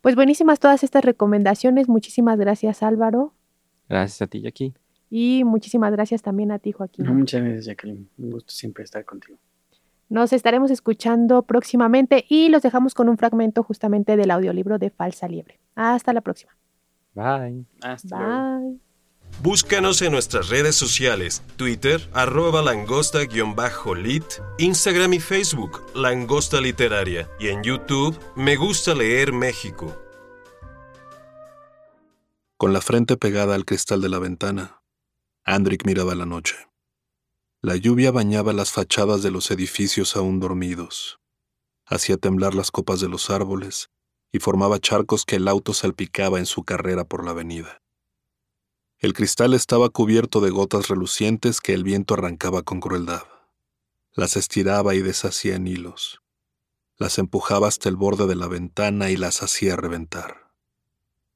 Pues 0.00 0.14
buenísimas 0.14 0.58
todas 0.58 0.82
estas 0.82 1.04
recomendaciones. 1.04 1.88
Muchísimas 1.88 2.38
gracias, 2.38 2.82
Álvaro. 2.82 3.34
Gracias 3.88 4.22
a 4.22 4.26
ti, 4.26 4.40
Jackie. 4.40 4.72
Y 5.10 5.44
muchísimas 5.44 5.92
gracias 5.92 6.22
también 6.22 6.52
a 6.52 6.58
ti, 6.58 6.72
Joaquín. 6.72 7.06
muchas 7.14 7.42
gracias, 7.42 7.66
Jacqueline. 7.66 8.08
Un 8.16 8.30
gusto 8.30 8.52
siempre 8.52 8.84
estar 8.84 9.04
contigo. 9.04 9.38
Nos 10.10 10.32
estaremos 10.32 10.72
escuchando 10.72 11.42
próximamente 11.42 12.26
y 12.28 12.48
los 12.48 12.62
dejamos 12.62 12.94
con 12.94 13.08
un 13.08 13.16
fragmento 13.16 13.62
justamente 13.62 14.16
del 14.16 14.32
audiolibro 14.32 14.76
de 14.76 14.90
Falsa 14.90 15.28
Liebre. 15.28 15.60
Hasta 15.76 16.12
la 16.12 16.20
próxima. 16.20 16.56
Bye. 17.14 17.64
Hasta 17.80 18.18
Bye. 18.18 18.80
Búscanos 19.40 20.02
en 20.02 20.10
nuestras 20.10 20.48
redes 20.48 20.74
sociales, 20.74 21.44
Twitter, 21.54 22.00
arroba 22.12 22.60
langosta-lit, 22.60 24.24
Instagram 24.58 25.14
y 25.14 25.20
Facebook, 25.20 25.80
Langosta 25.94 26.60
Literaria, 26.60 27.30
y 27.38 27.46
en 27.48 27.62
YouTube, 27.62 28.18
Me 28.34 28.56
Gusta 28.56 28.94
Leer 28.96 29.32
México. 29.32 29.96
Con 32.56 32.72
la 32.72 32.80
frente 32.80 33.16
pegada 33.16 33.54
al 33.54 33.64
cristal 33.64 34.00
de 34.00 34.08
la 34.08 34.18
ventana, 34.18 34.82
Andrick 35.44 35.86
miraba 35.86 36.16
la 36.16 36.26
noche. 36.26 36.69
La 37.62 37.76
lluvia 37.76 38.10
bañaba 38.10 38.54
las 38.54 38.72
fachadas 38.72 39.22
de 39.22 39.30
los 39.30 39.50
edificios 39.50 40.16
aún 40.16 40.40
dormidos, 40.40 41.20
hacía 41.84 42.16
temblar 42.16 42.54
las 42.54 42.70
copas 42.70 43.00
de 43.00 43.08
los 43.08 43.28
árboles 43.28 43.90
y 44.32 44.38
formaba 44.38 44.78
charcos 44.78 45.26
que 45.26 45.36
el 45.36 45.46
auto 45.46 45.74
salpicaba 45.74 46.38
en 46.38 46.46
su 46.46 46.64
carrera 46.64 47.04
por 47.04 47.22
la 47.22 47.32
avenida. 47.32 47.82
El 48.98 49.12
cristal 49.12 49.52
estaba 49.52 49.90
cubierto 49.90 50.40
de 50.40 50.48
gotas 50.48 50.88
relucientes 50.88 51.60
que 51.60 51.74
el 51.74 51.84
viento 51.84 52.14
arrancaba 52.14 52.62
con 52.62 52.80
crueldad. 52.80 53.24
Las 54.12 54.36
estiraba 54.38 54.94
y 54.94 55.02
deshacía 55.02 55.56
en 55.56 55.66
hilos. 55.66 56.22
Las 56.96 57.18
empujaba 57.18 57.68
hasta 57.68 57.90
el 57.90 57.96
borde 57.96 58.26
de 58.26 58.36
la 58.36 58.48
ventana 58.48 59.10
y 59.10 59.16
las 59.16 59.42
hacía 59.42 59.76
reventar. 59.76 60.50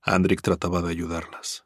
Andrick 0.00 0.40
trataba 0.40 0.80
de 0.80 0.90
ayudarlas. 0.90 1.63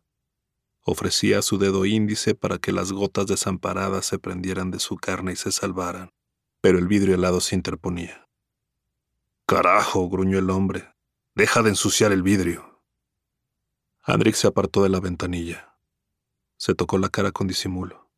Ofrecía 0.91 1.43
su 1.43 1.59
dedo 1.59 1.85
índice 1.85 2.35
para 2.35 2.57
que 2.57 2.73
las 2.73 2.93
gotas 2.93 3.27
desamparadas 3.27 4.07
se 4.07 4.19
prendieran 4.19 4.71
de 4.71 4.79
su 4.79 4.97
carne 4.97 5.33
y 5.33 5.37
se 5.37 5.53
salvaran, 5.53 6.15
pero 6.63 6.79
el 6.79 6.89
vidrio 6.89 7.15
helado 7.15 7.43
se 7.43 7.55
interponía. 7.55 8.27
Carajo, 9.45 10.09
gruñó 10.09 10.39
el 10.39 10.49
hombre. 10.49 10.89
Deja 11.35 11.63
de 11.63 11.69
ensuciar 11.69 12.11
el 12.11 12.23
vidrio. 12.23 12.83
Andrick 14.03 14.35
se 14.35 14.47
apartó 14.47 14.83
de 14.83 14.89
la 14.89 14.99
ventanilla. 14.99 15.79
Se 16.57 16.75
tocó 16.75 16.97
la 16.97 17.11
cara 17.11 17.33
con 17.33 17.49
disimulo. 17.49 18.11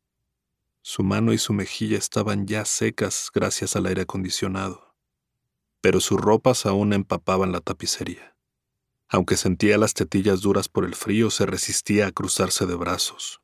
Su 0.81 1.03
mano 1.03 1.33
y 1.33 1.37
su 1.39 1.51
mejilla 1.51 1.97
estaban 1.97 2.47
ya 2.47 2.63
secas 2.63 3.31
gracias 3.33 3.75
al 3.75 3.87
aire 3.87 4.03
acondicionado, 4.03 4.95
pero 5.81 5.99
sus 5.99 6.21
ropas 6.21 6.65
aún 6.65 6.93
empapaban 6.93 7.51
la 7.51 7.59
tapicería. 7.59 8.30
Aunque 9.13 9.35
sentía 9.35 9.77
las 9.77 9.93
tetillas 9.93 10.39
duras 10.39 10.69
por 10.69 10.85
el 10.85 10.95
frío, 10.95 11.29
se 11.29 11.45
resistía 11.45 12.07
a 12.07 12.11
cruzarse 12.11 12.65
de 12.65 12.75
brazos. 12.75 13.41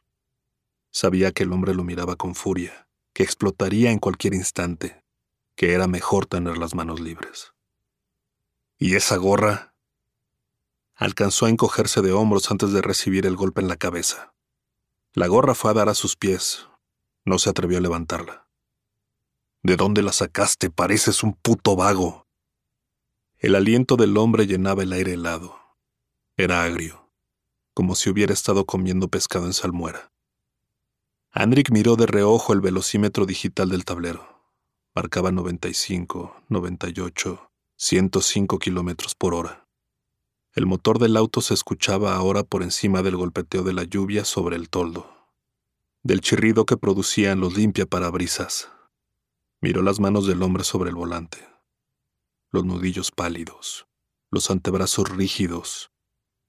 Sabía 0.91 1.33
que 1.33 1.43
el 1.43 1.51
hombre 1.51 1.75
lo 1.75 1.83
miraba 1.83 2.15
con 2.15 2.35
furia, 2.35 2.87
que 3.13 3.23
explotaría 3.23 3.91
en 3.91 3.99
cualquier 3.99 4.33
instante, 4.33 5.03
que 5.55 5.73
era 5.73 5.87
mejor 5.87 6.25
tener 6.25 6.57
las 6.57 6.73
manos 6.73 7.01
libres. 7.01 7.53
¿Y 8.77 8.95
esa 8.95 9.17
gorra? 9.17 9.75
Alcanzó 10.95 11.47
a 11.47 11.49
encogerse 11.49 12.01
de 12.01 12.13
hombros 12.13 12.49
antes 12.49 12.71
de 12.71 12.81
recibir 12.81 13.25
el 13.25 13.35
golpe 13.35 13.59
en 13.59 13.67
la 13.67 13.75
cabeza. 13.75 14.33
La 15.11 15.27
gorra 15.27 15.53
fue 15.53 15.71
a 15.71 15.73
dar 15.73 15.89
a 15.89 15.95
sus 15.95 16.15
pies. 16.15 16.67
No 17.25 17.39
se 17.39 17.49
atrevió 17.49 17.79
a 17.79 17.81
levantarla. 17.81 18.47
¿De 19.63 19.75
dónde 19.75 20.01
la 20.01 20.13
sacaste? 20.13 20.69
Pareces 20.69 21.23
un 21.23 21.33
puto 21.33 21.75
vago. 21.75 22.26
El 23.39 23.53
aliento 23.53 23.97
del 23.97 24.17
hombre 24.17 24.47
llenaba 24.47 24.81
el 24.81 24.91
aire 24.93 25.13
helado. 25.13 25.59
Era 26.37 26.63
agrio, 26.63 27.07
como 27.75 27.93
si 27.93 28.09
hubiera 28.09 28.33
estado 28.33 28.65
comiendo 28.65 29.09
pescado 29.09 29.45
en 29.45 29.53
salmuera. 29.53 30.11
Andrick 31.29 31.69
miró 31.69 31.97
de 31.97 32.07
reojo 32.07 32.53
el 32.53 32.61
velocímetro 32.61 33.27
digital 33.27 33.69
del 33.69 33.85
tablero. 33.85 34.27
Marcaba 34.95 35.31
95, 35.31 36.35
98, 36.49 37.51
105 37.75 38.57
kilómetros 38.57 39.13
por 39.13 39.35
hora. 39.35 39.67
El 40.53 40.65
motor 40.65 40.97
del 40.97 41.15
auto 41.15 41.41
se 41.41 41.53
escuchaba 41.53 42.15
ahora 42.15 42.41
por 42.41 42.63
encima 42.63 43.03
del 43.03 43.17
golpeteo 43.17 43.61
de 43.61 43.73
la 43.73 43.83
lluvia 43.83 44.25
sobre 44.25 44.55
el 44.55 44.67
toldo, 44.67 45.15
del 46.01 46.21
chirrido 46.21 46.65
que 46.65 46.75
producían 46.75 47.39
los 47.39 47.55
limpiaparabrisas. 47.55 48.67
Miró 49.61 49.83
las 49.83 49.99
manos 49.99 50.25
del 50.25 50.41
hombre 50.41 50.63
sobre 50.63 50.89
el 50.89 50.95
volante 50.95 51.56
los 52.49 52.63
nudillos 52.63 53.11
pálidos, 53.11 53.87
los 54.31 54.49
antebrazos 54.49 55.09
rígidos, 55.09 55.91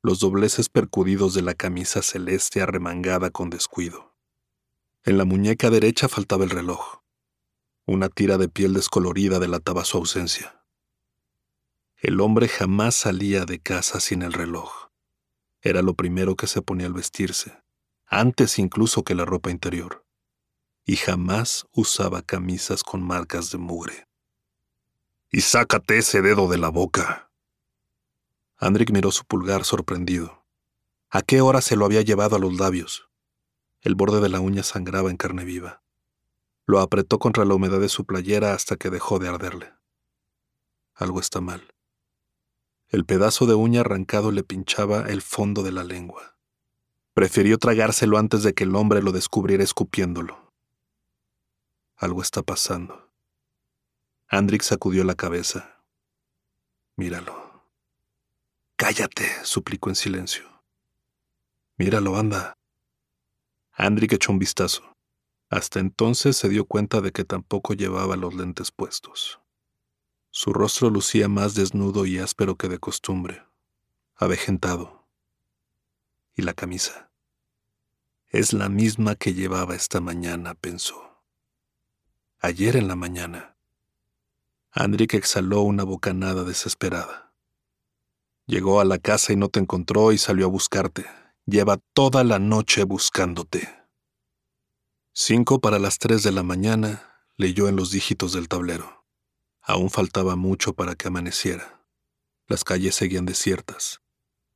los 0.03 0.21
dobleces 0.21 0.69
percudidos 0.69 1.35
de 1.35 1.43
la 1.43 1.55
camisa 1.55 2.03
celeste 2.03 2.63
arremangada 2.63 3.31
con 3.31 3.51
descuido. 3.51 4.15
En 5.05 5.19
la 5.19 5.25
muñeca 5.25 5.71
derecha 5.71 6.09
faltaba 6.09 6.45
el 6.45 6.51
reloj. 6.51 7.03
Una 7.85 8.09
tira 8.09 8.39
de 8.39 8.49
piel 8.49 8.75
descolorida 8.75 9.41
delataba 9.41 9.85
su 9.85 9.99
ausencia. 9.99 10.65
El 11.97 12.21
hombre 12.21 12.47
jamás 12.47 12.95
salía 12.95 13.45
de 13.45 13.59
casa 13.59 13.99
sin 13.99 14.23
el 14.23 14.33
reloj. 14.33 14.91
Era 15.63 15.83
lo 15.83 15.95
primero 15.95 16.37
que 16.37 16.47
se 16.47 16.63
ponía 16.63 16.87
al 16.87 16.93
vestirse, 16.93 17.59
antes 18.07 18.61
incluso 18.61 19.03
que 19.03 19.17
la 19.17 19.25
ropa 19.25 19.51
interior. 19.51 20.07
Y 20.85 20.97
jamás 20.97 21.67
usaba 21.73 22.23
camisas 22.23 22.85
con 22.85 23.03
marcas 23.03 23.51
de 23.51 23.59
mugre 23.59 24.08
y 25.31 25.43
sácate 25.43 25.99
ese 25.99 26.23
dedo 26.23 26.49
de 26.49 26.59
la 26.59 26.71
boca. 26.71 27.31
Andrick 28.57 28.91
miró 28.91 29.13
su 29.13 29.25
pulgar 29.25 29.65
sorprendido. 29.65 30.47
¿A 31.11 31.23
qué 31.23 31.41
hora 31.41 31.61
se 31.61 31.77
lo 31.77 31.85
había 31.85 32.03
llevado 32.03 32.37
a 32.37 32.39
los 32.39 32.59
labios? 32.59 33.09
El 33.81 33.95
borde 33.95 34.21
de 34.21 34.29
la 34.29 34.41
uña 34.41 34.63
sangraba 34.63 35.11
en 35.11 35.17
carne 35.17 35.45
viva. 35.45 35.83
Lo 36.67 36.81
apretó 36.81 37.19
contra 37.19 37.45
la 37.45 37.55
humedad 37.55 37.81
de 37.81 37.89
su 37.89 38.05
playera 38.05 38.53
hasta 38.53 38.77
que 38.77 38.91
dejó 38.91 39.19
de 39.19 39.29
arderle. 39.29 39.73
Algo 40.95 41.21
está 41.21 41.41
mal. 41.41 41.75
El 42.89 43.05
pedazo 43.05 43.47
de 43.47 43.55
uña 43.55 43.83
arrancado 43.83 44.33
le 44.33 44.43
pinchaba 44.43 45.03
el 45.09 45.23
fondo 45.23 45.63
de 45.63 45.73
la 45.73 45.85
lengua. 45.85 46.39
Prefirió 47.15 47.59
tragárselo 47.59 48.19
antes 48.19 48.43
de 48.43 48.55
que 48.55 48.65
el 48.65 48.75
hombre 48.75 49.03
lo 49.03 49.13
descubriera 49.13 49.63
escupiéndolo. 49.63 50.53
Algo 51.97 52.23
está 52.23 52.43
pasando. 52.43 53.08
Andrick 54.31 54.61
sacudió 54.61 55.05
la 55.05 55.15
cabeza. 55.15 55.83
Míralo. 56.97 57.65
Cállate, 58.77 59.27
suplicó 59.43 59.89
en 59.89 59.97
silencio. 59.97 60.47
Míralo, 61.79 62.17
anda. 62.17 62.55
Andrick 63.73 64.13
echó 64.13 64.33
un 64.33 64.39
vistazo. 64.39 64.83
Hasta 65.49 65.81
entonces 65.81 66.37
se 66.37 66.51
dio 66.51 66.67
cuenta 66.67 67.01
de 67.01 67.11
que 67.11 67.25
tampoco 67.25 67.73
llevaba 67.73 68.17
los 68.17 68.35
lentes 68.35 68.71
puestos. 68.71 69.41
Su 70.31 70.53
rostro 70.53 70.91
lucía 70.91 71.29
más 71.29 71.55
desnudo 71.55 72.05
y 72.05 72.19
áspero 72.19 72.57
que 72.57 72.69
de 72.69 72.79
costumbre, 72.79 73.43
avejentado. 74.15 75.09
Y 76.35 76.43
la 76.43 76.53
camisa. 76.53 77.11
Es 78.27 78.53
la 78.53 78.69
misma 78.69 79.15
que 79.15 79.33
llevaba 79.33 79.75
esta 79.75 80.03
mañana, 80.03 80.55
pensó. 80.55 81.25
Ayer 82.41 82.77
en 82.77 82.89
la 82.89 82.95
mañana. 82.95 83.58
Andrick 84.73 85.15
exhaló 85.15 85.63
una 85.63 85.85
bocanada 85.85 86.45
desesperada. 86.45 87.35
Llegó 88.47 88.81
a 88.81 88.85
la 88.85 88.99
casa 88.99 89.33
y 89.33 89.37
no 89.37 89.49
te 89.49 89.61
encontró 89.61 90.13
y 90.13 90.19
salió 90.19 90.47
a 90.47 90.51
buscarte. 90.51 91.07
Lleva 91.47 91.79
toda 91.95 92.25
la 92.25 92.39
noche 92.39 92.85
buscándote. 92.85 93.69
Cinco 95.13 95.61
para 95.61 95.79
las 95.79 95.99
tres 95.99 96.23
de 96.23 96.33
la 96.33 96.43
mañana, 96.43 97.25
leyó 97.37 97.69
en 97.69 97.77
los 97.77 97.91
dígitos 97.91 98.33
del 98.33 98.49
tablero. 98.49 99.05
Aún 99.63 99.91
faltaba 99.91 100.37
mucho 100.37 100.75
para 100.75 100.95
que 100.95 101.09
amaneciera. 101.09 101.85
Las 102.47 102.65
calles 102.65 102.95
seguían 102.95 103.27
desiertas. 103.27 104.01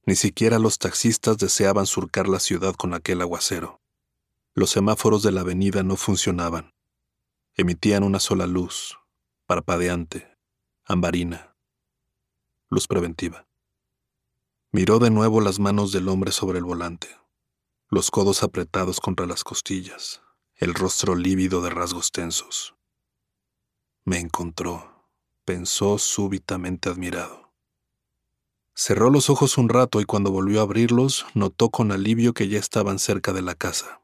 Ni 0.07 0.17
siquiera 0.17 0.59
los 0.59 0.79
taxistas 0.79 1.37
deseaban 1.39 1.87
surcar 1.87 2.29
la 2.29 2.41
ciudad 2.41 2.75
con 2.75 2.95
aquel 2.95 3.21
aguacero. 3.21 3.81
Los 4.55 4.71
semáforos 4.71 5.23
de 5.23 5.33
la 5.33 5.43
avenida 5.43 5.83
no 5.83 5.97
funcionaban. 5.97 6.75
Emitían 7.55 8.03
una 8.03 8.21
sola 8.21 8.47
luz, 8.47 8.99
parpadeante, 9.53 10.38
ambarina. 10.86 11.55
Luz 12.70 12.88
preventiva. 12.88 13.46
Miró 14.70 14.98
de 14.98 15.11
nuevo 15.11 15.42
las 15.42 15.59
manos 15.59 15.92
del 15.92 16.09
hombre 16.09 16.32
sobre 16.32 16.57
el 16.57 16.64
volante, 16.64 17.09
los 17.90 18.11
codos 18.11 18.42
apretados 18.42 18.98
contra 18.98 19.26
las 19.26 19.44
costillas, 19.44 20.22
el 20.55 20.72
rostro 20.72 21.16
lívido 21.16 21.61
de 21.61 21.68
rasgos 21.68 22.12
tensos. 22.12 22.76
Me 24.07 24.20
encontró, 24.20 25.07
pensó 25.44 25.98
súbitamente 25.98 26.88
admirado. 26.88 27.53
Cerró 28.74 29.11
los 29.11 29.28
ojos 29.28 29.59
un 29.59 29.68
rato 29.68 30.00
y 30.00 30.07
cuando 30.07 30.30
volvió 30.30 30.61
a 30.61 30.62
abrirlos 30.62 31.26
notó 31.34 31.68
con 31.68 31.92
alivio 31.92 32.32
que 32.32 32.48
ya 32.48 32.59
estaban 32.59 32.98
cerca 32.98 33.34
de 33.34 33.42
la 33.42 33.55
casa. 33.55 34.00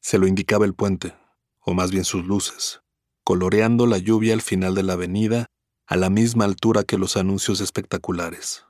Se 0.00 0.16
lo 0.16 0.26
indicaba 0.26 0.64
el 0.64 0.72
puente, 0.72 1.14
o 1.60 1.74
más 1.74 1.90
bien 1.90 2.04
sus 2.04 2.24
luces, 2.24 2.80
coloreando 3.24 3.86
la 3.86 3.96
lluvia 3.96 4.34
al 4.34 4.42
final 4.42 4.74
de 4.74 4.82
la 4.82 4.92
avenida 4.92 5.46
a 5.86 5.96
la 5.96 6.10
misma 6.10 6.44
altura 6.44 6.84
que 6.84 6.98
los 6.98 7.16
anuncios 7.16 7.60
espectaculares. 7.60 8.64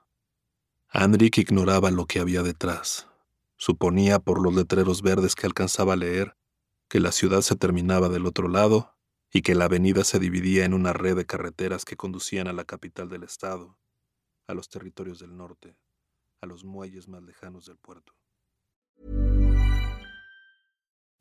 Andrik 0.89 1.39
ignoraba 1.39 1.91
lo 1.91 2.07
que 2.07 2.21
había 2.21 2.43
detrás. 2.43 3.09
Suponía 3.57 4.21
por 4.21 4.41
los 4.41 4.55
letreros 4.55 5.03
verdes 5.03 5.35
que 5.35 5.47
alcanzaba 5.47 5.95
a 5.95 5.97
leer 5.97 6.37
que 6.89 7.01
la 7.01 7.11
ciudad 7.11 7.41
se 7.41 7.57
terminaba 7.57 8.09
del 8.09 8.27
otro 8.27 8.49
lado 8.49 8.95
y 9.33 9.43
que 9.43 9.57
la 9.57 9.65
avenida 9.65 10.05
se 10.05 10.21
dividía 10.21 10.65
en 10.65 10.73
una 10.73 10.93
red 10.93 11.17
de 11.17 11.27
carreteras 11.27 11.85
que 11.85 11.97
conducían 11.97 12.47
a 12.47 12.53
la 12.53 12.65
capital 12.65 13.09
del 13.09 13.25
estado, 13.25 13.77
a 14.47 14.55
los 14.55 14.69
territorios 14.69 15.19
del 15.19 15.37
norte, 15.37 15.77
a 16.41 16.47
los 16.47 16.65
muelles 16.65 17.09
más 17.09 17.23
lejanos 17.23 17.67
del 17.67 17.79
puerto. 17.79 18.15